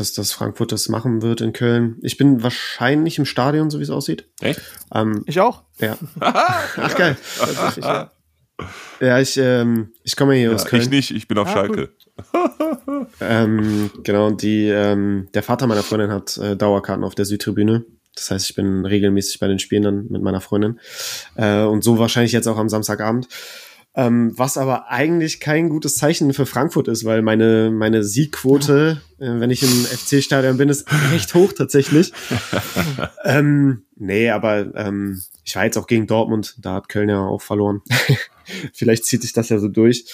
[0.00, 1.96] dass das Frankfurt das machen wird in Köln.
[2.02, 4.28] Ich bin wahrscheinlich im Stadion, so wie es aussieht.
[4.40, 4.60] Echt?
[4.94, 5.62] Ähm, Ich auch.
[5.80, 5.96] ja.
[6.20, 7.16] Ach geil.
[7.80, 8.10] Ja.
[9.00, 10.82] Ja, ich, ähm, ich komme ja hier aus Köln.
[10.82, 11.90] ich nicht, ich bin auf Ah, Schalke.
[13.20, 17.84] Ähm, genau, die, ähm, der Vater meiner Freundin hat äh, Dauerkarten auf der Südtribüne.
[18.16, 20.80] Das heißt, ich bin regelmäßig bei den Spielen dann mit meiner Freundin.
[21.36, 23.28] Äh, und so wahrscheinlich jetzt auch am Samstagabend.
[23.94, 29.40] Ähm, was aber eigentlich kein gutes Zeichen für Frankfurt ist, weil meine, meine Siegquote, äh,
[29.40, 32.12] wenn ich im FC-Stadion bin, ist recht hoch tatsächlich.
[33.24, 37.42] ähm, nee, aber ähm, ich war jetzt auch gegen Dortmund, da hat Köln ja auch
[37.42, 37.80] verloren.
[38.72, 40.04] Vielleicht zieht sich das ja so durch.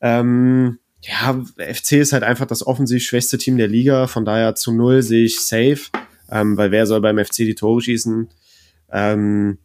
[0.00, 4.06] Ähm, ja, FC ist halt einfach das offensiv schwächste Team der Liga.
[4.06, 5.80] Von daher zu null sehe ich safe,
[6.30, 8.28] ähm, weil wer soll beim FC die Tore schießen?
[8.90, 9.58] Ähm,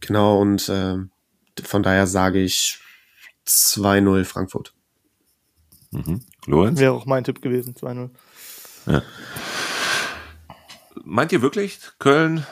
[0.00, 0.96] genau, und äh,
[1.66, 2.78] von daher sage ich
[3.46, 4.72] 2-0 Frankfurt.
[5.90, 6.22] Mhm.
[6.46, 6.78] Lorenz?
[6.78, 8.10] Wäre auch mein Tipp gewesen, 2-0.
[8.86, 9.02] Ja.
[11.04, 12.46] Meint ihr wirklich, Köln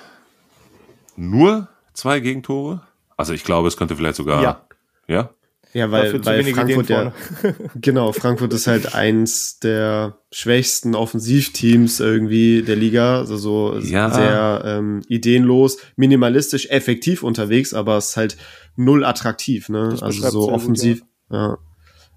[1.16, 2.86] nur zwei Gegentore?
[3.16, 4.42] Also ich glaube, es könnte vielleicht sogar.
[4.42, 4.66] Ja.
[5.06, 5.30] Ja?
[5.76, 7.12] Ja, weil, weil Frankfurt ja,
[7.74, 14.10] genau, Frankfurt ist halt eins der schwächsten Offensivteams irgendwie der Liga, also so ja.
[14.10, 18.36] sehr ähm, ideenlos, minimalistisch, effektiv unterwegs, aber es ist halt
[18.76, 19.90] null attraktiv, ne?
[19.90, 21.00] Das also so offensiv.
[21.00, 21.58] Gut, ja.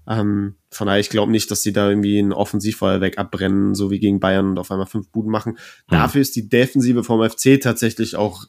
[0.08, 0.20] ja.
[0.20, 3.98] Ähm, von daher, ich glaube nicht, dass sie da irgendwie ein Offensivfeuerwerk abbrennen, so wie
[3.98, 5.52] gegen Bayern und auf einmal fünf Buden machen.
[5.52, 5.56] Mhm.
[5.90, 8.46] Dafür ist die Defensive vom FC tatsächlich auch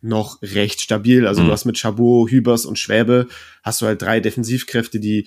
[0.00, 1.26] noch recht stabil.
[1.26, 1.46] Also mhm.
[1.46, 3.28] du hast mit Chabot, Hübers und Schwäbe
[3.62, 5.26] hast du halt drei Defensivkräfte, die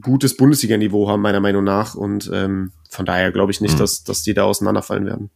[0.00, 1.94] gutes Bundesliga-Niveau haben, meiner Meinung nach.
[1.94, 3.78] Und ähm, von daher glaube ich nicht, mhm.
[3.78, 5.30] dass, dass die da auseinanderfallen werden.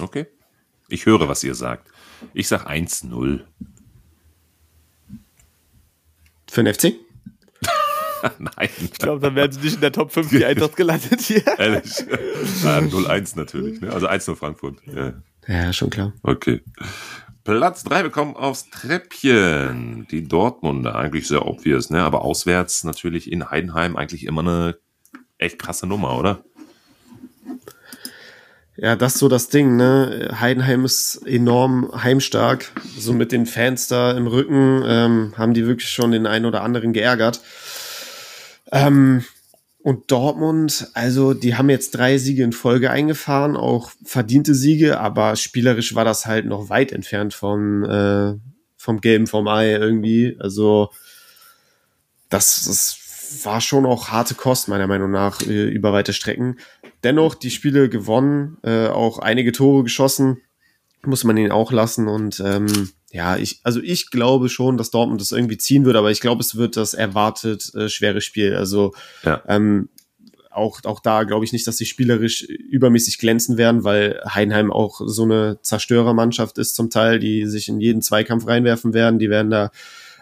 [0.00, 0.26] Okay.
[0.88, 1.88] Ich höre, was ihr sagt.
[2.34, 3.40] Ich sag 1-0.
[6.50, 6.94] Für den FC?
[8.38, 8.68] Nein.
[8.82, 11.46] Ich glaube, dann werden sie nicht in der Top 5 die Eintracht gelandet hier.
[11.58, 12.04] Ehrlich.
[12.62, 13.80] Ja, 0-1 natürlich.
[13.80, 13.92] Ne?
[13.92, 14.78] Also 1-0 Frankfurt.
[14.86, 15.14] Ja.
[15.46, 16.12] ja, schon klar.
[16.22, 16.60] Okay.
[17.58, 20.06] Platz 3, wir kommen aufs Treppchen.
[20.12, 22.00] Die Dortmunder, eigentlich sehr obvious, ne?
[22.00, 24.76] Aber auswärts natürlich in Heidenheim eigentlich immer eine
[25.36, 26.44] echt krasse Nummer, oder?
[28.76, 30.30] Ja, das ist so das Ding, ne?
[30.38, 32.70] Heidenheim ist enorm heimstark.
[32.96, 36.62] So mit den Fans da im Rücken ähm, haben die wirklich schon den einen oder
[36.62, 37.40] anderen geärgert.
[38.70, 39.24] Ähm,
[39.82, 45.36] und Dortmund, also die haben jetzt drei Siege in Folge eingefahren, auch verdiente Siege, aber
[45.36, 48.34] spielerisch war das halt noch weit entfernt vom, äh,
[48.76, 50.36] vom Gelben vom Ei irgendwie.
[50.38, 50.90] Also
[52.28, 56.58] das, das war schon auch harte Kost, meiner Meinung nach, äh, über weite Strecken.
[57.02, 60.42] Dennoch die Spiele gewonnen, äh, auch einige Tore geschossen,
[61.04, 62.08] muss man ihn auch lassen.
[62.08, 66.10] Und ähm, ja, ich, also ich glaube schon, dass Dortmund das irgendwie ziehen wird, aber
[66.10, 68.54] ich glaube, es wird das erwartet äh, schwere Spiel.
[68.54, 68.92] Also
[69.24, 69.42] ja.
[69.48, 69.88] ähm,
[70.50, 75.00] auch, auch da glaube ich nicht, dass sie spielerisch übermäßig glänzen werden, weil Heidenheim auch
[75.04, 79.18] so eine Zerstörermannschaft ist zum Teil, die sich in jeden Zweikampf reinwerfen werden.
[79.18, 79.70] Die werden da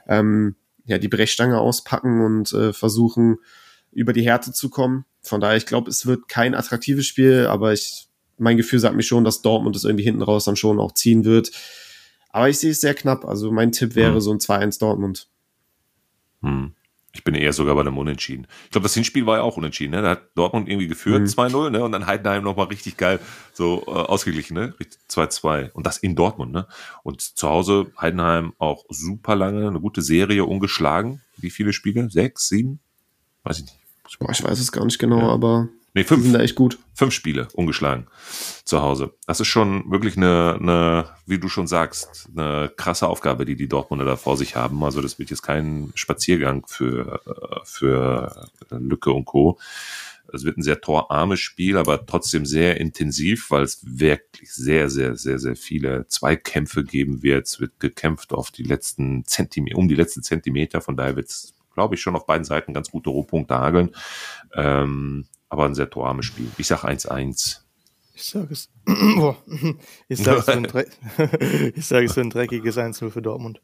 [0.06, 3.38] ähm, ja die Brechstange auspacken und äh, versuchen,
[3.90, 5.04] über die Härte zu kommen.
[5.22, 8.07] Von daher, ich glaube, es wird kein attraktives Spiel, aber ich,
[8.38, 11.24] mein Gefühl sagt mir schon, dass Dortmund es irgendwie hinten raus dann schon auch ziehen
[11.24, 11.50] wird.
[12.30, 13.24] Aber ich sehe es sehr knapp.
[13.24, 14.20] Also mein Tipp wäre hm.
[14.20, 15.28] so ein 2-1 Dortmund.
[16.42, 16.72] Hm.
[17.14, 18.46] Ich bin eher sogar bei dem Unentschieden.
[18.66, 19.92] Ich glaube, das Hinspiel war ja auch unentschieden.
[19.92, 20.02] Ne?
[20.02, 21.26] Da hat Dortmund irgendwie geführt, mhm.
[21.26, 21.82] 2-0, ne?
[21.82, 23.18] und dann Heidenheim nochmal richtig geil
[23.54, 24.74] so äh, ausgeglichen, ne?
[25.10, 25.72] 2-2.
[25.72, 26.52] Und das in Dortmund.
[26.52, 26.66] Ne?
[27.02, 31.22] Und zu Hause Heidenheim auch super lange, eine gute Serie, ungeschlagen.
[31.38, 32.08] Wie viele Spiele?
[32.10, 32.78] Sechs, sieben?
[33.42, 33.78] Weiß ich nicht.
[34.20, 35.28] Boah, ich weiß es gar nicht genau, ja.
[35.28, 36.22] aber Nee, fünf.
[36.22, 36.78] sind da echt gut.
[36.94, 38.06] Fünf Spiele ungeschlagen
[38.64, 39.14] zu Hause.
[39.26, 43.68] Das ist schon wirklich eine, eine, wie du schon sagst, eine krasse Aufgabe, die die
[43.68, 44.84] Dortmunder da vor sich haben.
[44.84, 47.20] Also das wird jetzt kein Spaziergang für,
[47.64, 49.58] für Lücke und Co.
[50.32, 55.16] Es wird ein sehr torarmes Spiel, aber trotzdem sehr intensiv, weil es wirklich sehr, sehr,
[55.16, 57.46] sehr, sehr viele Zweikämpfe geben wird.
[57.46, 60.82] Es wird gekämpft auf die letzten Zentimeter, um die letzten Zentimeter.
[60.82, 63.94] Von daher wird es, glaube ich, schon auf beiden Seiten ganz gute Rohpunkte hageln.
[64.54, 66.48] Ähm, aber ein sehr torarmes Spiel.
[66.58, 67.60] Ich sag 1-1.
[68.14, 68.68] Ich sage es.
[70.08, 70.52] ich sage es, so
[71.78, 73.60] sag es so ein dreckiges 1-0 für Dortmund.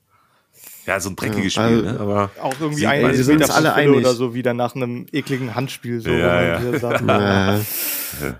[0.86, 2.00] Ja, so ein dreckiges ja, Spiel, also, ne?
[2.00, 5.54] aber auch irgendwie ein wir sind uns alle einig oder so wieder nach einem ekligen
[5.54, 6.10] Handspiel so.
[6.10, 6.78] Ja, ja.
[6.78, 7.60] Sagen, ja.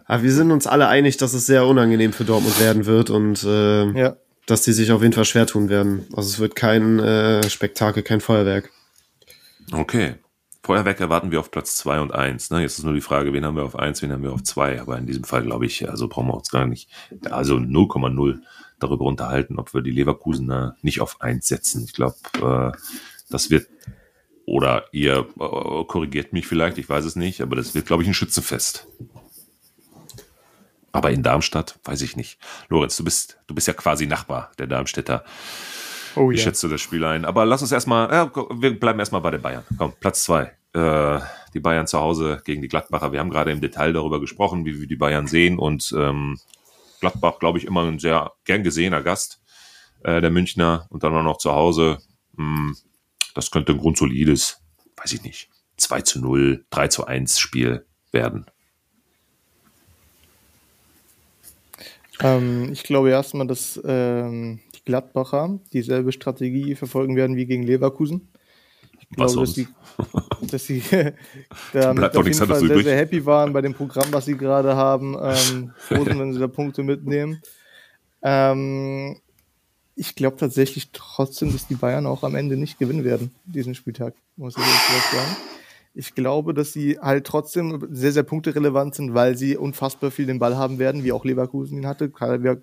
[0.05, 3.43] Aber wir sind uns alle einig, dass es sehr unangenehm für Dortmund werden wird und
[3.45, 4.17] äh, ja.
[4.47, 6.07] dass die sich auf jeden Fall schwer tun werden.
[6.15, 8.71] Also es wird kein äh, Spektakel, kein Feuerwerk.
[9.73, 10.17] Okay.
[10.65, 12.49] Feuerwerk erwarten wir auf Platz 2 und 1.
[12.49, 12.63] Ne?
[12.63, 14.81] Jetzt ist nur die Frage, wen haben wir auf 1, wen haben wir auf 2.
[14.81, 16.89] Aber in diesem Fall glaube ich, also brauchen wir uns gar nicht,
[17.31, 18.39] also 0,0
[18.79, 21.85] darüber unterhalten, ob wir die Leverkusener nicht auf 1 setzen.
[21.85, 22.79] Ich glaube, äh,
[23.29, 23.69] das wird,
[24.47, 28.09] oder ihr äh, korrigiert mich vielleicht, ich weiß es nicht, aber das wird, glaube ich,
[28.09, 28.87] ein Schützenfest.
[30.93, 32.39] Aber in Darmstadt, weiß ich nicht.
[32.71, 35.25] Lorenz, du bist, du bist ja quasi Nachbar der Darmstädter.
[36.17, 36.45] Oh, ich ja.
[36.45, 37.25] schätze das Spiel ein.
[37.25, 39.65] Aber lass uns erstmal, ja, wir bleiben erstmal bei den Bayern.
[39.79, 40.53] Komm, Platz zwei.
[40.73, 41.21] Äh,
[41.55, 43.13] die Bayern zu Hause gegen die Gladbacher.
[43.13, 45.59] Wir haben gerade im Detail darüber gesprochen, wie wir die Bayern sehen.
[45.59, 46.39] Und ähm,
[47.01, 49.43] Gladbach, glaube ich, immer ein sehr gern gesehener Gast
[50.03, 50.87] äh, der Münchner.
[50.91, 51.99] Und dann auch noch zu Hause.
[52.37, 52.77] Hm,
[53.35, 54.61] das könnte ein grundsolides,
[54.97, 58.47] weiß ich nicht, 2 zu 0, 3 zu 1 Spiel werden.
[62.21, 68.29] Ähm, ich glaube erstmal, dass ähm, Gladbacher dieselbe Strategie verfolgen werden wie gegen Leverkusen.
[69.01, 69.69] Ich glaube, dass sie,
[70.51, 70.83] dass sie
[71.73, 75.17] damit auf jeden Fall sehr, sehr happy waren bei dem Programm, was sie gerade haben.
[75.21, 77.41] Ähm, wenn sie da Punkte mitnehmen.
[78.23, 79.21] Ähm,
[79.97, 84.15] ich glaube tatsächlich trotzdem, dass die Bayern auch am Ende nicht gewinnen werden, diesen Spieltag,
[84.37, 85.37] muss ich jetzt sagen.
[85.97, 90.41] Ich glaube, dass sie halt trotzdem sehr, sehr punkterelevant sind, weil sie unfassbar viel den
[90.41, 92.11] Ball haben werden, wie auch Leverkusen ihn hatte.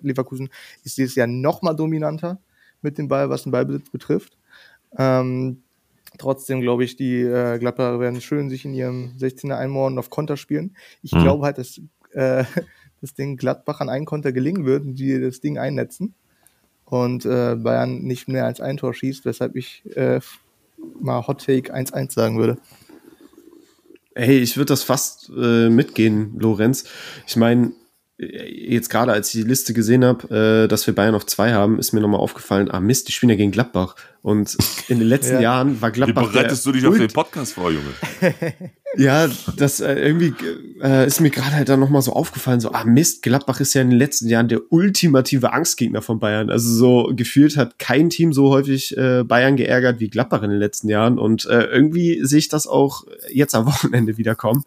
[0.02, 0.50] Leverkusen
[0.84, 2.40] ist dieses Jahr noch mal dominanter
[2.82, 4.36] mit dem Ball, was den Ballbesitz betrifft.
[4.98, 5.62] Ähm,
[6.18, 10.36] trotzdem glaube ich, die äh, Gladbacher werden schön sich in ihrem 16er einmorden auf Konter
[10.36, 10.76] spielen.
[11.02, 11.22] Ich mhm.
[11.22, 11.80] glaube halt, dass
[12.12, 12.44] äh,
[13.00, 16.14] das Ding Gladbach an einen Konter gelingen wird und die das Ding einnetzen
[16.84, 20.20] und äh, Bayern nicht mehr als ein Tor schießt, weshalb ich äh,
[21.00, 22.58] mal Hot Take 1-1 sagen würde.
[24.14, 26.84] Hey, ich würde das fast äh, mitgehen, Lorenz.
[27.26, 27.72] Ich meine,
[28.18, 31.78] jetzt gerade als ich die Liste gesehen habe, äh, dass wir Bayern auf zwei haben,
[31.78, 33.96] ist mir nochmal aufgefallen, ah Mist, die spielen ja gegen Gladbach.
[34.22, 35.40] Und in den letzten ja.
[35.40, 36.28] Jahren war Gladbach.
[36.28, 37.90] Wie bereitest du dich auf den Podcast vor, Junge?
[38.96, 40.32] ja, das äh, irgendwie
[40.80, 43.82] äh, ist mir gerade halt dann nochmal so aufgefallen, so, ah Mist, Gladbach ist ja
[43.82, 46.50] in den letzten Jahren der ultimative Angstgegner von Bayern.
[46.50, 50.60] Also so gefühlt hat kein Team so häufig äh, Bayern geärgert wie Gladbach in den
[50.60, 51.18] letzten Jahren.
[51.18, 54.62] Und äh, irgendwie sehe ich das auch jetzt am Wochenende wieder kommen.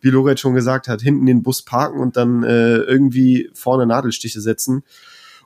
[0.00, 4.40] Wie Loret schon gesagt hat, hinten den Bus parken und dann äh, irgendwie vorne Nadelstiche
[4.40, 4.84] setzen.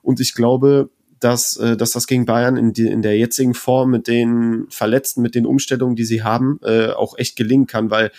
[0.02, 0.90] Und ich glaube,
[1.24, 5.22] dass, äh, dass das gegen Bayern in, die, in der jetzigen Form mit den Verletzten,
[5.22, 8.12] mit den Umstellungen, die sie haben, äh, auch echt gelingen kann, weil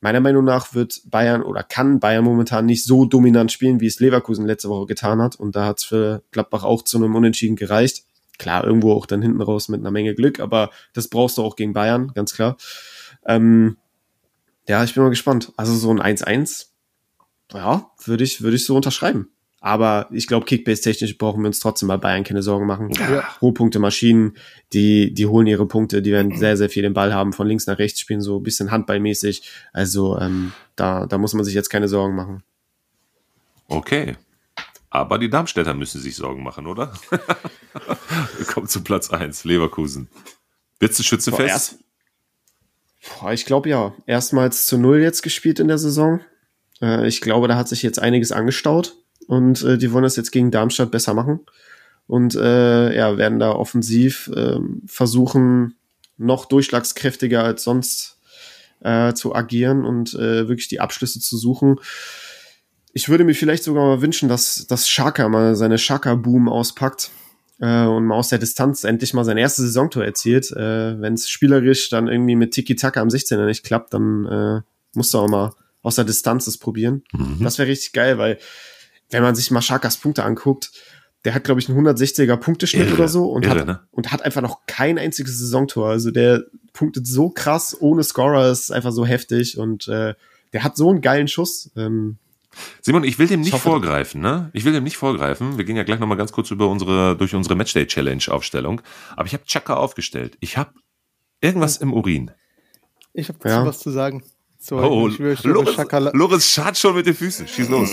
[0.00, 4.00] meiner Meinung nach wird Bayern oder kann Bayern momentan nicht so dominant spielen, wie es
[4.00, 5.36] Leverkusen letzte Woche getan hat.
[5.36, 8.04] Und da hat es für Gladbach auch zu einem Unentschieden gereicht.
[8.38, 11.54] Klar, irgendwo auch dann hinten raus mit einer Menge Glück, aber das brauchst du auch
[11.54, 12.56] gegen Bayern, ganz klar.
[13.24, 13.76] Ähm,
[14.66, 15.52] ja, ich bin mal gespannt.
[15.56, 16.66] Also so ein 1-1,
[17.52, 19.28] ja, würde ich, würde ich so unterschreiben.
[19.64, 22.90] Aber ich glaube, Kickbase-technisch brauchen wir uns trotzdem bei Bayern keine Sorgen machen.
[22.98, 23.22] Ja.
[23.40, 24.36] Rohpunkte-Maschinen,
[24.72, 27.68] die, die holen ihre Punkte, die werden sehr, sehr viel den Ball haben, von links
[27.68, 29.48] nach rechts spielen, so ein bisschen handballmäßig.
[29.72, 32.42] Also ähm, da, da muss man sich jetzt keine Sorgen machen.
[33.68, 34.16] Okay.
[34.90, 36.92] Aber die Darmstädter müssen sich Sorgen machen, oder?
[38.36, 40.08] wir kommen zu Platz 1, Leverkusen.
[40.80, 41.78] Wird's ein Schützenfest?
[43.20, 43.94] Boah, ich glaube ja.
[44.06, 46.18] Erstmals zu Null jetzt gespielt in der Saison.
[46.80, 48.96] Äh, ich glaube, da hat sich jetzt einiges angestaut
[49.32, 51.40] und äh, die wollen das jetzt gegen Darmstadt besser machen
[52.06, 55.74] und äh, ja, werden da offensiv äh, versuchen,
[56.18, 58.18] noch durchschlagskräftiger als sonst
[58.80, 61.76] äh, zu agieren und äh, wirklich die Abschlüsse zu suchen.
[62.92, 67.10] Ich würde mir vielleicht sogar mal wünschen, dass, dass Shaka mal seine Shaka-Boom auspackt
[67.58, 70.50] äh, und mal aus der Distanz endlich mal sein erstes Saisontor erzielt.
[70.50, 74.60] Äh, Wenn es spielerisch dann irgendwie mit Tiki-Taka am 16er nicht klappt, dann äh,
[74.92, 77.02] musst du auch mal aus der Distanz es probieren.
[77.14, 77.38] Mhm.
[77.42, 78.38] Das wäre richtig geil, weil
[79.12, 80.72] wenn man sich mal Schakas Punkte anguckt,
[81.24, 83.80] der hat, glaube ich, einen 160er Punkteschnitt irre, oder so und, irre, hat, ne?
[83.92, 85.88] und hat einfach noch kein einziges Saisontor.
[85.88, 90.14] Also der punktet so krass ohne Scorer, ist einfach so heftig und äh,
[90.52, 91.70] der hat so einen geilen Schuss.
[91.76, 92.18] Ähm,
[92.80, 94.50] Simon, ich will dem nicht ich hoffe, vorgreifen, ne?
[94.52, 95.56] Ich will dem nicht vorgreifen.
[95.56, 98.82] Wir gehen ja gleich nochmal ganz kurz über unsere, durch unsere Matchday Challenge Aufstellung.
[99.16, 100.36] Aber ich habe Chaka aufgestellt.
[100.40, 100.72] Ich habe
[101.40, 102.30] irgendwas im Urin.
[103.14, 103.64] Ich habe ja.
[103.64, 104.22] was zu sagen.
[104.64, 105.76] So, oh, ich will Loris,
[106.12, 107.48] Loris schart schon mit den Füßen.
[107.48, 107.90] Schieß los.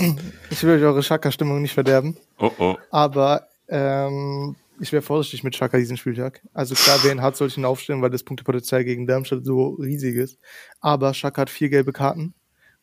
[0.51, 2.15] Ich will euch eure Schaka-Stimmung nicht verderben.
[2.37, 2.77] Oh, oh.
[2.91, 6.43] Aber ähm, ich wäre vorsichtig mit Schaka diesen Spieltag.
[6.53, 10.15] Also klar, wer ihn hat, sollte ihn aufstellen, weil das Punktepotenzial gegen Darmstadt so riesig
[10.15, 10.37] ist.
[10.79, 12.35] Aber Schaka hat vier gelbe Karten.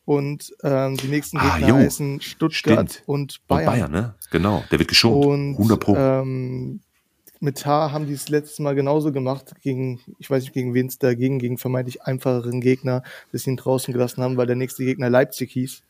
[0.03, 3.03] Und ähm, die nächsten ah, Gegner ah, heißen Stuttgart Stimmt.
[3.05, 3.67] und Bayern.
[3.67, 4.15] Und Bayern, ne?
[4.31, 5.25] Genau, der wird geschont.
[5.25, 5.95] Und, 100 Pro.
[5.95, 6.81] Ähm,
[7.39, 10.87] mit Tar haben die es letztes Mal genauso gemacht, gegen, ich weiß nicht, gegen wen
[10.87, 14.83] es dagegen, gegen vermeintlich einfacheren Gegner, bis sie ihn draußen gelassen haben, weil der nächste
[14.85, 15.83] Gegner Leipzig hieß.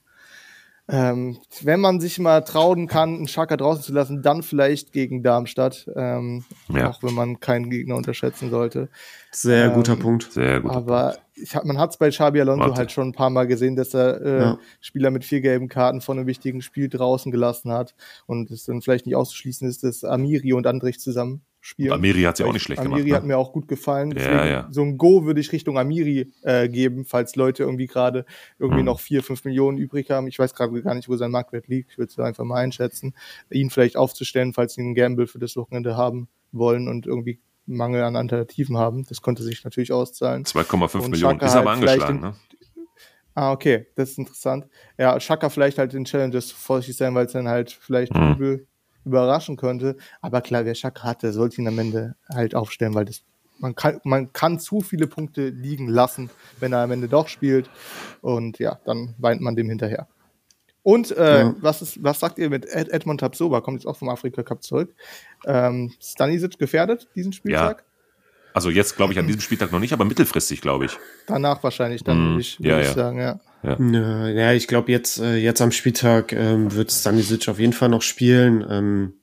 [0.90, 5.22] Ähm, wenn man sich mal trauen kann, einen Schaka draußen zu lassen, dann vielleicht gegen
[5.22, 6.90] Darmstadt, ähm, ja.
[6.90, 8.88] auch wenn man keinen Gegner unterschätzen sollte.
[9.32, 10.32] Sehr ähm, guter Punkt.
[10.32, 11.26] Sehr guter aber Punkt.
[11.41, 12.77] Ich hab, man hat es bei Xabi Alonso Warte.
[12.77, 14.59] halt schon ein paar Mal gesehen, dass er äh, ja.
[14.81, 17.95] Spieler mit vier gelben Karten von einem wichtigen Spiel draußen gelassen hat
[18.26, 21.91] und es dann vielleicht nicht auszuschließen ist, dass Amiri und Andrich zusammen spielen.
[21.91, 23.01] Amiri hat sie auch nicht schlecht Amiri gemacht.
[23.01, 23.27] Amiri hat ne?
[23.27, 24.11] mir auch gut gefallen.
[24.11, 24.68] Ja, ja.
[24.72, 28.26] So ein Go würde ich Richtung Amiri äh, geben, falls Leute irgendwie gerade
[28.57, 28.85] irgendwie hm.
[28.85, 30.27] noch vier, fünf Millionen übrig haben.
[30.27, 31.91] Ich weiß gerade gar nicht, wo sein Marktwert liegt.
[31.91, 33.14] Ich würde es einfach mal einschätzen.
[33.51, 38.03] Ihn vielleicht aufzustellen, falls sie einen Gamble für das Wochenende haben wollen und irgendwie Mangel
[38.03, 39.06] an Alternativen haben.
[39.07, 40.45] Das konnte sich natürlich auszahlen.
[40.45, 42.35] 2,5 Millionen ist aber halt angeschlagen, ne?
[43.35, 44.65] Ah, okay, das ist interessant.
[44.98, 48.34] Ja, Shaka vielleicht halt in Challenges vorsichtig sein, weil es dann halt vielleicht hm.
[48.34, 48.68] übel
[49.06, 49.95] überraschen könnte.
[50.22, 53.22] Aber klar, wer Schak hatte, sollte ihn am Ende halt aufstellen, weil das
[53.60, 56.30] man kann, man kann zu viele Punkte liegen lassen,
[56.60, 57.69] wenn er am Ende doch spielt.
[58.22, 60.07] Und ja, dann weint man dem hinterher.
[60.88, 61.55] Und äh, ja.
[61.59, 63.59] was, ist, was sagt ihr mit Ed Edmond Tapsoba?
[63.59, 64.93] Kommt jetzt auch vom Afrika Cup zurück.
[65.45, 67.84] Ähm, Stanisic gefährdet diesen Spieltag?
[68.53, 70.97] Also jetzt glaube ich an diesem Spieltag noch nicht, aber mittelfristig glaube ich.
[71.26, 72.93] Danach wahrscheinlich dann, Mm, würde ich, ja, ich ja.
[72.93, 73.39] sagen, ja.
[73.64, 77.89] Ja, ja ich glaube, jetzt, äh, jetzt am Spieltag ähm, wird Stanisic auf jeden Fall
[77.89, 78.65] noch spielen.
[78.69, 79.14] Ähm,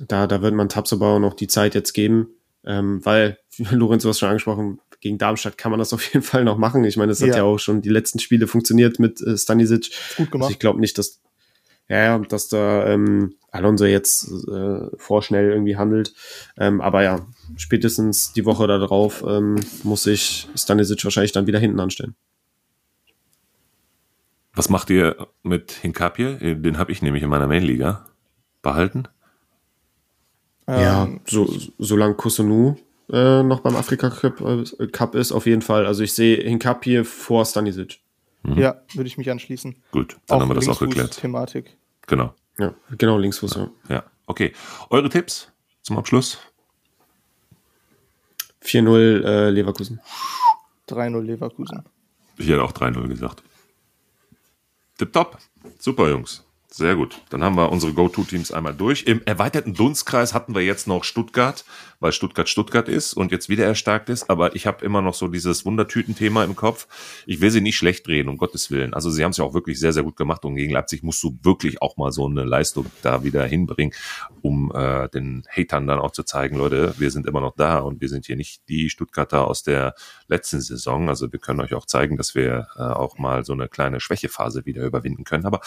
[0.00, 2.28] da, da wird man Tabsoba noch die Zeit jetzt geben,
[2.64, 6.42] ähm, weil, Lorenz, du hast schon angesprochen, gegen Darmstadt kann man das auf jeden Fall
[6.44, 6.82] noch machen.
[6.84, 7.36] Ich meine, das hat Ja.
[7.36, 9.90] ja auch schon die letzten Spiele funktioniert mit äh, Stanisic.
[10.16, 10.46] Gut gemacht.
[10.46, 11.20] Also ich glaube nicht, dass,
[11.88, 16.14] ja, dass da ähm, Alonso jetzt äh, vorschnell irgendwie handelt.
[16.56, 17.26] Ähm, aber ja,
[17.56, 22.14] spätestens die Woche darauf ähm, muss sich Stanisic wahrscheinlich dann wieder hinten anstellen.
[24.54, 26.56] Was macht ihr mit Hinkapje?
[26.56, 28.06] Den habe ich nämlich in meiner Mainliga
[28.62, 29.04] behalten.
[30.66, 32.76] Ja, Ähm, so, solange Kusunu
[33.10, 35.86] äh, noch beim Afrika Cup, äh, Cup ist, auf jeden Fall.
[35.86, 38.00] Also ich sehe Hinkapje vor Stanisic.
[38.56, 39.74] Ja, würde ich mich anschließen.
[39.90, 41.18] Gut, dann haben wir das auch geklärt.
[41.18, 41.76] Thematik.
[42.06, 42.34] Genau.
[42.58, 43.70] Ja, genau, Linksfuß, ja.
[43.88, 44.52] Ja, okay.
[44.90, 45.50] Eure Tipps
[45.82, 46.38] zum Abschluss?
[48.62, 50.00] 4-0 äh, Leverkusen.
[50.88, 51.84] 3-0 Leverkusen.
[52.36, 53.42] Ich hätte auch 3-0 gesagt.
[54.98, 55.38] Tipptopp.
[55.78, 56.44] Super, Jungs.
[56.76, 57.20] Sehr gut.
[57.30, 59.04] Dann haben wir unsere Go-To-Teams einmal durch.
[59.04, 61.64] Im erweiterten Dunstkreis hatten wir jetzt noch Stuttgart,
[62.00, 64.28] weil Stuttgart Stuttgart ist und jetzt wieder erstarkt ist.
[64.28, 66.88] Aber ich habe immer noch so dieses Wundertüten-Thema im Kopf.
[67.26, 68.92] Ich will sie nicht schlecht reden, um Gottes Willen.
[68.92, 71.22] Also sie haben es ja auch wirklich sehr, sehr gut gemacht und gegen Leipzig musst
[71.22, 73.94] du wirklich auch mal so eine Leistung da wieder hinbringen,
[74.42, 78.00] um äh, den Hatern dann auch zu zeigen, Leute, wir sind immer noch da und
[78.00, 79.94] wir sind hier nicht die Stuttgarter aus der
[80.26, 81.08] letzten Saison.
[81.08, 84.66] Also wir können euch auch zeigen, dass wir äh, auch mal so eine kleine Schwächephase
[84.66, 85.46] wieder überwinden können.
[85.46, 85.60] Aber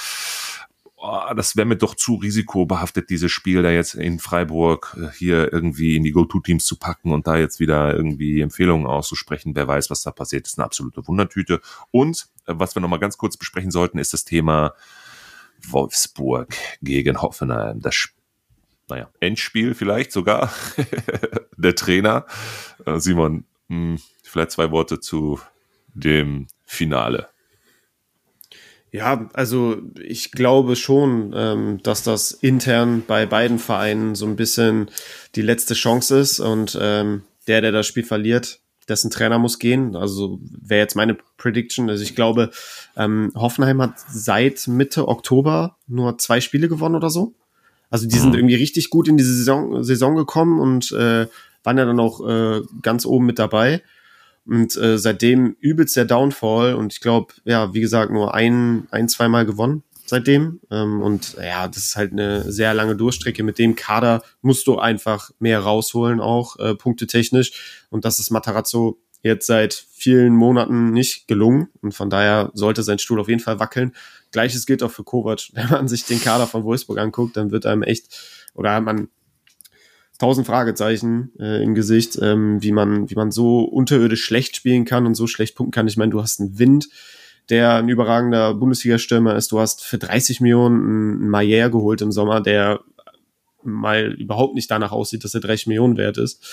[0.98, 5.52] oh, das wäre mir doch zu risikobehaftet, dieses Spiel da jetzt in Freiburg äh, hier
[5.54, 9.56] irgendwie in die Go-To-Teams zu packen und da jetzt wieder irgendwie Empfehlungen auszusprechen.
[9.56, 11.62] Wer weiß, was da passiert, das ist eine absolute Wundertüte.
[11.92, 14.74] Und äh, was wir nochmal ganz kurz besprechen sollten, ist das Thema
[15.68, 17.80] Wolfsburg gegen Hoffenheim.
[17.82, 18.16] Das Sp-
[18.90, 20.52] naja, Endspiel vielleicht sogar.
[21.58, 22.26] Der Trainer.
[22.86, 25.40] Äh, Simon, mh, vielleicht zwei Worte zu
[25.94, 27.30] dem Finale.
[28.92, 34.90] Ja, also ich glaube schon, ähm, dass das intern bei beiden Vereinen so ein bisschen
[35.36, 39.96] die letzte Chance ist und ähm, der, der das Spiel verliert, dessen Trainer muss gehen.
[39.98, 41.90] Also wäre jetzt meine Prediction.
[41.90, 42.52] Also ich glaube,
[42.96, 47.34] ähm, Hoffenheim hat seit Mitte Oktober nur zwei Spiele gewonnen oder so.
[47.90, 48.36] Also die sind Mhm.
[48.36, 51.28] irgendwie richtig gut in die Saison, Saison gekommen und äh,
[51.64, 53.82] waren ja dann auch äh, ganz oben mit dabei.
[54.48, 59.10] Und äh, seitdem übelst der Downfall und ich glaube, ja, wie gesagt, nur ein, ein,
[59.10, 60.62] zweimal gewonnen seitdem.
[60.72, 63.44] Ähm, und ja, das ist halt eine sehr lange Durchstrecke.
[63.44, 67.86] Mit dem Kader musst du einfach mehr rausholen, auch äh, punktetechnisch.
[67.90, 71.68] Und das ist Matarazzo jetzt seit vielen Monaten nicht gelungen.
[71.82, 73.94] Und von daher sollte sein Stuhl auf jeden Fall wackeln.
[74.32, 75.50] Gleiches gilt auch für Kovac.
[75.54, 78.08] Wenn man sich den Kader von Wolfsburg anguckt, dann wird einem echt,
[78.54, 79.10] oder hat man
[80.18, 85.06] tausend Fragezeichen äh, im Gesicht, ähm, wie man, wie man so unterirdisch schlecht spielen kann
[85.06, 85.88] und so schlecht punkten kann.
[85.88, 86.90] Ich meine, du hast einen Wind,
[87.50, 89.52] der ein überragender Bundesliga-Stürmer ist.
[89.52, 92.82] Du hast für 30 Millionen einen Maier geholt im Sommer, der
[93.64, 96.44] mal überhaupt nicht danach aussieht, dass er 30 Millionen wert ist.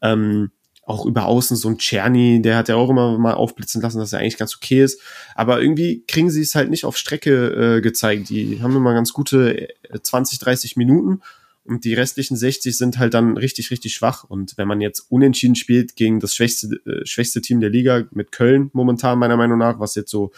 [0.00, 0.50] Ähm,
[0.86, 4.12] auch über außen so ein Czerny, der hat ja auch immer mal aufblitzen lassen, dass
[4.12, 5.00] er eigentlich ganz okay ist.
[5.34, 8.28] Aber irgendwie kriegen sie es halt nicht auf Strecke äh, gezeigt.
[8.28, 11.22] Die haben immer ganz gute äh, 20, 30 Minuten
[11.66, 14.24] und die restlichen 60 sind halt dann richtig, richtig schwach.
[14.24, 18.32] Und wenn man jetzt unentschieden spielt gegen das schwächste, äh, schwächste Team der Liga mit
[18.32, 20.32] Köln momentan, meiner Meinung nach, was jetzt so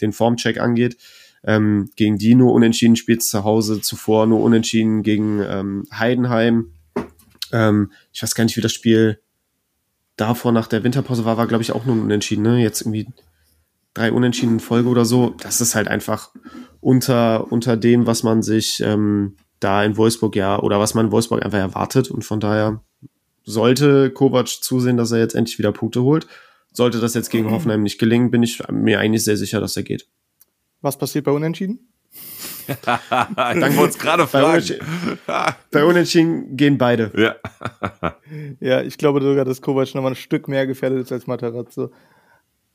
[0.00, 0.96] den Formcheck angeht,
[1.44, 6.72] ähm, gegen die nur unentschieden spielt zu Hause, zuvor nur unentschieden gegen ähm, Heidenheim.
[7.52, 9.20] Ähm, ich weiß gar nicht, wie das Spiel
[10.16, 12.60] davor nach der Winterpause war, war glaube ich auch nur Unentschieden, ne?
[12.60, 13.06] Jetzt irgendwie
[13.94, 15.30] drei Unentschieden in Folge oder so.
[15.40, 16.30] Das ist halt einfach
[16.80, 21.12] unter, unter dem, was man sich ähm, da in Wolfsburg ja oder was man in
[21.12, 22.10] Wolfsburg einfach erwartet.
[22.10, 22.80] Und von daher
[23.44, 26.26] sollte Kovac zusehen, dass er jetzt endlich wieder Punkte holt.
[26.72, 29.82] Sollte das jetzt gegen Hoffenheim nicht gelingen, bin ich mir eigentlich sehr sicher, dass er
[29.82, 30.06] geht.
[30.80, 31.92] Was passiert bei Unentschieden?
[32.86, 34.46] Dann wollte es gerade Bei fragen.
[34.46, 34.86] Unentschieden,
[35.70, 37.10] bei Unentschieden gehen beide.
[37.16, 37.36] Ja.
[38.60, 41.90] Ja, ich glaube sogar, dass Kovac nochmal ein Stück mehr gefährdet ist als Matarazzo.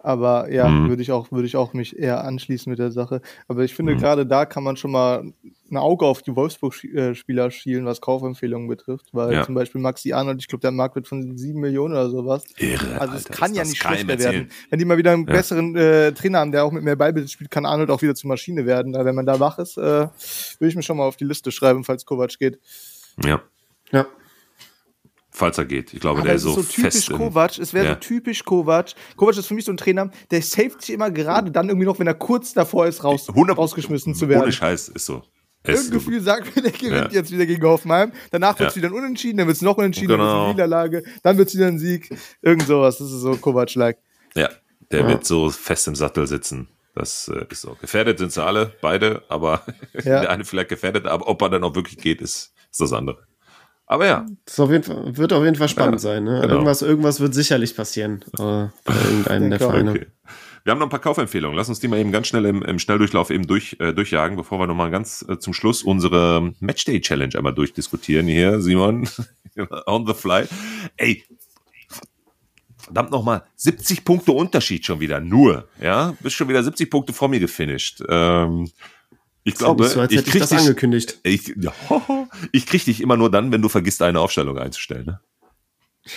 [0.07, 0.88] Aber ja, Mhm.
[0.88, 3.19] würde ich auch, würde ich auch mich eher anschließen mit der Sache.
[3.49, 3.97] Aber ich finde, Mhm.
[3.97, 5.34] gerade da kann man schon mal
[5.69, 9.07] ein Auge auf die Wolfsburg-Spieler schielen, was Kaufempfehlungen betrifft.
[9.11, 9.43] Weil Ja.
[9.43, 12.45] zum Beispiel Maxi Arnold, ich glaube, der Markt wird von sieben Millionen oder sowas.
[12.57, 14.49] Irre, Also es Alter, kann ja nicht schlechter werden.
[14.69, 15.34] Wenn die mal wieder einen Ja.
[15.34, 18.29] besseren äh, Trainer haben, der auch mit mehr Ballbesitz spielt, kann Arnold auch wieder zur
[18.29, 18.93] Maschine werden.
[18.93, 21.51] Da, wenn man da wach ist, äh, würde ich mir schon mal auf die Liste
[21.51, 22.59] schreiben, falls Kovac geht.
[23.25, 23.41] Ja,
[23.91, 24.05] Ja.
[25.38, 25.93] Falls er geht.
[25.93, 27.11] Ich glaube, Aber der ist so, so typisch fest.
[27.11, 27.57] Kovac.
[27.57, 27.93] Es wäre Ja.
[27.93, 28.93] so typisch Kovac.
[29.15, 31.99] Kovac ist für mich so ein Trainer, der saved sich immer gerade dann irgendwie noch,
[31.99, 34.51] wenn er kurz davor ist, raus, 100 rausgeschmissen zu Ohne werden.
[34.51, 35.23] Scheiß, ist so.
[35.64, 37.19] Irgendein Gefühl sagt mir, der gewinnt ja.
[37.19, 38.11] jetzt wieder gegen Hoffenheim.
[38.31, 38.81] Danach wird es ja.
[38.81, 40.23] wieder ein Unentschieden, dann wird es noch unentschieden, genau.
[40.23, 42.15] dann wird es eine Niederlage, dann wird es wieder ein Sieg.
[42.41, 42.97] Irgend sowas.
[42.97, 43.97] Das ist so Kovac-like.
[44.35, 44.49] Ja,
[44.91, 46.69] der wird so fest im Sattel sitzen.
[46.95, 47.77] Das äh, ist so.
[47.80, 49.61] Gefährdet sind sie alle, beide, aber
[50.03, 53.27] der eine vielleicht gefährdet, aber ob er dann auch wirklich geht, ist, ist das andere.
[53.88, 54.26] Aber ja.
[54.45, 54.69] Das Fall,
[55.18, 56.26] wird auf jeden Fall spannend ja, sein.
[56.26, 56.41] Ne?
[56.41, 56.55] Genau.
[56.55, 59.91] Irgendwas, irgendwas wird sicherlich passieren äh, bei irgendeinem der Vereine.
[59.91, 60.05] Okay.
[60.65, 61.57] Wir haben noch ein paar Kaufempfehlungen.
[61.57, 64.59] Lass uns die mal eben ganz schnell im, im Schnelldurchlauf eben durch, äh, durchjagen, bevor
[64.59, 69.07] wir nochmal ganz äh, zum Schluss unsere Matchday-Challenge einmal durchdiskutieren hier, Simon.
[69.85, 70.43] On the fly.
[70.97, 71.23] Ey,
[72.77, 77.30] verdammt nochmal, 70 Punkte Unterschied schon wieder, nur, ja, bist schon wieder 70 Punkte vor
[77.30, 78.03] mir gefinisht.
[78.09, 78.69] Ähm,
[79.48, 81.19] ich glaube, so, ich krieg das dich, angekündigt.
[81.24, 81.74] Ich, ja,
[82.52, 85.06] ich krieg dich immer nur dann, wenn du vergisst, eine Aufstellung einzustellen.
[85.06, 85.19] Ne?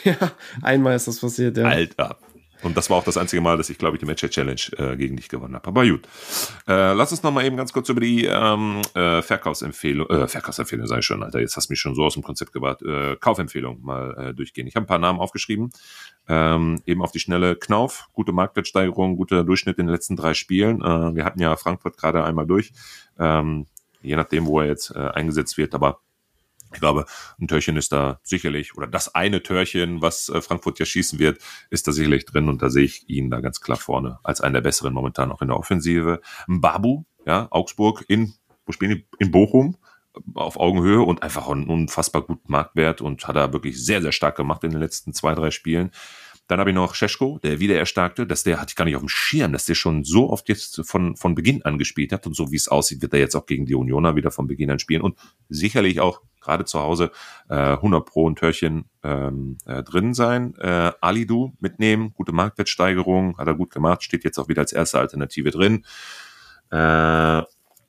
[0.05, 0.33] Ja,
[0.63, 1.65] einmal ist das passiert, ja.
[1.65, 2.19] Alter.
[2.63, 4.97] Und das war auch das einzige Mal, dass ich, glaube ich, die Match Challenge äh,
[4.97, 5.67] gegen dich gewonnen habe.
[5.67, 6.07] Aber gut.
[6.69, 10.87] Äh, lass uns noch mal eben ganz kurz über die ähm, äh, Verkaufsempfehlung, äh, Verkaufsempfehlung
[10.87, 13.83] sei schon, Alter, jetzt hast du mich schon so aus dem Konzept gebracht, äh, Kaufempfehlung
[13.83, 14.67] mal äh, durchgehen.
[14.67, 15.71] Ich habe ein paar Namen aufgeschrieben.
[16.29, 20.81] Ähm, eben auf die schnelle Knauf, gute Marktwertsteigerung, guter Durchschnitt in den letzten drei Spielen.
[20.81, 22.73] Äh, wir hatten ja Frankfurt gerade einmal durch,
[23.19, 23.67] ähm,
[24.03, 26.01] je nachdem, wo er jetzt äh, eingesetzt wird, aber
[26.73, 27.07] ich glaube,
[27.41, 31.41] ein Törchen ist da sicherlich, oder das eine Törchen, was äh, Frankfurt ja schießen wird,
[31.71, 34.55] ist da sicherlich drin und da sehe ich ihn da ganz klar vorne als einen
[34.55, 36.21] der besseren momentan auch in der Offensive.
[36.47, 38.35] Babu, ja, Augsburg in,
[38.67, 39.07] wo spielen die?
[39.19, 39.77] In Bochum
[40.35, 44.37] auf Augenhöhe und einfach einen unfassbar guten Marktwert und hat er wirklich sehr, sehr stark
[44.37, 45.93] gemacht in den letzten zwei, drei Spielen.
[46.51, 49.03] Dann habe ich noch Scheschko, der wieder erstarkte, dass der hatte ich gar nicht auf
[49.03, 52.35] dem Schirm, dass der schon so oft jetzt von, von Beginn an gespielt hat und
[52.35, 54.81] so wie es aussieht, wird er jetzt auch gegen die Unioner wieder von Beginn an
[54.81, 55.17] spielen und
[55.49, 57.13] sicherlich auch gerade zu Hause
[57.49, 60.57] äh, 100 Pro und Törchen ähm, äh, drin sein.
[60.57, 64.99] Äh, Alidu mitnehmen, gute Marktwertsteigerung, hat er gut gemacht, steht jetzt auch wieder als erste
[64.99, 65.87] Alternative drin.
[66.73, 67.43] Äh,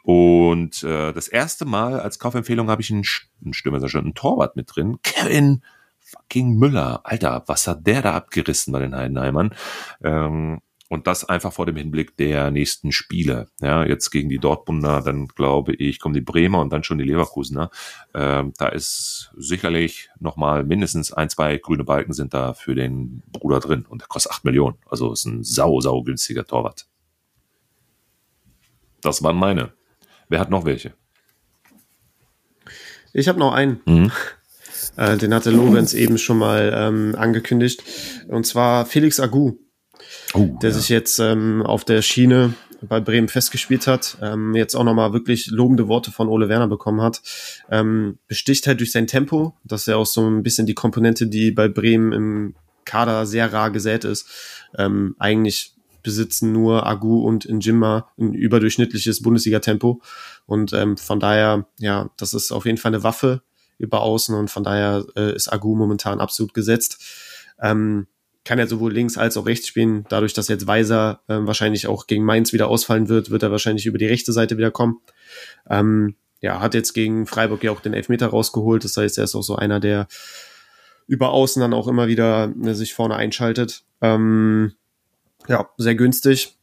[0.04, 3.06] und äh, das erste Mal als Kaufempfehlung habe ich einen,
[3.44, 5.00] einen Stürmer, einen Torwart mit drin.
[5.02, 5.64] Kevin
[6.12, 7.02] fucking Müller.
[7.04, 9.54] Alter, was hat der da abgerissen bei den Heidenheimern?
[10.04, 10.62] Ähm,
[10.92, 13.48] und das einfach vor dem Hinblick der nächsten Spiele.
[13.62, 17.06] Ja, jetzt gegen die Dortmunder, dann glaube ich, kommen die Bremer und dann schon die
[17.06, 17.70] Leverkusener.
[18.14, 23.62] Ähm, da ist sicherlich nochmal mindestens ein, zwei grüne Balken sind da für den Bruder
[23.62, 24.76] drin und der kostet acht Millionen.
[24.86, 26.88] Also ist ein sau, sau günstiger Torwart.
[29.00, 29.72] Das waren meine.
[30.28, 30.94] Wer hat noch welche?
[33.14, 33.80] Ich habe noch einen.
[33.86, 34.12] Mhm.
[34.98, 37.84] Äh, den hatte Lorenz eben schon mal ähm, angekündigt.
[38.28, 39.54] Und zwar Felix Agu,
[40.34, 40.76] oh, der ja.
[40.76, 45.48] sich jetzt ähm, auf der Schiene bei Bremen festgespielt hat, ähm, jetzt auch nochmal wirklich
[45.48, 47.22] lobende Worte von Ole Werner bekommen hat.
[47.70, 51.28] Ähm, besticht halt durch sein Tempo, das ist ja auch so ein bisschen die Komponente,
[51.28, 52.56] die bei Bremen im
[52.86, 54.28] Kader sehr rar gesät ist.
[54.78, 60.02] Ähm, eigentlich besitzen nur Agu und Njimma ein überdurchschnittliches Bundesliga-Tempo.
[60.48, 63.44] Und ähm, von daher, ja, das ist auf jeden Fall eine Waffe,
[63.82, 67.04] über außen und von daher äh, ist Agu momentan absolut gesetzt.
[67.60, 68.08] Ähm,
[68.44, 70.06] kann er sowohl links als auch rechts spielen.
[70.10, 73.86] Dadurch, dass jetzt Weiser äh, wahrscheinlich auch gegen Mainz wieder ausfallen wird, wird er wahrscheinlich
[73.86, 75.00] über die rechte Seite wieder kommen.
[75.70, 78.84] Ähm, ja, hat jetzt gegen Freiburg ja auch den Elfmeter rausgeholt.
[78.84, 80.08] Das heißt, er ist auch so einer, der
[81.08, 83.84] über außen dann auch immer wieder äh, sich vorne einschaltet.
[84.02, 84.74] Ähm,
[85.48, 86.58] ja, sehr günstig.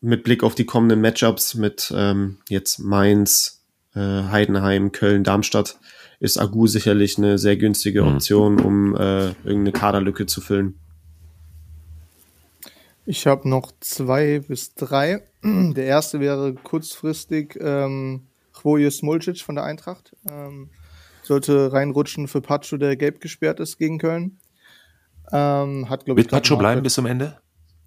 [0.00, 3.64] Mit Blick auf die kommenden Matchups mit ähm, jetzt Mainz,
[3.94, 5.78] äh, Heidenheim, Köln, Darmstadt
[6.20, 8.14] ist Agu sicherlich eine sehr günstige mhm.
[8.14, 10.78] Option, um äh, irgendeine Kaderlücke zu füllen.
[13.06, 15.22] Ich habe noch zwei bis drei.
[15.42, 20.14] Der erste wäre kurzfristig ähm, Chvoje Smolcic von der Eintracht.
[20.30, 20.68] Ähm,
[21.22, 24.38] sollte reinrutschen für Pacho, der gelb gesperrt ist gegen Köln.
[25.32, 27.39] Ähm, hat, Wird Pacho bleiben bis zum Ende?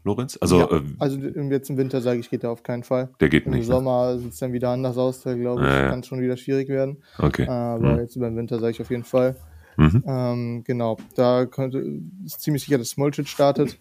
[0.04, 0.38] Lorenz?
[0.42, 3.10] Also, ja, äh, also jetzt im Winter sage ich, geht er auf keinen Fall.
[3.20, 3.56] Der geht nicht.
[3.56, 3.66] Im ne?
[3.66, 4.20] Sommer ne?
[4.20, 5.90] sieht es dann wieder anders aus, da glaube ich, ja.
[5.90, 6.98] kann es schon wieder schwierig werden.
[7.18, 7.48] Okay.
[7.48, 8.00] Aber mhm.
[8.00, 9.36] jetzt über den Winter sage ich auf jeden Fall.
[9.78, 10.04] Mhm.
[10.06, 11.84] Ähm, genau, da könnte,
[12.26, 13.78] ist ziemlich sicher, dass Smolcic startet.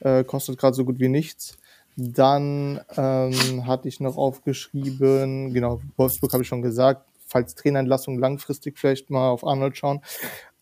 [0.00, 1.56] Äh, kostet gerade so gut wie nichts.
[1.96, 8.78] Dann ähm, hatte ich noch aufgeschrieben, genau, Wolfsburg habe ich schon gesagt, falls Trainerentlassung langfristig
[8.78, 10.00] vielleicht mal auf Arnold schauen.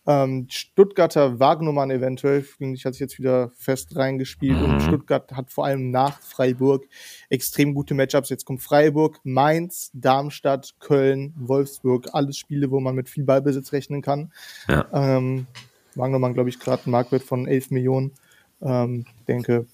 [0.06, 4.64] Ähm, Stuttgarter Wagnumann eventuell, finde ich, hat sich jetzt wieder fest reingespielt mhm.
[4.64, 6.84] und Stuttgart hat vor allem nach Freiburg
[7.30, 8.28] extrem gute Matchups.
[8.28, 14.02] Jetzt kommt Freiburg, Mainz, Darmstadt, Köln, Wolfsburg, alles Spiele, wo man mit viel Ballbesitz rechnen
[14.02, 14.30] kann.
[14.68, 14.86] Ja.
[14.92, 15.46] Ähm,
[15.94, 18.12] Wagnumann, glaube ich, gerade einen Marktwert von 11 Millionen.
[18.60, 19.66] Ähm, denke,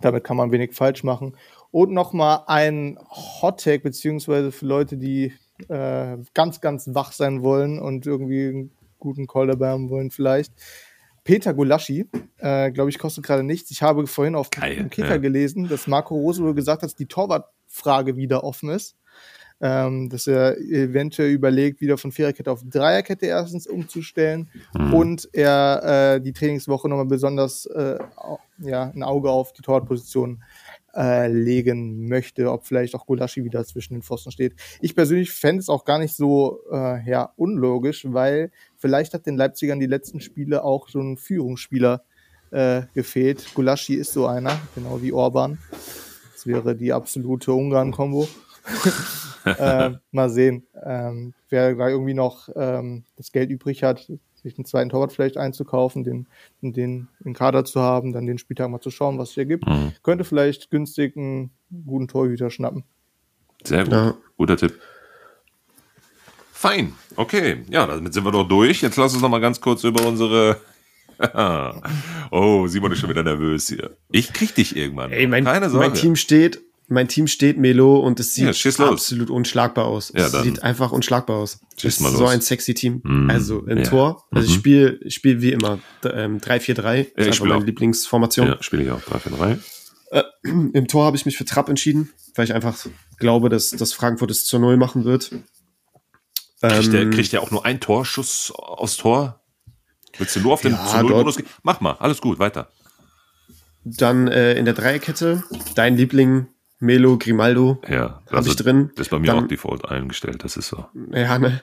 [0.00, 1.36] damit kann man wenig falsch machen.
[1.70, 5.34] Und nochmal ein Hot-Tag, beziehungsweise für Leute, die
[5.68, 10.52] äh, ganz, ganz wach sein wollen und irgendwie guten Call dabei haben wollen vielleicht.
[11.24, 12.06] Peter Gulaschi,
[12.38, 13.70] äh, glaube ich, kostet gerade nichts.
[13.70, 15.16] Ich habe vorhin auf dem Kicker ja.
[15.18, 18.96] gelesen, dass Marco Rose wohl gesagt hat, dass die Torwartfrage wieder offen ist.
[19.60, 24.94] ähm, dass er eventuell überlegt, wieder von Viererkette auf Dreierkette erstens umzustellen mhm.
[24.94, 27.98] und er äh, die Trainingswoche nochmal besonders äh,
[28.58, 30.42] ja, ein Auge auf die Torwartposition
[30.94, 34.54] äh, legen möchte, ob vielleicht auch Gulaschi wieder zwischen den Pfosten steht.
[34.80, 39.36] Ich persönlich fände es auch gar nicht so äh, ja, unlogisch, weil vielleicht hat den
[39.36, 42.02] Leipzigern die letzten Spiele auch so ein Führungsspieler
[42.50, 43.54] äh, gefehlt.
[43.54, 45.58] Gulaschi ist so einer, genau wie Orban.
[46.32, 48.28] Das wäre die absolute Ungarn-Kombo.
[49.44, 54.64] äh, mal sehen, ähm, wer da irgendwie noch ähm, das Geld übrig hat, sich einen
[54.64, 56.26] zweiten Torwart vielleicht einzukaufen, den,
[56.60, 59.66] den im Kader zu haben, dann den Spieltag mal zu schauen, was es hier gibt.
[59.66, 59.92] Mhm.
[60.02, 61.50] Könnte vielleicht günstig einen
[61.86, 62.84] guten Torhüter schnappen.
[63.64, 63.92] Sehr gut.
[63.92, 64.14] Ja.
[64.36, 64.78] Guter Tipp.
[66.58, 66.92] Fein.
[67.14, 67.62] Okay.
[67.70, 68.82] Ja, damit sind wir doch durch.
[68.82, 70.60] Jetzt lass uns noch mal ganz kurz über unsere
[72.30, 73.96] oh, Simon ist schon wieder nervös hier.
[74.10, 75.12] Ich krieg dich irgendwann.
[75.12, 75.88] Ey, mein, Keine Sorge.
[75.88, 76.60] Mein Team steht
[76.90, 80.10] mein Team steht Melo und es sieht ja, absolut unschlagbar aus.
[80.16, 80.42] Ja, es dann.
[80.42, 81.60] sieht einfach unschlagbar aus.
[81.76, 83.02] Schieß es ist so ein sexy Team.
[83.04, 83.84] Mm, also im ja.
[83.84, 84.24] Tor.
[84.30, 84.52] Also mhm.
[84.52, 86.80] ich spiele ich spiel wie immer ähm, 3-4-3.
[86.80, 87.64] Ja, ist einfach meine auch.
[87.64, 88.46] Lieblingsformation.
[88.48, 89.58] Ja, spiele ich auch 3-4-3.
[90.10, 90.22] Äh,
[90.72, 92.74] Im Tor habe ich mich für Trapp entschieden, weil ich einfach
[93.18, 95.30] glaube, dass, dass Frankfurt es zur Null machen wird.
[96.60, 99.40] Kriegt, der, ähm, kriegt der auch nur einen Torschuss aufs Tor?
[100.16, 101.46] Willst du nur auf den ja, zu Null gehen?
[101.62, 102.68] Mach mal, alles gut, weiter.
[103.84, 105.44] Dann äh, in der Dreierkette,
[105.74, 106.48] dein Liebling
[106.80, 108.90] Melo, Grimaldo ja, habe ich drin.
[108.94, 110.86] Das ist bei mir dann, auch Default eingestellt, das ist so.
[111.12, 111.60] Ja, ne.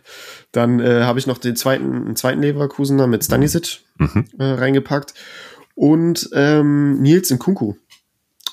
[0.51, 4.26] Dann äh, habe ich noch den zweiten, einen zweiten Leverkusener mit Stanisic mhm.
[4.38, 5.13] äh, reingepackt.
[5.73, 7.76] Und ähm, Nils in Kunku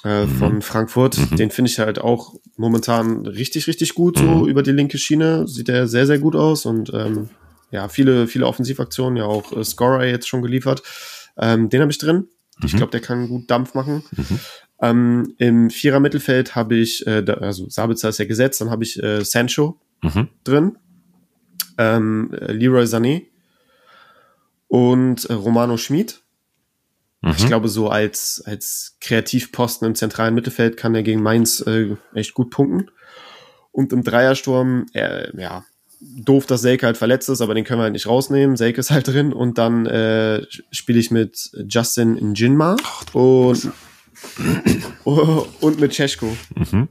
[0.04, 0.28] äh, mhm.
[0.38, 1.18] von Frankfurt.
[1.18, 1.36] Mhm.
[1.36, 4.48] Den finde ich halt auch momentan richtig, richtig gut, so mhm.
[4.48, 5.46] über die linke Schiene.
[5.46, 7.28] Sieht er sehr, sehr gut aus und ähm,
[7.70, 10.82] ja, viele, viele Offensivaktionen, ja auch äh, Scorer jetzt schon geliefert.
[11.38, 12.28] Ähm, den habe ich drin.
[12.62, 12.76] Ich mhm.
[12.76, 14.02] glaube, der kann gut Dampf machen.
[14.12, 14.38] Mhm.
[14.82, 19.00] Ähm, Im Vierer-Mittelfeld habe ich, äh, da, also Sabitzer ist ja gesetzt, dann habe ich
[19.02, 19.78] äh, Sancho
[20.42, 20.76] drin,
[21.78, 23.26] ähm, äh, Leroy Sané
[24.66, 26.21] und äh, Romano Schmid.
[27.22, 27.34] Mhm.
[27.36, 32.34] Ich glaube, so als, als Kreativposten im zentralen Mittelfeld kann er gegen Mainz äh, echt
[32.34, 32.90] gut punkten.
[33.70, 35.64] Und im Dreiersturm, äh, ja,
[36.00, 38.56] doof, dass Selke halt verletzt ist, aber den können wir halt nicht rausnehmen.
[38.56, 42.76] Selke ist halt drin und dann äh, spiele ich mit Justin Njinma
[43.12, 43.70] und
[45.60, 46.36] und mit Cesko.
[46.54, 46.88] Mhm.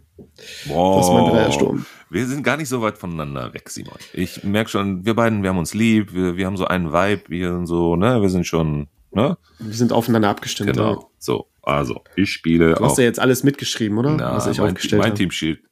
[0.66, 0.98] Wow.
[0.98, 1.86] Das ist mein Dreiersturm.
[2.10, 3.96] Wir sind gar nicht so weit voneinander weg, Simon.
[4.14, 7.24] Ich merke schon, wir beiden, wir haben uns lieb, wir, wir haben so einen Vibe,
[7.30, 9.38] wir sind so, ne, wir sind schon, ne?
[9.60, 10.74] Wir sind aufeinander abgestimmt.
[10.74, 10.94] Genau.
[10.94, 11.08] Ja.
[11.18, 12.76] So, also, ich spiele.
[12.76, 14.12] Du hast ja jetzt alles mitgeschrieben, oder?
[14.12, 15.64] Na, Was ich mein, aufgestellt mein Team spielt,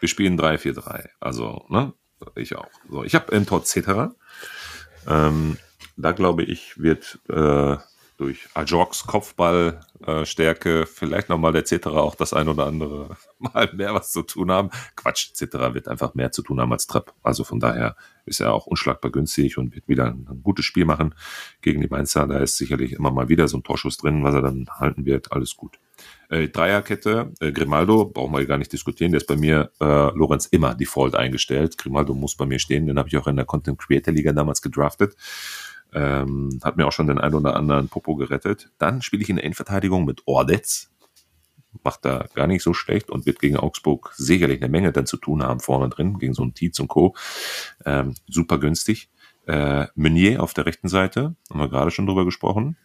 [0.00, 1.08] wir spielen 3-4-3.
[1.20, 1.92] Also, ne?
[2.36, 2.68] Ich auch.
[2.88, 4.14] So, ich habe im Tor Cetera.
[5.08, 5.56] Ähm,
[5.96, 7.76] da glaube ich, wird äh,
[8.18, 13.94] durch Ajox Kopfballstärke, äh, vielleicht nochmal der Cetera auch das ein oder andere Mal mehr
[13.94, 14.70] was zu tun haben.
[14.96, 17.14] Quatsch, Cetera wird einfach mehr zu tun haben als Trepp.
[17.22, 21.14] Also von daher ist er auch unschlagbar günstig und wird wieder ein, gutes Spiel machen
[21.60, 22.26] gegen die Mainzer.
[22.26, 25.32] Da ist sicherlich immer mal wieder so ein Torschuss drin, was er dann halten wird.
[25.32, 25.78] Alles gut.
[26.28, 30.46] Äh, Dreierkette, äh, Grimaldo, brauchen wir gar nicht diskutieren, der ist bei mir äh, Lorenz
[30.46, 31.76] immer Default eingestellt.
[31.76, 34.62] Grimaldo muss bei mir stehen, den habe ich auch in der Content Creator Liga damals
[34.62, 35.16] gedraftet.
[35.92, 38.70] Ähm, hat mir auch schon den ein oder anderen Popo gerettet.
[38.78, 40.89] Dann spiele ich in der Innenverteidigung mit Ordetz.
[41.84, 45.16] Macht da gar nicht so schlecht und wird gegen Augsburg sicherlich eine Menge dann zu
[45.16, 47.14] tun haben vorne drin, gegen so einen Tietz und Co.
[47.84, 49.08] Ähm, super günstig.
[49.46, 52.76] Äh, Meunier auf der rechten Seite, haben wir gerade schon drüber gesprochen.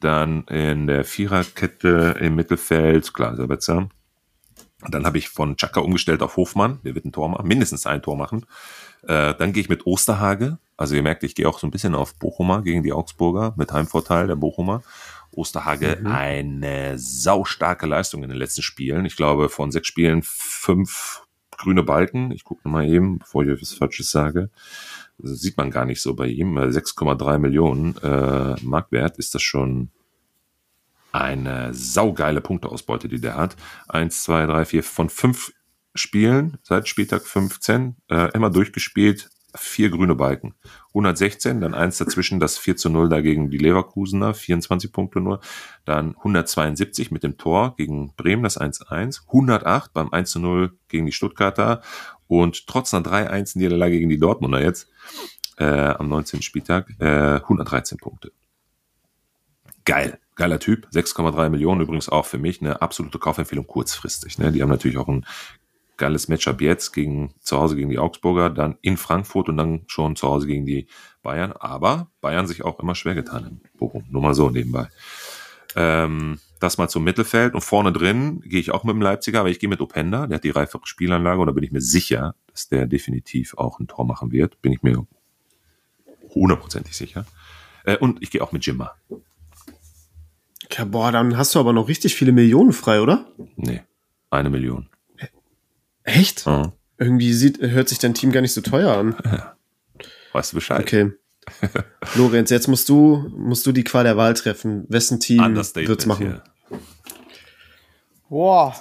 [0.00, 3.88] Dann in der Viererkette im Mittelfeld, klar, Sabetzer.
[4.88, 8.00] Dann habe ich von Chaka umgestellt auf Hofmann, der wird ein Tor machen, mindestens ein
[8.00, 8.46] Tor machen.
[9.02, 10.58] Äh, dann gehe ich mit Osterhage.
[10.76, 13.72] Also ihr merkt, ich gehe auch so ein bisschen auf Bochumer gegen die Augsburger mit
[13.72, 14.82] Heimvorteil der Bochumer.
[15.32, 16.06] Osterhage mhm.
[16.06, 19.04] eine saustarke Leistung in den letzten Spielen.
[19.04, 21.22] Ich glaube, von sechs Spielen fünf
[21.56, 22.32] grüne Balken.
[22.32, 24.50] Ich gucke mal eben, bevor ich etwas Falsches sage.
[25.18, 26.58] Das sieht man gar nicht so bei ihm.
[26.58, 29.90] 6,3 Millionen äh, Marktwert ist das schon
[31.12, 33.56] eine saugeile Punkteausbeute, die der hat.
[33.88, 35.52] Eins, zwei, drei, vier von fünf
[35.94, 40.54] Spielen seit Spieltag 15 äh, immer durchgespielt, vier grüne Balken.
[40.88, 45.40] 116, dann eins dazwischen, das 4 zu 0 dagegen die Leverkusener, 24 Punkte nur.
[45.84, 49.26] Dann 172 mit dem Tor gegen Bremen, das 1-1.
[49.26, 51.82] 108 beim 1 zu 0 gegen die Stuttgarter.
[52.26, 54.88] Und trotz einer 3-1 Niederlage gegen die Dortmunder jetzt,
[55.58, 56.42] äh, am 19.
[56.42, 58.32] Spieltag, äh, 113 Punkte.
[59.84, 60.18] Geil.
[60.36, 64.38] Geiler Typ, 6,3 Millionen übrigens auch für mich eine absolute Kaufempfehlung kurzfristig.
[64.38, 64.52] Ne?
[64.52, 65.26] Die haben natürlich auch ein
[66.00, 70.16] geiles Matchup jetzt gegen zu Hause gegen die Augsburger, dann in Frankfurt und dann schon
[70.16, 70.88] zu Hause gegen die
[71.22, 71.52] Bayern.
[71.52, 74.04] Aber Bayern sich auch immer schwer getan in Bochum.
[74.10, 74.88] Nur mal so nebenbei.
[75.76, 79.50] Ähm, das mal zum Mittelfeld und vorne drin gehe ich auch mit dem Leipziger, aber
[79.50, 82.34] ich gehe mit Openda, der hat die reifere Spielanlage und da bin ich mir sicher,
[82.48, 85.06] dass der definitiv auch ein Tor machen wird, bin ich mir
[86.34, 87.24] hundertprozentig sicher.
[87.84, 88.92] Äh, und ich gehe auch mit Jimma.
[90.72, 93.26] Ja, boah, dann hast du aber noch richtig viele Millionen frei, oder?
[93.56, 93.82] Nee,
[94.30, 94.88] eine Million.
[96.04, 96.46] Echt?
[96.46, 96.72] Mhm.
[96.98, 99.14] Irgendwie sieht, hört sich dein Team gar nicht so teuer an.
[100.32, 100.80] Weißt du Bescheid?
[100.80, 101.12] Okay.
[102.14, 104.84] Lorenz, jetzt musst du, musst du die Qual der Wahl treffen.
[104.88, 106.26] Wessen Team Understatement wird's machen?
[106.26, 106.78] hier.
[108.28, 108.74] Boah.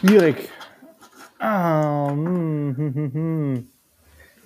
[0.00, 0.48] Schwierig.
[1.38, 3.68] Ah, hm, hm, hm, hm.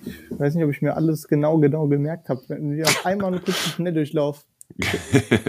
[0.04, 2.40] Ich weiß nicht, ob ich mir alles genau, genau gemerkt habe.
[2.48, 4.44] Wenn wir auf einmal einen kurzen Schnelldurchlauf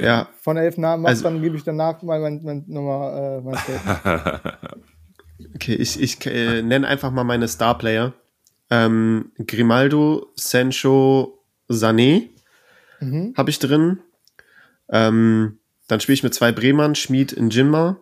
[0.02, 3.42] Ja, von elf Namen machst, Also- dann gebe ich danach mal mein, mein, nochmal äh,
[3.42, 4.58] mein Statement.
[5.56, 8.14] okay, ich, ich äh, nenne einfach mal meine Starplayer.
[8.70, 11.40] Ähm, Grimaldo, Sancho,
[11.70, 12.30] Sané
[13.02, 13.34] Mhm.
[13.38, 14.00] habe ich drin.
[14.90, 17.98] Ähm, dann spiele ich mit zwei Bremern, Schmid in Jinma.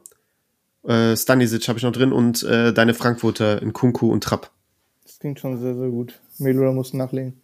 [0.84, 4.51] Äh, Stanisic habe ich noch drin und äh, deine Frankfurter in Kunku und Trapp.
[5.03, 6.19] Das klingt schon sehr, sehr gut.
[6.39, 7.41] Musst du nachlegen.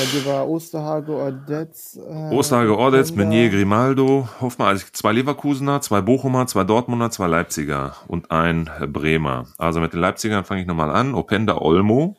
[0.00, 1.96] Bei dir war Osterhage, Ordetz.
[1.96, 3.12] Äh, Osterhage, Ordetz.
[3.12, 9.44] Meunier, Grimaldo, Hoffmann, also zwei Leverkusener, zwei Bochumer, zwei Dortmunder, zwei Leipziger und ein Bremer.
[9.58, 11.14] Also mit den Leipzigern fange ich nochmal an.
[11.14, 12.16] Openda, Olmo.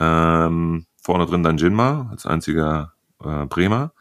[0.00, 2.92] Ähm, vorne drin dann Jinma als einziger
[3.24, 3.92] äh, Bremer.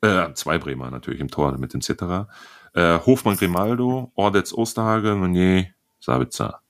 [0.00, 2.26] Äh, zwei Bremer natürlich im Tor mit dem Cetera.
[2.72, 5.66] Äh, Hofmann, Grimaldo, Ordetz, Osterhage, Meunier,
[6.00, 6.60] Sabitzer.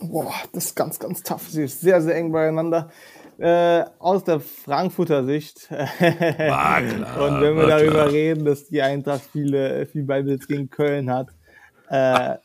[0.00, 1.48] Boah, das ist ganz, ganz tough.
[1.48, 2.90] Sie ist sehr, sehr eng beieinander.
[3.38, 5.68] Äh, aus der Frankfurter Sicht.
[5.70, 8.08] War klar, Und wenn wir war darüber klar.
[8.12, 11.28] reden, dass die Eintracht viele, viel Ballbesitz gegen Köln hat.
[11.90, 12.36] Äh,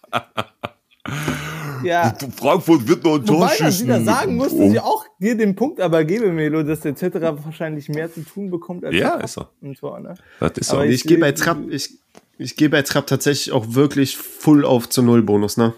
[1.83, 2.13] ja.
[2.37, 5.79] Frankfurt wird noch ein Wobei man wieder sagen muss, dass ich auch dir den Punkt
[5.79, 9.45] aber gebe, Melo, dass der Cetera wahrscheinlich mehr zu tun bekommt als Ja, ist so.
[9.61, 10.15] im Tor, ne?
[10.39, 10.71] Das ist.
[10.73, 11.97] Aber Ich, ich- gehe bei Trapp, ich,
[12.37, 15.73] ich gehe bei Trapp tatsächlich auch wirklich full auf zu Null Bonus, ne?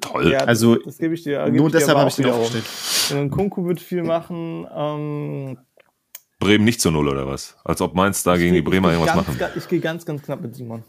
[0.00, 0.30] toll.
[0.32, 1.44] Ja, Also, das, das gebe ich dir.
[1.44, 2.64] gebe Nur ich deshalb habe ich den aufgestellt.
[2.64, 2.95] Und
[3.30, 4.66] Kunku wird viel machen.
[4.74, 5.58] Ähm,
[6.38, 7.56] Bremen nicht zu Null oder was?
[7.64, 9.38] Als ob Mainz da gegen die Bremer irgendwas ganz, machen.
[9.38, 10.82] ga- Ich gehe ganz, ganz knapp mit Simon.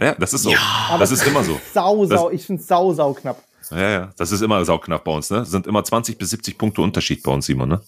[0.00, 0.52] Ja, das ist so.
[0.98, 1.58] das ist immer so.
[1.74, 3.42] Sau, sau, ich finde sau, sau knapp.
[3.70, 4.10] Ja, ja.
[4.16, 5.38] Das ist immer sauknapp bei uns, ne?
[5.38, 7.80] Das sind immer 20 bis 70 Punkte Unterschied bei uns, Simon, ne?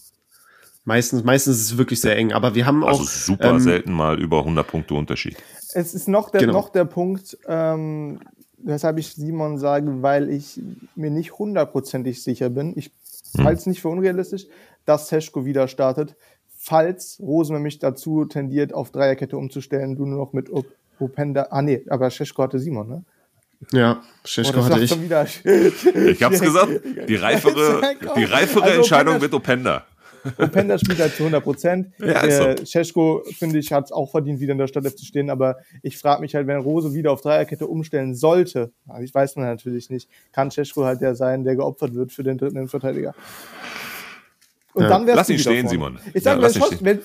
[0.85, 2.33] Meistens, meistens ist es wirklich sehr eng.
[2.33, 3.07] Aber wir haben Also auch.
[3.07, 5.37] super ähm, selten mal über 100 Punkte Unterschied.
[5.73, 6.53] Es ist noch der, Genau.
[6.55, 8.21] noch der Punkt, ähm,
[8.59, 10.61] weshalb ich Simon sage, weil ich
[10.97, 12.75] mir nicht hundertprozentig sicher bin.
[12.77, 12.91] Ich
[13.37, 13.45] Hm.
[13.45, 14.47] halte es nicht für unrealistisch,
[14.87, 16.17] dass Seschko wieder startet.
[16.63, 20.67] Falls Rosen mich dazu tendiert, auf Dreierkette umzustellen, du nur noch mit Op
[20.99, 21.47] Openda.
[21.51, 23.05] Ah, nee, aber Seschko hatte Simon, ne?
[23.73, 24.91] Ja, Oh, Scheschko das hatte ich.
[24.91, 25.25] schon wieder.
[25.25, 27.81] Ich hab's gesagt, die reifere,
[28.17, 29.87] die reifere Also Entscheidung Openda- wird Openda.
[30.39, 31.89] Openda spielt halt zu 100 Prozent.
[31.99, 35.31] Ja, äh, Scheschko, finde ich, hat es auch verdient, wieder in der Startelf zu stehen.
[35.31, 39.37] Aber ich frage mich halt, wenn Rose wieder auf Dreierkette umstellen sollte, aber ich weiß
[39.37, 43.15] man natürlich nicht, kann Scheschko halt der sein, der geopfert wird für den dritten Innenverteidiger.
[44.73, 44.89] Und Ja.
[44.89, 45.99] dann wär's Lass ihn stehen, vorne.
[45.99, 45.99] Simon.
[46.15, 47.01] Ich sage, Ja, wenn, wenn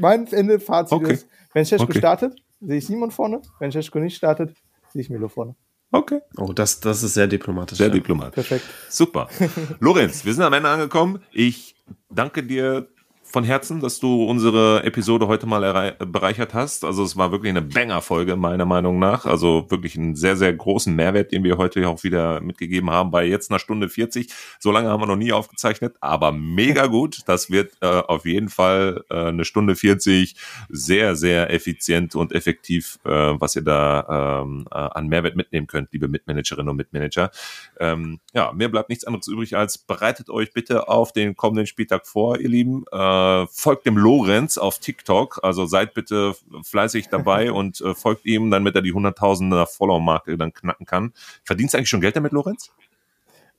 [0.00, 1.12] mein Ende Fazit Okay.
[1.14, 1.98] ist, wenn Scheschko Okay.
[1.98, 3.42] startet, sehe ich Simon vorne.
[3.58, 4.54] Wenn Scheschko nicht startet,
[4.92, 5.54] sehe ich Milo vorne.
[5.92, 6.20] Okay.
[6.38, 7.78] Oh, das, das ist sehr diplomatisch.
[7.78, 7.92] Sehr ja.
[7.92, 8.46] diplomatisch.
[8.48, 8.64] Perfekt.
[8.88, 9.28] Super.
[9.80, 11.20] Lorenz, wir sind am Ende angekommen.
[11.32, 11.74] Ich
[12.10, 12.88] danke dir
[13.30, 16.84] von Herzen, dass du unsere Episode heute mal bereichert hast.
[16.84, 19.24] Also es war wirklich eine Banger-Folge, meiner Meinung nach.
[19.24, 23.24] Also wirklich einen sehr, sehr großen Mehrwert, den wir heute auch wieder mitgegeben haben bei
[23.24, 24.32] jetzt einer Stunde 40.
[24.58, 27.20] So lange haben wir noch nie aufgezeichnet, aber mega gut.
[27.26, 30.34] Das wird äh, auf jeden Fall äh, eine Stunde 40
[30.68, 35.92] sehr, sehr effizient und effektiv, äh, was ihr da ähm, äh, an Mehrwert mitnehmen könnt,
[35.92, 37.30] liebe Mitmanagerinnen und Mitmanager.
[37.78, 42.06] Ähm, ja, mir bleibt nichts anderes übrig als bereitet euch bitte auf den kommenden Spieltag
[42.06, 42.84] vor, ihr Lieben.
[42.90, 43.19] Äh,
[43.50, 48.74] folgt dem Lorenz auf TikTok, also seid bitte fleißig dabei und äh, folgt ihm, damit
[48.74, 51.12] er die hunderttausender Follower-Marke dann knacken kann.
[51.44, 52.70] Verdienst du eigentlich schon Geld damit, Lorenz?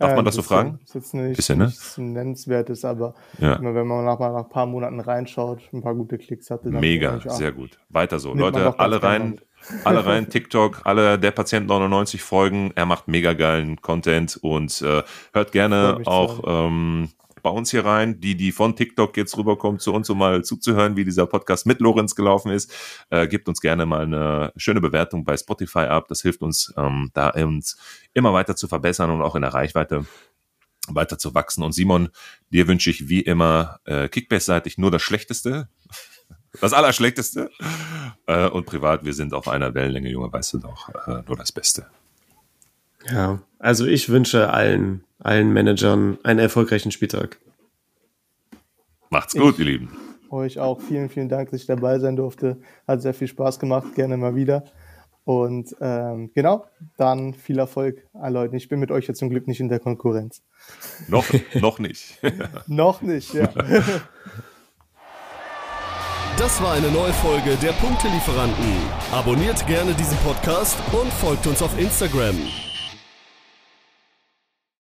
[0.01, 0.79] Darf man das so fragen?
[0.83, 1.65] Ist jetzt nicht, Bisschen, ne?
[1.65, 3.53] nichts Nennenswertes, aber Ja.
[3.53, 6.71] immer wenn man nach, mal nach ein paar Monaten reinschaut, ein paar gute Klicks hatte.
[6.71, 7.77] dann Mega, ich, sehr gut.
[7.89, 8.33] Weiter so.
[8.33, 9.39] Leute, alle rein,
[9.83, 12.71] alle rein, TikTok, alle der Patient 99 folgen.
[12.75, 17.09] Er macht mega geilen Content und äh, hört gerne auch ähm,
[17.41, 20.95] bei uns hier rein, die, die von TikTok jetzt rüberkommen, zu uns, um mal zuzuhören,
[20.95, 22.73] wie dieser Podcast mit Lorenz gelaufen ist.
[23.09, 26.07] Äh, gebt uns gerne mal eine schöne Bewertung bei Spotify ab.
[26.07, 27.77] Das hilft uns, ähm, da uns
[28.13, 30.05] immer weiter zu verbessern und auch in der Reichweite
[30.88, 31.63] weiter zu wachsen.
[31.63, 32.09] Und Simon,
[32.49, 35.69] dir wünsche ich wie immer äh, Kickbase-seitig nur das Schlechteste.
[36.59, 37.49] Das Allerschlechteste.
[38.26, 41.53] Äh, und privat, wir sind auf einer Wellenlänge, Junge, weißt du doch, äh, nur das
[41.53, 41.88] Beste.
[43.10, 47.40] Ja, also ich wünsche allen, allen Managern einen erfolgreichen Spieltag.
[49.10, 49.98] Macht's gut, ihr Lieben.
[50.30, 52.61] Euch auch vielen, vielen Dank, dass ich dabei sein durfte.
[52.88, 54.64] Hat sehr viel Spaß gemacht, gerne mal wieder.
[55.23, 56.65] Und ähm, genau,
[56.98, 58.56] dann viel Erfolg an Leuten.
[58.56, 60.41] Ich bin mit euch jetzt zum Glück nicht in der Konkurrenz.
[61.07, 62.19] Noch, noch nicht.
[62.68, 63.49] noch nicht, ja.
[66.38, 68.73] Das war eine neue Folge der Punktelieferanten.
[69.11, 72.36] Abonniert gerne diesen Podcast und folgt uns auf Instagram.